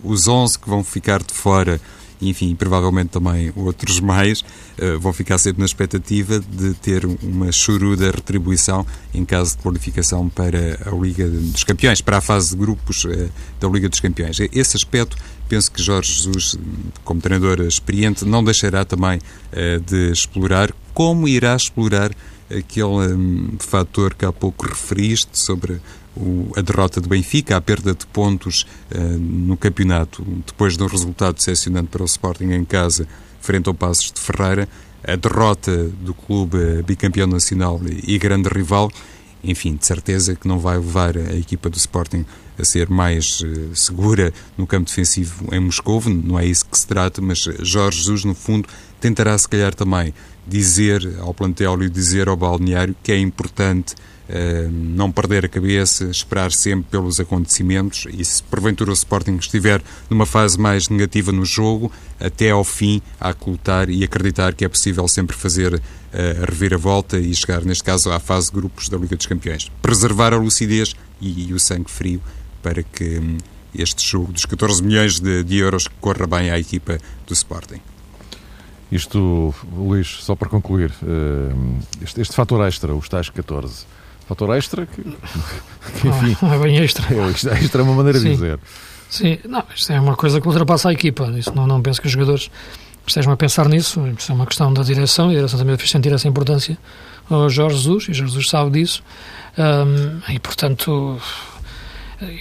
os 0.04 0.28
11 0.28 0.60
que 0.60 0.70
vão 0.70 0.84
ficar 0.84 1.22
de 1.24 1.34
fora 1.34 1.80
enfim, 2.22 2.56
provavelmente 2.56 3.10
também 3.10 3.52
outros 3.56 4.00
mais, 4.00 4.42
uh, 4.42 5.00
vão 5.00 5.12
ficar 5.12 5.38
sempre 5.38 5.60
na 5.60 5.66
expectativa 5.66 6.40
de 6.40 6.74
ter 6.76 7.06
uma 7.06 7.52
choruda 7.52 8.12
retribuição 8.12 8.86
em 9.14 9.26
caso 9.26 9.58
de 9.58 9.64
qualificação 9.64 10.30
para 10.30 10.80
a 10.86 10.96
Liga 10.96 11.28
dos 11.28 11.64
Campeões, 11.64 12.00
para 12.00 12.18
a 12.18 12.22
fase 12.22 12.52
de 12.52 12.58
grupos 12.58 13.04
uh, 13.06 13.30
da 13.60 13.68
Liga 13.68 13.90
dos 13.90 14.00
Campeões. 14.00 14.38
Esse 14.54 14.78
aspecto, 14.78 15.18
penso 15.50 15.72
que 15.72 15.82
Jorge 15.82 16.14
Jesus, 16.14 16.58
como 17.04 17.20
treinador 17.20 17.62
experiente, 17.62 18.24
não 18.24 18.44
deixará 18.44 18.86
também 18.86 19.18
uh, 19.18 19.80
de 19.80 20.12
explorar, 20.12 20.72
como 20.94 21.28
irá 21.28 21.56
explorar 21.56 22.12
aquele 22.58 23.14
um, 23.14 23.58
fator 23.60 24.14
que 24.14 24.26
há 24.26 24.32
pouco 24.32 24.66
referiste 24.66 25.38
sobre 25.38 25.82
a 26.56 26.62
derrota 26.62 27.00
do 27.00 27.08
Benfica, 27.08 27.56
a 27.56 27.62
perda 27.62 27.94
de 27.94 28.06
pontos 28.08 28.66
uh, 28.94 29.00
no 29.18 29.56
campeonato, 29.56 30.24
depois 30.46 30.76
de 30.76 30.84
um 30.84 30.88
resultado 30.88 31.36
decepcionante 31.36 31.88
para 31.88 32.04
o 32.04 32.06
Sporting 32.06 32.52
em 32.52 32.66
casa, 32.66 33.08
frente 33.40 33.68
ao 33.68 33.74
Passos 33.74 34.12
de 34.12 34.20
Ferreira, 34.20 34.68
a 35.04 35.16
derrota 35.16 35.88
do 36.02 36.14
clube 36.14 36.84
bicampeão 36.84 37.28
nacional 37.28 37.80
e 38.06 38.18
grande 38.18 38.50
rival, 38.50 38.92
enfim, 39.44 39.76
de 39.76 39.86
certeza 39.86 40.36
que 40.36 40.48
não 40.48 40.60
vai 40.60 40.78
levar 40.78 41.18
a 41.18 41.36
equipa 41.36 41.70
do 41.70 41.78
Sporting 41.78 42.26
a 42.60 42.66
ser 42.66 42.90
mais 42.90 43.42
uh, 43.42 43.76
segura 43.76 44.34
no 44.58 44.68
campo 44.68 44.88
defensivo 44.88 45.48
em 45.52 45.60
Moscou, 45.60 46.04
não 46.08 46.38
é 46.38 46.46
isso 46.46 46.66
que 46.66 46.78
se 46.78 46.86
trata, 46.86 47.22
mas 47.22 47.40
Jorge 47.60 48.00
Jesus, 48.00 48.26
no 48.26 48.36
fundo, 48.36 48.68
tentará 49.00 49.36
se 49.38 49.48
calhar 49.48 49.74
também 49.74 50.14
dizer 50.48 51.18
ao 51.20 51.34
plantel 51.34 51.84
e 51.84 51.90
dizer 51.90 52.28
ao 52.28 52.36
balneário 52.36 52.96
que 53.04 53.12
é 53.12 53.18
importante 53.18 53.94
uh, 53.94 54.72
não 54.72 55.12
perder 55.12 55.46
a 55.46 55.50
cabeça, 55.50 56.06
esperar 56.06 56.52
sempre 56.52 56.90
pelos 56.90 57.20
acontecimentos 57.20 58.08
e 58.12 58.24
se 58.24 58.42
porventura 58.44 58.90
o 58.90 58.94
Sporting 58.94 59.36
estiver 59.36 59.82
numa 60.10 60.26
fase 60.26 60.60
mais 60.60 60.90
negativa 60.90 61.32
no 61.32 61.46
jogo, 61.46 61.92
até 62.20 62.52
ao 62.52 62.64
fim 62.64 63.02
a 63.20 63.36
lutar 63.46 63.90
e 63.90 64.04
acreditar 64.04 64.54
que 64.54 64.66
é 64.66 64.70
possível 64.70 65.08
sempre 65.08 65.36
fazer 65.36 65.76
uh, 65.76 65.80
a 66.44 66.46
reviravolta 66.46 67.20
e 67.20 67.34
chegar, 67.34 67.64
neste 67.64 67.84
caso, 67.84 68.12
à 68.12 68.20
fase 68.20 68.48
de 68.48 68.54
grupos 68.54 68.90
da 68.90 68.98
Liga 68.98 69.16
dos 69.16 69.26
Campeões. 69.26 69.72
Preservar 69.82 70.34
a 70.34 70.38
lucidez 70.38 70.96
e, 71.20 71.50
e 71.50 71.54
o 71.54 71.60
sangue 71.60 71.90
frio 71.90 72.22
para 72.64 72.84
que 72.84 73.20
um, 73.20 73.38
este 73.74 74.06
jogo 74.06 74.32
dos 74.32 74.46
14 74.46 74.84
milhões 74.84 75.20
de, 75.20 75.44
de 75.44 75.58
euros 75.58 75.88
corra 76.00 76.28
bem 76.28 76.50
à 76.50 76.60
equipa 76.60 76.98
do 77.26 77.34
Sporting. 77.34 77.82
Isto, 78.92 79.56
Luís, 79.76 80.18
só 80.22 80.36
para 80.36 80.50
concluir, 80.50 80.92
uh, 81.02 81.80
este, 82.02 82.20
este 82.22 82.36
fator 82.36 82.68
extra, 82.68 82.94
os 82.94 83.08
tais 83.08 83.30
14, 83.30 83.86
fator 84.28 84.56
extra 84.58 84.86
que, 84.86 85.02
que 86.02 86.08
enfim... 86.08 86.38
Ah, 86.42 86.56
é 86.56 86.60
bem 86.60 86.78
extra. 86.78 87.06
É, 87.16 87.30
extra 87.64 87.82
é 87.82 87.84
uma 87.84 87.94
maneira 87.94 88.20
Sim. 88.20 88.26
de 88.26 88.32
dizer. 88.32 88.60
Sim, 89.10 89.40
não, 89.48 89.64
isto 89.74 89.92
é 89.92 90.00
uma 90.00 90.16
coisa 90.16 90.42
que 90.42 90.48
ultrapassa 90.48 90.90
a 90.90 90.94
equipa, 90.94 91.26
isso 91.38 91.54
não, 91.56 91.68
não 91.68 91.82
penso 91.82 92.02
que 92.02 92.08
os 92.08 92.14
jogadores 92.14 92.50
estejam 93.06 93.34
a 93.34 93.38
pensar 93.38 93.68
nisso, 93.68 94.02
isso 94.18 94.32
é 94.32 94.36
uma 94.36 94.46
questão 94.46 94.74
da 94.74 94.84
direção, 94.84 95.30
e 95.30 95.36
a 95.36 95.38
direção 95.38 95.60
também 95.60 95.78
fez 95.78 95.90
sentir 95.90 96.14
essa 96.14 96.28
importância 96.28 96.78
ao 97.30 97.50
Jorge 97.50 97.78
Jesus, 97.78 98.04
e 98.04 98.14
Jorge 98.14 98.34
Jesus 98.34 98.50
sabe 98.50 98.72
disso, 98.72 99.04
um, 99.58 100.34
e 100.34 100.40
portanto 100.40 101.20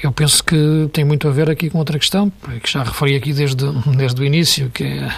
eu 0.02 0.12
penso 0.12 0.44
que 0.44 0.88
tem 0.92 1.04
muito 1.04 1.26
a 1.26 1.30
ver 1.30 1.48
aqui 1.48 1.70
com 1.70 1.78
outra 1.78 1.98
questão, 1.98 2.30
que 2.62 2.70
já 2.70 2.82
referi 2.82 3.16
aqui 3.16 3.32
desde, 3.32 3.64
desde 3.96 4.20
o 4.20 4.24
início, 4.24 4.70
que 4.70 4.84
é 4.84 5.10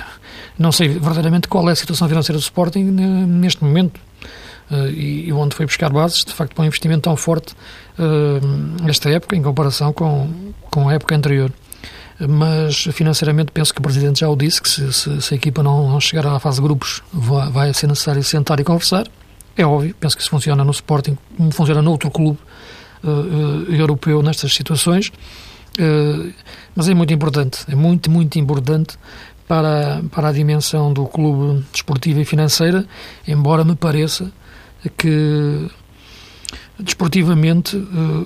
não 0.59 0.73
sei 0.73 0.89
verdadeiramente 0.89 1.49
qual 1.49 1.69
é 1.69 1.73
a 1.73 1.77
situação 1.77 2.09
financeira 2.09 2.39
do 2.39 2.43
Sporting 2.43 2.83
neste 2.83 3.63
momento 3.65 4.01
uh, 4.71 4.89
e, 4.89 5.33
onde 5.33 5.55
foi 5.55 5.67
buscar 5.67 5.91
bases, 5.91 6.25
de 6.25 6.33
facto, 6.33 6.55
para 6.55 6.63
um 6.63 6.67
investimento 6.67 7.03
tão 7.03 7.17
forte 7.17 7.55
uh, 7.99 8.83
nesta 8.83 9.11
época, 9.11 9.37
em 9.37 9.43
comparação 9.43 9.93
com, 9.93 10.53
com 10.71 10.89
a 10.89 10.95
época 10.95 11.15
anterior. 11.15 11.53
Mas 12.29 12.85
financeiramente 12.93 13.51
penso 13.51 13.73
que 13.75 13.81
o 13.81 13.83
Presidente 13.83 14.21
já 14.21 14.29
o 14.29 14.37
disse, 14.37 14.63
que 14.63 14.69
se, 14.69 14.93
se, 14.93 15.21
se 15.21 15.35
a 15.35 15.37
equipa 15.37 15.63
não, 15.63 15.91
não, 15.91 16.01
chegar 16.01 16.25
à 16.27 16.39
fase 16.39 16.59
de 16.59 16.63
grupos 16.63 17.03
vai, 17.13 17.51
vai 17.51 17.75
ser 17.75 17.89
necessário 17.89 18.23
sentar 18.23 18.61
e 18.61 18.65
conversar. 18.65 19.07
É 19.57 19.67
óbvio, 19.67 19.95
penso 19.99 20.17
que 20.17 20.23
isso 20.23 20.31
funciona 20.31 20.63
no 20.63 20.71
Sporting, 20.71 21.19
como 21.37 21.51
funciona 21.51 21.83
noutro 21.83 22.11
clube 22.11 22.39
uh, 23.03 23.73
europeu 23.73 24.23
nestas 24.23 24.55
situações. 24.55 25.11
Uh, 25.79 26.33
mas 26.77 26.89
é 26.89 26.95
muito 26.95 27.13
importante, 27.13 27.65
é 27.69 27.75
muito, 27.75 28.11
muito 28.11 28.39
importante 28.39 28.97
para, 29.53 30.03
para 30.11 30.31
a 30.31 30.33
dimensão 30.33 30.95
do 30.95 31.05
clube 31.05 31.63
desportiva 31.71 32.23
e 32.23 32.25
financeira, 32.25 32.87
embora 33.29 33.63
me 33.63 33.77
pareça 33.77 34.33
que 34.97 35.69
desportivamente 36.79 37.77
uh, 37.77 37.81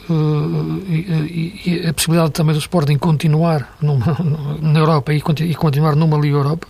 uh, 0.08 0.84
e, 0.88 1.62
e, 1.66 1.88
a 1.88 1.92
possibilidade 1.92 2.30
também 2.30 2.54
do 2.54 2.60
Sporting 2.60 2.96
continuar 2.96 3.76
numa, 3.82 4.16
na 4.62 4.78
Europa 4.78 5.12
e, 5.12 5.20
continuar 5.20 5.96
numa 5.96 6.16
Liga 6.16 6.36
Europa 6.36 6.68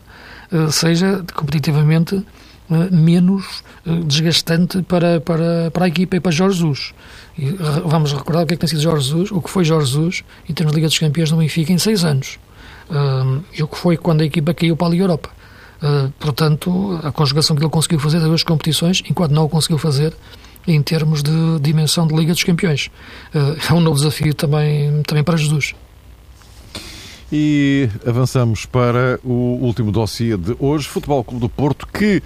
seja 0.71 1.23
competitivamente 1.35 2.25
menos 2.91 3.63
desgastante 4.07 4.81
para, 4.83 5.21
para, 5.21 5.71
para 5.71 5.85
a 5.85 5.89
equipa 5.89 6.17
e 6.17 6.21
para 6.21 6.33
Jorge 6.33 6.61
Jesus. 6.61 6.95
E 7.37 7.51
vamos 7.85 8.13
recordar 8.13 8.45
o 8.45 8.47
que 8.47 8.55
é 8.55 8.57
que 8.57 8.61
tem 8.61 8.69
sido 8.71 8.81
Jorge 8.81 9.09
Jesus, 9.09 9.31
o 9.33 9.43
que 9.43 9.51
foi 9.51 9.65
Jorge 9.65 9.91
Jesus 9.91 10.25
em 10.49 10.55
termos 10.55 10.73
de 10.73 10.77
Liga 10.77 10.89
dos 10.89 10.99
Campeões 10.99 11.31
no 11.31 11.37
Benfica 11.37 11.73
em 11.73 11.79
seis 11.79 12.05
anos 12.05 12.39
uh, 12.91 13.63
o 13.63 13.67
que 13.67 13.77
foi 13.77 13.97
quando 13.97 14.23
a 14.23 14.25
equipa 14.25 14.55
caiu 14.55 14.77
para 14.77 14.87
a 14.89 14.91
Liga 14.91 15.05
Europa. 15.05 15.31
Uh, 15.83 16.11
portanto, 16.19 16.99
a 17.03 17.13
conjugação 17.13 17.55
que 17.55 17.63
ele 17.63 17.71
conseguiu 17.71 17.99
fazer 17.99 18.19
das 18.19 18.29
duas 18.29 18.43
competições, 18.43 19.03
enquanto 19.09 19.33
não 19.33 19.45
o 19.45 19.49
conseguiu 19.49 19.79
fazer 19.79 20.15
em 20.67 20.83
termos 20.83 21.23
de 21.23 21.61
dimensão 21.61 22.07
de 22.07 22.15
Liga 22.15 22.33
dos 22.33 22.43
Campeões. 22.43 22.91
Uh, 23.35 23.57
é 23.69 23.73
um 23.73 23.81
novo 23.81 23.97
desafio 23.97 24.35
também, 24.35 25.03
também 25.03 25.23
para 25.23 25.37
Jesus. 25.37 25.75
E 27.31 27.89
avançamos 28.07 28.67
para 28.67 29.19
o 29.25 29.59
último 29.61 29.91
dossiê 29.91 30.37
de 30.37 30.57
hoje, 30.59 30.87
Futebol 30.87 31.25
Clube 31.25 31.41
do 31.41 31.49
Porto, 31.49 31.87
que 31.87 32.23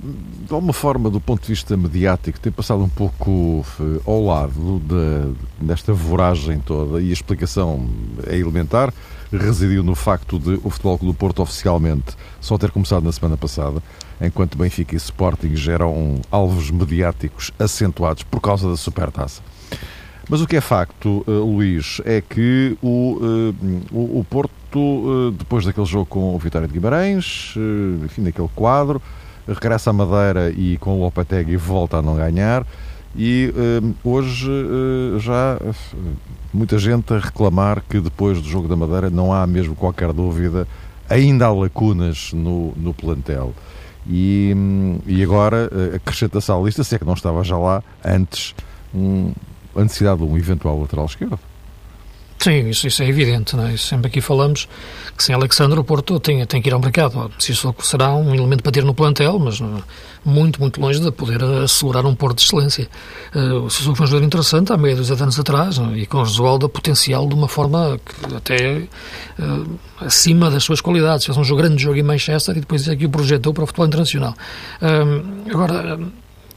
de 0.00 0.52
alguma 0.52 0.72
forma, 0.72 1.10
do 1.10 1.20
ponto 1.20 1.42
de 1.42 1.48
vista 1.48 1.76
mediático, 1.76 2.38
tem 2.38 2.52
passado 2.52 2.82
um 2.82 2.88
pouco 2.88 3.64
eh, 3.80 4.00
ao 4.04 4.24
lado 4.24 4.80
de, 4.80 5.64
desta 5.64 5.92
voragem 5.92 6.58
toda 6.60 7.00
e 7.00 7.10
a 7.10 7.12
explicação 7.12 7.88
é 8.26 8.36
elementar 8.36 8.92
residiu 9.32 9.82
no 9.82 9.94
facto 9.94 10.38
de 10.38 10.60
o 10.62 10.70
Futebol 10.70 10.98
Clube 10.98 11.14
do 11.14 11.18
Porto 11.18 11.42
oficialmente 11.42 12.16
só 12.40 12.56
ter 12.56 12.70
começado 12.70 13.02
na 13.02 13.12
semana 13.12 13.36
passada, 13.36 13.82
enquanto 14.20 14.58
Benfica 14.58 14.94
e 14.94 14.96
Sporting 14.96 15.54
geram 15.56 16.20
alvos 16.30 16.70
mediáticos 16.70 17.50
acentuados 17.58 18.22
por 18.22 18.40
causa 18.40 18.68
da 18.68 18.76
Supertaça. 18.76 19.42
Mas 20.28 20.40
o 20.40 20.46
que 20.46 20.56
é 20.56 20.60
facto, 20.60 21.24
uh, 21.26 21.44
Luís, 21.44 22.00
é 22.04 22.20
que 22.20 22.76
o, 22.82 23.18
uh, 23.20 23.54
o, 23.92 24.20
o, 24.20 24.26
Porto, 24.28 24.78
uh, 24.78 25.30
depois 25.30 25.64
daquele 25.64 25.86
jogo 25.86 26.06
com 26.06 26.34
o 26.34 26.38
Vitória 26.38 26.66
de 26.66 26.74
Guimarães, 26.74 27.54
enfim, 28.04 28.24
daquele 28.24 28.48
quadro, 28.54 29.00
regressa 29.46 29.90
à 29.90 29.92
Madeira 29.92 30.50
e 30.50 30.76
com 30.78 30.98
o 30.98 31.02
Lopetegui 31.02 31.56
volta 31.56 31.98
a 31.98 32.02
não 32.02 32.16
ganhar. 32.16 32.66
E 33.18 33.52
hoje 34.04 34.50
já 35.20 35.58
muita 36.52 36.78
gente 36.78 37.12
a 37.12 37.18
reclamar 37.18 37.82
que 37.88 38.00
depois 38.00 38.40
do 38.40 38.48
jogo 38.48 38.68
da 38.68 38.76
Madeira 38.76 39.10
não 39.10 39.32
há 39.32 39.46
mesmo 39.46 39.74
qualquer 39.74 40.12
dúvida, 40.12 40.66
ainda 41.08 41.46
há 41.46 41.52
lacunas 41.52 42.32
no, 42.32 42.72
no 42.76 42.92
plantel. 42.92 43.54
E, 44.08 44.54
e 45.06 45.22
agora 45.22 45.68
eh, 45.72 45.96
acrescenta-se 45.96 46.50
à 46.50 46.56
lista, 46.56 46.84
se 46.84 46.94
é 46.94 46.98
que 46.98 47.04
não 47.04 47.14
estava 47.14 47.42
já 47.42 47.58
lá 47.58 47.82
antes, 48.04 48.54
um, 48.94 49.32
a 49.74 49.82
necessidade 49.82 50.18
de 50.18 50.24
um 50.24 50.38
eventual 50.38 50.80
lateral 50.80 51.06
esquerdo. 51.06 51.40
Sim, 52.38 52.68
isso, 52.68 52.86
isso 52.86 53.02
é 53.02 53.08
evidente. 53.08 53.56
Não 53.56 53.66
é? 53.66 53.76
Sempre 53.76 54.08
aqui 54.08 54.20
falamos 54.20 54.68
que 55.16 55.24
sem 55.24 55.34
Alexandre 55.34 55.78
o 55.78 55.84
Porto 55.84 56.20
tem, 56.20 56.44
tem 56.46 56.60
que 56.60 56.68
ir 56.68 56.72
ao 56.72 56.80
mercado. 56.80 57.30
Se 57.38 57.52
isso 57.52 57.74
será 57.80 58.14
um 58.14 58.34
elemento 58.34 58.62
para 58.62 58.72
ter 58.72 58.84
no 58.84 58.94
plantel, 58.94 59.38
mas 59.38 59.58
não, 59.58 59.82
muito, 60.24 60.60
muito 60.60 60.80
longe 60.80 61.00
de 61.00 61.10
poder 61.10 61.42
assegurar 61.42 62.04
um 62.04 62.14
Porto 62.14 62.38
de 62.38 62.44
excelência. 62.44 62.88
Uh, 63.34 63.64
o 63.64 63.70
Sissoko 63.70 63.96
foi 63.96 64.04
um 64.04 64.08
jogador 64.08 64.26
interessante 64.26 64.72
há 64.72 64.76
meia 64.76 64.96
dúzia 64.96 65.16
de 65.16 65.22
anos 65.22 65.38
atrás 65.38 65.78
não? 65.78 65.92
É? 65.92 65.98
e 65.98 66.06
com 66.06 66.18
o 66.18 66.24
Josualdo 66.24 66.68
potencial 66.68 67.26
de 67.26 67.34
uma 67.34 67.48
forma 67.48 67.98
que 68.04 68.34
até 68.34 68.78
uh, 69.38 69.78
acima 70.00 70.50
das 70.50 70.64
suas 70.64 70.80
qualidades. 70.80 71.24
Fez 71.24 71.36
um 71.36 71.56
grande 71.56 71.82
jogo 71.82 71.96
em 71.96 72.02
Manchester 72.02 72.56
e 72.56 72.60
depois 72.60 72.88
aqui 72.88 73.06
o 73.06 73.10
projetou 73.10 73.54
para 73.54 73.64
o 73.64 73.66
futebol 73.66 73.86
internacional. 73.86 74.34
Uh, 74.82 75.50
agora 75.50 75.98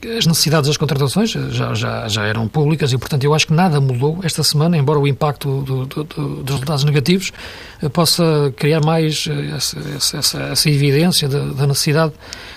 as 0.05 0.25
necessidades 0.25 0.67
das 0.67 0.77
contratações 0.77 1.31
já, 1.31 1.73
já, 1.73 2.07
já 2.07 2.23
eram 2.25 2.47
públicas 2.47 2.93
e, 2.93 2.97
portanto, 2.97 3.23
eu 3.23 3.33
acho 3.33 3.47
que 3.47 3.53
nada 3.53 3.81
mudou 3.81 4.19
esta 4.23 4.41
semana, 4.43 4.77
embora 4.77 4.97
o 4.97 5.07
impacto 5.07 5.61
do, 5.61 5.85
do, 5.85 6.03
do, 6.03 6.43
dos 6.43 6.55
resultados 6.55 6.83
negativos 6.85 7.33
eh, 7.81 7.89
possa 7.89 8.53
criar 8.55 8.81
mais 8.81 9.27
eh, 9.29 9.55
essa, 9.55 9.79
essa, 10.17 10.39
essa 10.39 10.69
evidência 10.69 11.27
da, 11.27 11.39
da, 11.47 11.67
necessidade 11.67 12.13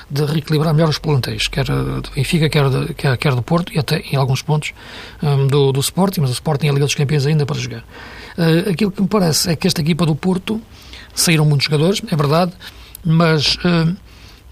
de 0.08 0.24
reequilibrar 0.24 0.72
melhor 0.72 0.88
os 0.88 0.98
plantéis, 0.98 1.48
quer 1.48 1.64
do 1.64 2.10
Benfica, 2.14 2.48
quer, 2.48 2.68
de, 2.68 2.94
quer, 2.94 3.16
quer 3.16 3.34
do 3.34 3.42
Porto 3.42 3.72
e 3.74 3.78
até 3.78 3.98
em 3.98 4.16
alguns 4.16 4.42
pontos 4.42 4.72
um, 5.22 5.46
do, 5.46 5.72
do 5.72 5.80
Sporting, 5.80 6.20
mas 6.20 6.30
o 6.30 6.34
Sporting 6.34 6.66
é 6.66 6.70
a 6.70 6.72
Liga 6.74 6.84
dos 6.84 6.94
Campeões 6.94 7.26
ainda 7.26 7.44
para 7.44 7.58
jogar. 7.58 7.84
Aquilo 8.70 8.90
que 8.90 9.02
me 9.02 9.08
parece 9.08 9.50
é 9.50 9.56
que 9.56 9.66
esta 9.66 9.80
equipa 9.80 10.06
do 10.06 10.14
Porto 10.14 10.60
saíram 11.14 11.44
muitos 11.44 11.66
jogadores, 11.66 12.00
é 12.10 12.16
verdade, 12.16 12.52
mas. 13.04 13.56
Uh, 13.56 13.96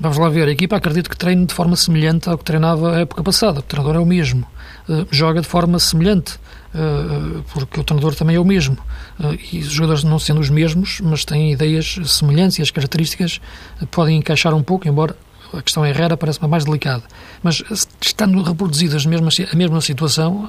Vamos 0.03 0.17
lá 0.17 0.31
ver, 0.31 0.49
a 0.49 0.51
equipa 0.51 0.77
acredito 0.77 1.11
que 1.11 1.17
treine 1.17 1.45
de 1.45 1.53
forma 1.53 1.77
semelhante 1.77 2.27
ao 2.27 2.39
que 2.39 2.45
treinava 2.45 2.97
a 2.97 3.01
época 3.01 3.23
passada. 3.23 3.61
O 3.61 3.63
treinador 3.63 3.97
é 3.97 3.99
o 3.99 4.07
mesmo. 4.07 4.47
Uh, 4.89 5.07
joga 5.11 5.43
de 5.43 5.47
forma 5.47 5.79
semelhante, 5.79 6.37
uh, 6.75 7.45
porque 7.53 7.81
o 7.81 7.85
treinador 7.85 8.15
também 8.15 8.37
é 8.37 8.41
o 8.41 8.45
mesmo. 8.45 8.79
Uh, 9.19 9.39
e 9.53 9.59
os 9.59 9.71
jogadores 9.71 10.03
não 10.03 10.19
sendo 10.19 10.41
os 10.41 10.49
mesmos, 10.49 11.03
mas 11.03 11.27
têm 11.27 11.53
ideias 11.53 11.99
semelhantes 12.07 12.59
e 12.59 12.63
as 12.63 12.71
características 12.71 13.43
podem 13.91 14.17
encaixar 14.17 14.55
um 14.55 14.63
pouco, 14.63 14.89
embora 14.89 15.15
a 15.53 15.61
questão 15.61 15.85
Herrera 15.85 16.17
parece-me 16.17 16.49
mais 16.49 16.65
delicada. 16.65 17.03
Mas 17.43 17.63
estando 18.01 18.43
reproduzidas 18.43 19.05
a 19.05 19.09
mesma, 19.09 19.29
a 19.53 19.57
mesma 19.57 19.83
situação, 19.83 20.49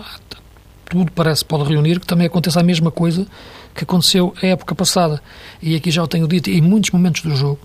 tudo 0.89 1.11
parece 1.11 1.43
pode 1.43 1.69
reunir 1.69 1.99
que 1.99 2.07
também 2.07 2.27
aconteça 2.27 2.61
a 2.61 2.63
mesma 2.63 2.89
coisa 2.89 3.27
que 3.75 3.83
aconteceu 3.83 4.33
a 4.41 4.45
época 4.45 4.73
passada. 4.75 5.21
E 5.61 5.75
aqui 5.75 5.91
já 5.91 6.01
o 6.01 6.07
tenho 6.07 6.25
dito, 6.25 6.49
em 6.49 6.61
muitos 6.61 6.91
momentos 6.91 7.21
do 7.21 7.35
jogo, 7.35 7.59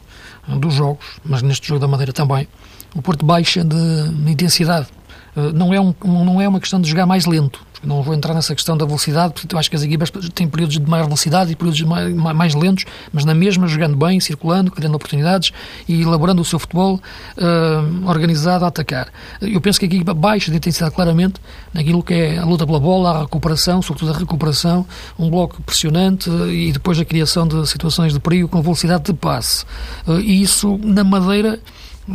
dos 0.48 0.74
jogos, 0.74 1.04
mas 1.24 1.42
neste 1.42 1.68
jogo 1.68 1.80
da 1.80 1.88
Madeira 1.88 2.12
também, 2.12 2.48
o 2.94 3.02
Porto 3.02 3.24
baixa 3.24 3.64
de 3.64 4.30
intensidade. 4.30 4.88
Eh, 5.36 5.52
não 5.52 5.72
é, 5.72 5.80
um, 5.80 5.94
não 6.04 6.40
é 6.40 6.48
uma 6.48 6.58
questão 6.58 6.80
de 6.80 6.88
jogar 6.88 7.06
mais 7.06 7.26
lento. 7.26 7.60
Não 7.84 8.02
vou 8.02 8.14
entrar 8.14 8.32
nessa 8.32 8.54
questão 8.54 8.76
da 8.76 8.86
velocidade, 8.86 9.34
porque 9.34 9.54
eu 9.54 9.58
acho 9.58 9.68
que 9.68 9.76
as 9.76 9.82
equipas 9.82 10.10
têm 10.34 10.48
períodos 10.48 10.78
de 10.78 10.90
maior 10.90 11.04
velocidade 11.04 11.52
e 11.52 11.54
períodos 11.54 11.80
mais, 11.82 12.12
mais 12.14 12.54
lentos, 12.54 12.84
mas 13.12 13.24
na 13.24 13.34
mesma 13.34 13.68
jogando 13.68 13.96
bem, 13.96 14.18
circulando, 14.18 14.70
criando 14.70 14.94
oportunidades 14.94 15.52
e 15.86 16.00
elaborando 16.00 16.40
o 16.40 16.44
seu 16.44 16.58
futebol 16.58 16.94
uh, 16.96 18.08
organizado 18.08 18.64
a 18.64 18.68
atacar. 18.68 19.08
Eu 19.42 19.60
penso 19.60 19.78
que 19.78 19.84
a 19.84 19.88
equipa 19.88 20.14
baixa 20.14 20.50
de 20.50 20.56
intensidade 20.56 20.94
claramente 20.94 21.34
naquilo 21.72 22.02
que 22.02 22.14
é 22.14 22.38
a 22.38 22.44
luta 22.46 22.66
pela 22.66 22.80
bola, 22.80 23.10
a 23.10 23.20
recuperação, 23.20 23.82
sobretudo 23.82 24.12
a 24.12 24.18
recuperação, 24.18 24.86
um 25.18 25.28
bloco 25.28 25.62
pressionante 25.62 26.30
e 26.30 26.72
depois 26.72 26.98
a 26.98 27.04
criação 27.04 27.46
de 27.46 27.68
situações 27.68 28.14
de 28.14 28.18
perigo 28.18 28.48
com 28.48 28.62
velocidade 28.62 29.04
de 29.04 29.12
passe. 29.12 29.64
Uh, 30.06 30.18
e 30.18 30.42
isso 30.42 30.80
na 30.82 31.04
Madeira 31.04 31.60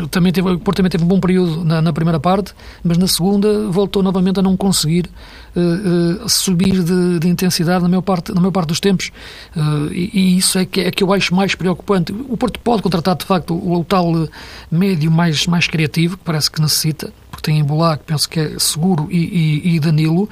também 0.09 0.31
teve, 0.31 0.49
o 0.49 0.59
Porto 0.59 0.77
também 0.77 0.89
teve 0.89 1.03
um 1.03 1.07
bom 1.07 1.19
período 1.19 1.65
na, 1.65 1.81
na, 1.81 1.91
primeira 1.91 2.19
parte, 2.19 2.53
mas 2.83 2.97
na 2.97 3.07
segunda 3.07 3.67
voltou 3.67 4.01
novamente 4.01 4.39
a 4.39 4.41
não 4.41 4.55
conseguir 4.55 5.09
uh, 5.55 6.23
uh, 6.23 6.29
subir 6.29 6.81
de, 6.81 7.19
de, 7.19 7.27
intensidade 7.27 7.83
na 7.83 7.89
maior 7.89 8.01
parte, 8.01 8.33
na 8.33 8.39
maior 8.39 8.51
parte 8.51 8.69
dos 8.69 8.79
tempos. 8.79 9.11
Uh, 9.55 9.91
e, 9.91 10.09
e, 10.13 10.37
isso 10.37 10.57
é 10.57 10.65
que, 10.65 10.81
é 10.81 10.91
que 10.91 11.03
eu 11.03 11.11
acho 11.11 11.35
mais 11.35 11.55
preocupante. 11.55 12.13
O 12.29 12.37
Porto 12.37 12.59
pode 12.59 12.81
contratar, 12.81 13.15
de 13.15 13.25
facto, 13.25 13.53
o, 13.53 13.79
o 13.79 13.83
tal 13.83 14.27
médio 14.71 15.11
mais, 15.11 15.45
mais 15.45 15.67
criativo, 15.67 16.17
que 16.17 16.23
parece 16.23 16.49
que 16.49 16.61
necessita, 16.61 17.11
porque 17.31 17.49
tem 17.49 17.59
Embolá, 17.59 17.97
que 17.97 18.03
penso 18.03 18.29
que 18.29 18.39
é 18.39 18.59
seguro, 18.59 19.07
e, 19.09 19.63
e, 19.63 19.75
e 19.75 19.79
Danilo. 19.79 20.29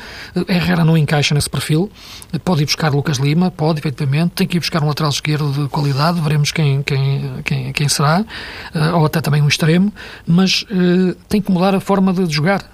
Herrera 0.48 0.84
não 0.84 0.98
encaixa 0.98 1.34
nesse 1.34 1.50
perfil. 1.50 1.90
Pode 2.44 2.62
ir 2.62 2.66
buscar 2.66 2.92
Lucas 2.92 3.18
Lima, 3.18 3.50
pode, 3.50 3.80
efetivamente. 3.80 4.34
Tem 4.36 4.46
que 4.46 4.58
ir 4.58 4.60
buscar 4.60 4.84
um 4.84 4.88
lateral 4.88 5.10
esquerdo 5.10 5.52
de 5.52 5.70
qualidade, 5.70 6.20
veremos 6.20 6.52
quem, 6.52 6.84
quem, 6.84 7.42
quem, 7.46 7.72
quem 7.72 7.88
será, 7.88 8.26
ou 8.94 9.06
até 9.06 9.22
também 9.22 9.42
um 9.42 9.48
extremo, 9.48 9.92
mas 10.28 10.66
tem 11.28 11.42
que 11.42 11.52
mudar 11.52 11.74
a 11.74 11.80
forma 11.80 12.14
de 12.14 12.32
jogar. 12.32 12.70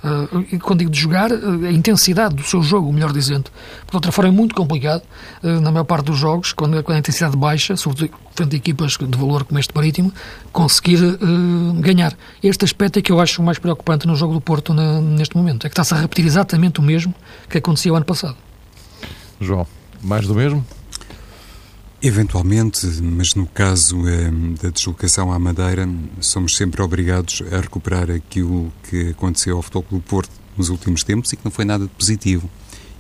e 0.52 0.58
quando 0.58 0.80
digo 0.80 0.92
de 0.92 1.00
jogar, 1.00 1.32
a 1.32 1.72
intensidade 1.72 2.36
do 2.36 2.44
seu 2.44 2.64
jogo, 2.64 2.92
melhor 2.92 3.14
dizendo. 3.14 3.52
Por 3.86 3.98
outra 3.98 4.12
forma, 4.12 4.30
é 4.30 4.36
muito 4.36 4.56
complicado, 4.56 5.04
na 5.44 5.72
maior 5.72 5.86
parte 5.86 6.06
dos 6.06 6.18
jogos, 6.18 6.52
quando, 6.52 6.82
quando 6.84 6.96
a 6.96 7.00
intensidade 7.00 7.38
baixa, 7.38 7.78
sobretudo 7.78 8.10
frente 8.36 8.56
a 8.56 8.58
equipas 8.58 8.98
de 8.98 9.18
valor 9.18 9.46
como 9.46 9.60
este 9.60 9.74
Marítimo, 9.74 10.12
conseguir 10.52 11.00
ganhar. 11.80 12.14
Este 12.44 12.66
aspecto 12.66 13.00
é 13.00 13.02
que 13.02 13.12
eu 13.12 13.20
acho 13.20 13.42
mais 13.42 13.60
preocupante 13.60 14.08
no 14.08 14.15
jogo 14.16 14.34
do 14.34 14.42
Porto 14.42 14.74
na, 14.74 15.00
neste 15.02 15.36
momento. 15.36 15.66
É 15.66 15.70
que 15.70 15.74
está-se 15.74 15.94
a 15.94 15.98
repetir 15.98 16.26
exatamente 16.26 16.80
o 16.80 16.84
mesmo 16.84 17.14
que 17.50 17.58
acontecia 17.58 17.92
o 17.92 17.96
ano 17.96 18.06
passado. 18.06 18.36
João, 19.40 19.68
mais 20.02 20.28
do 20.28 20.36
mesmo? 20.36 20.66
Eventualmente, 22.02 22.86
mas 23.02 23.34
no 23.34 23.48
caso 23.48 24.08
eh, 24.08 24.30
da 24.62 24.70
deslocação 24.70 25.32
à 25.32 25.40
Madeira, 25.40 25.90
somos 26.20 26.56
sempre 26.56 26.82
obrigados 26.82 27.42
a 27.52 27.60
recuperar 27.60 28.12
aquilo 28.12 28.72
que 28.90 29.10
aconteceu 29.10 29.58
ao 29.58 29.64
Futebol 29.64 30.00
do 30.00 30.02
Porto 30.02 30.30
nos 30.56 30.70
últimos 30.70 31.04
tempos 31.04 31.34
e 31.34 31.36
que 31.36 31.44
não 31.44 31.52
foi 31.52 31.66
nada 31.66 31.86
de 31.86 31.90
positivo. 31.92 32.50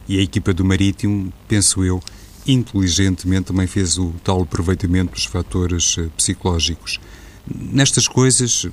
E 0.07 0.17
a 0.17 0.21
equipa 0.21 0.53
do 0.53 0.65
Marítimo, 0.65 1.31
penso 1.47 1.83
eu, 1.83 2.01
inteligentemente 2.47 3.47
também 3.47 3.67
fez 3.67 3.97
o 3.97 4.13
tal 4.23 4.41
aproveitamento 4.41 5.13
dos 5.13 5.25
fatores 5.25 5.97
eh, 5.99 6.07
psicológicos. 6.17 6.99
Nestas 7.47 8.07
coisas, 8.07 8.65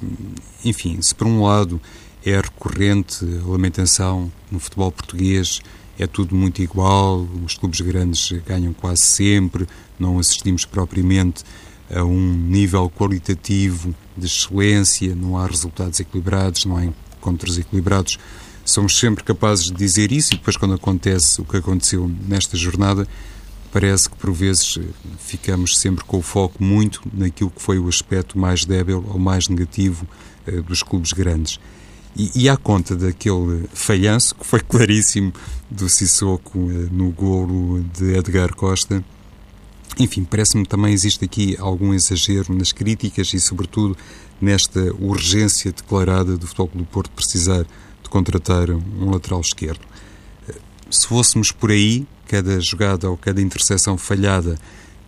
enfim, 0.65 0.99
se 1.03 1.15
por 1.15 1.27
um 1.27 1.43
lado 1.43 1.79
é 2.25 2.37
recorrente 2.37 3.25
a 3.25 3.49
lamentação 3.49 4.31
no 4.51 4.59
futebol 4.59 4.93
português, 4.93 5.61
é 5.99 6.07
tudo 6.07 6.35
muito 6.35 6.63
igual, 6.63 7.27
os 7.45 7.55
clubes 7.55 7.81
grandes 7.81 8.33
ganham 8.47 8.73
quase 8.73 9.03
sempre, 9.03 9.67
não 9.99 10.19
assistimos 10.19 10.65
propriamente 10.65 11.45
a 11.95 12.03
um 12.03 12.33
nível 12.33 12.91
qualitativo 12.91 13.95
de 14.17 14.27
excelência, 14.27 15.15
não 15.15 15.37
há 15.37 15.47
resultados 15.47 16.01
equilibrados, 16.01 16.65
não 16.65 16.77
há 16.77 16.85
encontros 16.85 17.59
equilibrados. 17.59 18.19
Somos 18.65 18.99
sempre 18.99 19.25
capazes 19.25 19.67
de 19.67 19.75
dizer 19.75 20.13
isso 20.13 20.33
e 20.33 20.37
depois, 20.37 20.57
quando 20.57 20.75
acontece 20.75 21.41
o 21.41 21.45
que 21.45 21.57
aconteceu 21.57 22.11
nesta 22.27 22.57
jornada, 22.57 23.07
parece 23.73 24.09
que 24.09 24.17
por 24.17 24.33
vezes 24.33 24.79
ficamos 25.19 25.79
sempre 25.79 26.05
com 26.05 26.19
o 26.19 26.23
foco 26.23 26.63
muito 26.63 27.03
naquilo 27.13 27.51
que 27.51 27.61
foi 27.61 27.79
o 27.79 27.89
aspecto 27.89 28.39
mais 28.39 28.65
débil 28.65 29.05
ou 29.09 29.19
mais 29.19 29.49
negativo 29.49 30.07
eh, 30.47 30.61
dos 30.61 30.83
clubes 30.83 31.13
grandes. 31.13 31.59
E, 32.17 32.31
e 32.35 32.49
à 32.49 32.57
conta 32.57 32.95
daquele 32.95 33.65
falhanço, 33.73 34.35
que 34.35 34.47
foi 34.47 34.61
claríssimo, 34.61 35.33
do 35.71 35.89
Sissoko 35.89 36.71
eh, 36.71 36.89
no 36.91 37.11
golo 37.11 37.83
de 37.97 38.15
Edgar 38.15 38.55
Costa, 38.55 39.03
enfim, 39.99 40.25
parece-me 40.25 40.67
também 40.67 40.93
existe 40.93 41.25
aqui 41.25 41.57
algum 41.59 41.93
exagero 41.95 42.55
nas 42.55 42.73
críticas 42.73 43.33
e, 43.33 43.41
sobretudo, 43.41 43.97
nesta 44.41 44.81
urgência 44.99 45.73
declarada 45.73 46.37
do 46.37 46.47
Futebol 46.47 46.71
do 46.75 46.85
Porto 46.85 47.11
precisar 47.13 47.65
de 48.03 48.11
contratar 48.11 48.71
um 48.71 49.11
lateral 49.11 49.41
esquerdo. 49.41 49.81
Eh, 50.49 50.55
se 50.91 51.07
fôssemos 51.07 51.51
por 51.51 51.71
aí, 51.71 52.07
cada 52.27 52.61
jogada 52.61 53.11
ou 53.11 53.17
cada 53.17 53.41
interseção 53.41 53.97
falhada 53.97 54.59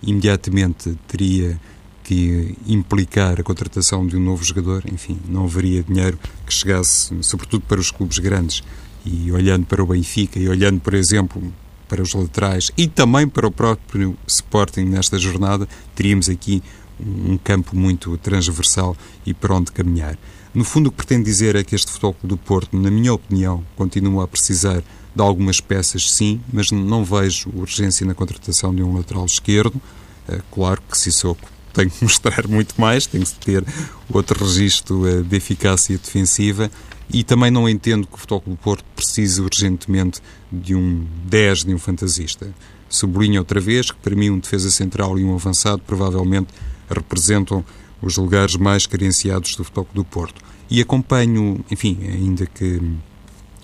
imediatamente 0.03 0.97
teria 1.09 1.59
que 2.05 2.55
implicar 2.67 3.41
a 3.41 3.43
contratação 3.43 4.07
de 4.07 4.17
um 4.17 4.21
novo 4.21 4.45
jogador, 4.45 4.85
enfim, 4.93 5.19
não 5.27 5.45
haveria 5.45 5.83
dinheiro 5.83 6.19
que 6.47 6.53
chegasse, 6.53 7.17
sobretudo 7.23 7.65
para 7.67 7.81
os 7.81 7.91
clubes 7.91 8.19
grandes. 8.19 8.63
E 9.05 9.33
olhando 9.33 9.67
para 9.67 9.83
o 9.83 9.87
Benfica 9.87 10.39
e 10.39 10.49
olhando, 10.49 10.81
por 10.81 10.95
exemplo, 10.95 11.43
para 11.89 12.03
os 12.03 12.15
laterais 12.15 12.71
e 12.77 12.87
também 12.87 13.29
para 13.29 13.47
o 13.47 13.51
próprio 13.51 14.17
Sporting 14.27 14.85
nesta 14.85 15.19
jornada, 15.19 15.69
teríamos 15.95 16.29
aqui 16.29 16.63
um 16.99 17.37
campo 17.37 17.77
muito 17.77 18.17
transversal 18.19 18.97
e 19.27 19.35
para 19.35 19.55
onde 19.55 19.73
caminhar. 19.73 20.17
No 20.55 20.65
fundo, 20.65 20.87
o 20.87 20.91
que 20.91 20.99
pretendo 20.99 21.25
dizer 21.25 21.57
é 21.57 21.65
que 21.65 21.75
este 21.75 21.91
Futebol 21.91 22.17
do 22.23 22.37
Porto, 22.37 22.79
na 22.79 22.91
minha 22.91 23.13
opinião, 23.13 23.65
continua 23.77 24.25
a 24.25 24.29
precisar 24.29 24.83
de 25.15 25.23
algumas 25.23 25.61
peças, 25.61 26.11
sim, 26.11 26.41
mas 26.53 26.71
não 26.71 27.05
vejo 27.05 27.51
urgência 27.55 28.07
na 28.07 28.15
contratação 28.15 28.75
de 28.75 28.83
um 28.83 28.97
lateral 28.97 29.27
esquerdo. 29.27 29.81
É 30.29 30.41
claro 30.51 30.81
que 30.89 30.97
Sissoko 30.97 31.54
tem 31.75 31.89
que 31.89 32.03
mostrar 32.03 32.47
muito 32.49 32.81
mais, 32.81 33.07
tem 33.07 33.21
que 33.21 33.35
ter 33.35 33.65
outro 34.09 34.45
registro 34.45 35.07
eh, 35.07 35.23
de 35.23 35.37
eficácia 35.37 35.99
defensiva 35.99 36.71
e 37.13 37.23
também 37.23 37.51
não 37.51 37.69
entendo 37.69 38.07
que 38.07 38.15
o 38.15 38.17
Futebol 38.17 38.43
do 38.47 38.57
Porto 38.57 38.85
precise 38.97 39.41
urgentemente 39.41 40.21
de 40.51 40.75
um 40.75 41.07
10, 41.27 41.65
de 41.65 41.75
um 41.75 41.79
fantasista. 41.79 42.49
Sublinho 42.89 43.41
outra 43.41 43.61
vez 43.61 43.91
que 43.91 43.99
para 43.99 44.15
mim 44.15 44.31
um 44.31 44.39
defesa 44.39 44.71
central 44.71 45.19
e 45.19 45.25
um 45.25 45.35
avançado 45.35 45.83
provavelmente 45.87 46.49
representam 46.89 47.65
os 48.01 48.17
lugares 48.17 48.57
mais 48.57 48.87
carenciados 48.87 49.57
do 49.57 49.65
Futebol 49.65 49.89
do 49.93 50.05
Porto. 50.05 50.41
E 50.71 50.81
acompanho, 50.81 51.65
enfim, 51.71 51.99
ainda 52.05 52.47
que 52.47 52.81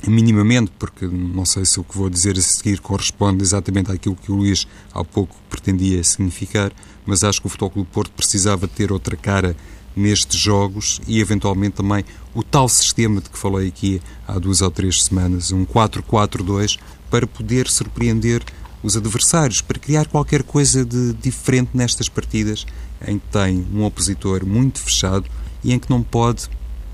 minimamente, 0.06 0.72
porque 0.78 1.06
não 1.06 1.44
sei 1.44 1.64
se 1.64 1.78
o 1.78 1.84
que 1.84 1.96
vou 1.96 2.08
dizer 2.08 2.36
a 2.36 2.40
seguir 2.40 2.80
corresponde 2.80 3.42
exatamente 3.42 3.90
àquilo 3.90 4.16
que 4.16 4.32
o 4.32 4.36
Luís 4.36 4.66
há 4.92 5.04
pouco 5.04 5.36
pretendia 5.48 6.02
significar, 6.02 6.72
mas 7.07 7.24
acho 7.24 7.40
que 7.40 7.46
o 7.46 7.51
Futebol 7.51 7.70
Clube 7.70 7.88
Porto 7.92 8.11
precisava 8.12 8.68
ter 8.68 8.92
outra 8.92 9.16
cara 9.16 9.57
nestes 9.96 10.38
jogos 10.38 11.01
e 11.07 11.20
eventualmente 11.20 11.76
também 11.76 12.05
o 12.34 12.42
tal 12.42 12.68
sistema 12.68 13.20
de 13.20 13.28
que 13.28 13.38
falei 13.38 13.68
aqui 13.68 14.01
há 14.26 14.38
duas 14.38 14.62
ou 14.62 14.70
três 14.70 15.03
semanas, 15.03 15.51
um 15.51 15.64
4-4-2, 15.66 16.78
para 17.11 17.26
poder 17.26 17.68
surpreender 17.68 18.42
os 18.82 18.96
adversários, 18.96 19.61
para 19.61 19.78
criar 19.78 20.07
qualquer 20.07 20.42
coisa 20.42 20.84
de 20.84 21.12
diferente 21.14 21.70
nestas 21.74 22.09
partidas 22.09 22.64
em 23.07 23.18
que 23.18 23.26
tem 23.30 23.66
um 23.74 23.84
opositor 23.84 24.46
muito 24.46 24.80
fechado 24.80 25.26
e 25.62 25.72
em 25.72 25.78
que 25.78 25.90
não 25.90 26.03
pode, 26.03 26.48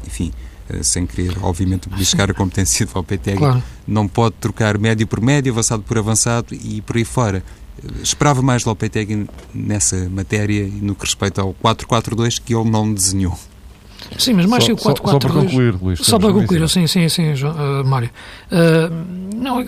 enfim, 0.07 0.33
uh, 0.71 0.83
sem 0.83 1.07
querer, 1.07 1.37
obviamente, 1.43 1.89
beliscar 1.89 2.31
a 2.31 2.35
competência 2.35 2.87
do 2.87 2.93
Lopetegui, 2.95 3.39
Claro. 3.39 3.63
não 3.87 4.09
pode 4.09 4.37
trocar 4.41 4.79
médio 4.79 5.07
por 5.07 5.21
médio, 5.21 5.53
avançado 5.53 5.83
por 5.83 5.99
avançado 5.99 6.55
e 6.55 6.81
por 6.81 6.97
aí 6.97 7.05
fora. 7.05 7.45
Esperava 8.03 8.43
mais 8.43 8.65
Lopetegui 8.65 9.27
nessa 9.55 10.09
matéria 10.09 10.63
e 10.63 10.71
no 10.71 10.95
que 10.95 11.05
respeita 11.05 11.43
ao 11.43 11.55
4-4-2 11.55 12.41
que 12.45 12.55
ele 12.55 12.71
não 12.71 12.93
desenhou. 12.93 13.39
Sim, 14.19 14.35
mas 14.35 14.47
mais 14.47 14.65
Só- 14.65 14.69
que 14.69 14.75
o 14.75 14.79
só- 14.83 14.91
4-4-2. 14.95 15.11
só 15.13 15.19
para 15.19 15.31
concluir, 15.43 15.75
Luís, 15.83 15.99
Só 16.01 16.19
para 16.19 16.29
que 16.33 16.35
concluir, 16.41 16.69
sim, 16.69 16.87
sim, 16.87 17.09
sim, 17.09 17.35
João- 17.35 17.55
uh, 17.55 17.85
Mário. 17.85 18.11
Uh, 18.51 19.37
não, 19.37 19.65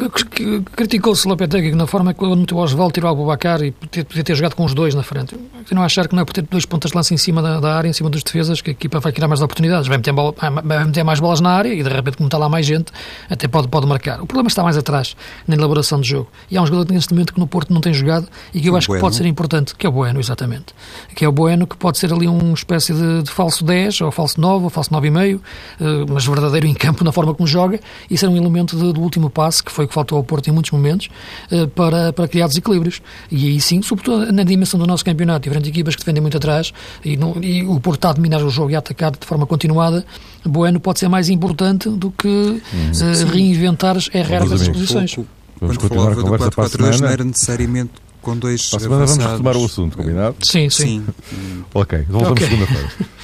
criticou-se 0.74 1.26
o 1.26 1.28
Lopetegui 1.30 1.72
na 1.74 1.86
forma 1.86 2.12
que 2.12 2.18
quando 2.18 2.36
meteu 2.36 2.56
o 2.56 2.60
Osvaldo, 2.60 2.92
tirou 2.92 3.10
o 3.10 3.12
Abubacar 3.12 3.62
e 3.62 3.70
podia, 3.72 4.04
podia 4.04 4.24
ter 4.24 4.34
jogado 4.34 4.54
com 4.54 4.64
os 4.64 4.74
dois 4.74 4.94
na 4.94 5.02
frente. 5.02 5.34
Eu 5.34 5.74
não 5.74 5.82
achar 5.82 6.08
que 6.08 6.14
não 6.14 6.22
é 6.22 6.24
por 6.24 6.32
ter 6.32 6.42
dois 6.42 6.64
pontas 6.64 6.90
de 6.90 6.96
lança 6.96 7.12
em 7.12 7.16
cima 7.16 7.42
da, 7.42 7.60
da 7.60 7.76
área, 7.76 7.88
em 7.88 7.92
cima 7.92 8.08
dos 8.08 8.22
defesas, 8.22 8.60
que 8.62 8.70
a 8.70 8.72
equipa 8.72 9.00
vai 9.00 9.12
criar 9.12 9.28
mais 9.28 9.42
oportunidades. 9.42 9.86
Vai 9.86 9.98
meter, 9.98 10.12
bola- 10.12 10.34
vai 10.64 10.84
meter 10.84 11.04
mais 11.04 11.20
bolas 11.20 11.40
na 11.40 11.50
área 11.50 11.72
e 11.72 11.82
de 11.82 11.88
repente, 11.88 12.16
como 12.16 12.26
está 12.28 12.38
lá 12.38 12.48
mais 12.48 12.64
gente, 12.64 12.92
até 13.28 13.46
pode, 13.46 13.68
pode 13.68 13.86
marcar. 13.86 14.20
O 14.22 14.26
problema 14.26 14.48
está 14.48 14.62
mais 14.62 14.76
atrás, 14.78 15.14
na 15.46 15.54
elaboração 15.54 16.00
de 16.00 16.08
jogo. 16.08 16.28
E 16.50 16.56
há 16.56 16.62
um 16.62 16.66
jogador 16.66 16.90
neste 16.92 17.12
momento 17.12 17.34
que 17.34 17.40
no 17.40 17.46
Porto 17.46 17.72
não 17.72 17.80
tem 17.80 17.92
jogado 17.92 18.26
e 18.54 18.60
que 18.60 18.68
eu 18.68 18.74
O 18.74 18.76
acho 18.76 18.86
que 18.86 18.92
Bueno. 18.92 19.02
pode 19.02 19.16
ser 19.16 19.26
importante, 19.26 19.74
que 19.74 19.86
é 19.86 19.88
o 19.88 19.92
Bueno, 19.92 20.18
exatamente. 20.20 20.66
Que 21.14 21.24
é 21.24 21.28
o 21.28 21.32
Bueno, 21.32 21.66
que 21.66 21.76
pode 21.76 21.98
ser 21.98 22.12
ali 22.12 22.26
uma 22.26 22.54
espécie 22.54 22.94
de, 22.94 23.22
de 23.22 23.30
falso 23.30 23.64
10, 23.64 24.00
ou 24.00 24.10
falso 24.10 24.27
9, 24.36 24.64
ou 24.64 24.70
falso 24.70 24.90
9,5, 24.92 25.40
eh, 25.80 25.84
mas 26.08 26.26
verdadeiro 26.26 26.66
em 26.66 26.74
campo 26.74 27.02
na 27.04 27.12
forma 27.12 27.32
como 27.34 27.46
joga, 27.46 27.80
e 28.10 28.18
ser 28.18 28.28
um 28.28 28.36
elemento 28.36 28.76
de- 28.76 28.92
do 28.92 29.00
último 29.00 29.30
passe, 29.30 29.62
que 29.62 29.70
foi 29.72 29.84
o 29.84 29.88
que 29.88 29.94
faltou 29.94 30.18
ao 30.18 30.24
Porto 30.24 30.48
em 30.48 30.52
muitos 30.52 30.70
momentos, 30.72 31.08
eh, 31.50 31.66
para, 31.66 32.12
para 32.12 32.26
criar 32.28 32.48
desequilíbrios. 32.48 33.00
E 33.30 33.46
aí 33.48 33.60
sim, 33.60 33.80
sobretudo 33.82 34.32
na 34.32 34.42
dimensão 34.42 34.78
do 34.78 34.86
nosso 34.86 35.04
campeonato, 35.04 35.48
e 35.48 35.50
frente 35.52 35.66
a 35.66 35.68
equipas 35.68 35.94
que 35.94 36.02
defendem 36.02 36.20
muito 36.20 36.36
atrás, 36.36 36.72
e, 37.04 37.16
não- 37.16 37.36
e 37.40 37.62
o 37.64 37.78
Porto 37.80 37.98
está 37.98 38.10
a 38.10 38.12
dominar 38.14 38.42
o 38.42 38.50
jogo 38.50 38.70
e 38.70 38.74
a 38.74 38.78
atacar 38.80 39.12
de 39.12 39.26
forma 39.26 39.46
continuada, 39.46 40.04
Bueno 40.44 40.80
pode 40.80 40.98
ser 40.98 41.08
mais 41.08 41.28
importante 41.28 41.88
do 41.88 42.10
que 42.10 42.62
eh, 42.76 43.24
reinventar 43.32 43.96
as 43.96 44.08
errar 44.14 44.40
Meus 44.40 44.52
as 44.52 44.60
amigos, 44.62 44.78
posições. 44.80 45.14
Vamos 45.60 45.76
quando 45.76 45.78
continuar 45.80 46.12
a 46.12 46.16
conversa 46.16 46.50
para 46.50 46.64
a 46.64 46.68
4-4-2 46.68 46.80
não 46.86 46.92
semana. 46.98 47.12
era 47.12 47.24
necessariamente 47.24 47.90
com 48.22 48.36
dois 48.36 48.68
Para 48.70 48.76
a 48.76 48.80
semana 48.80 48.96
vamos 49.06 49.12
avançados. 49.12 49.32
retomar 49.38 49.56
o 49.56 49.64
assunto, 49.64 49.96
combinado? 49.96 50.36
Sim, 50.42 50.70
sim. 50.70 51.04
Sim. 51.30 51.64
Ok, 51.74 52.04
voltamos 52.08 52.40
Ok. 52.42 52.46
segunda-feira. 52.48 52.88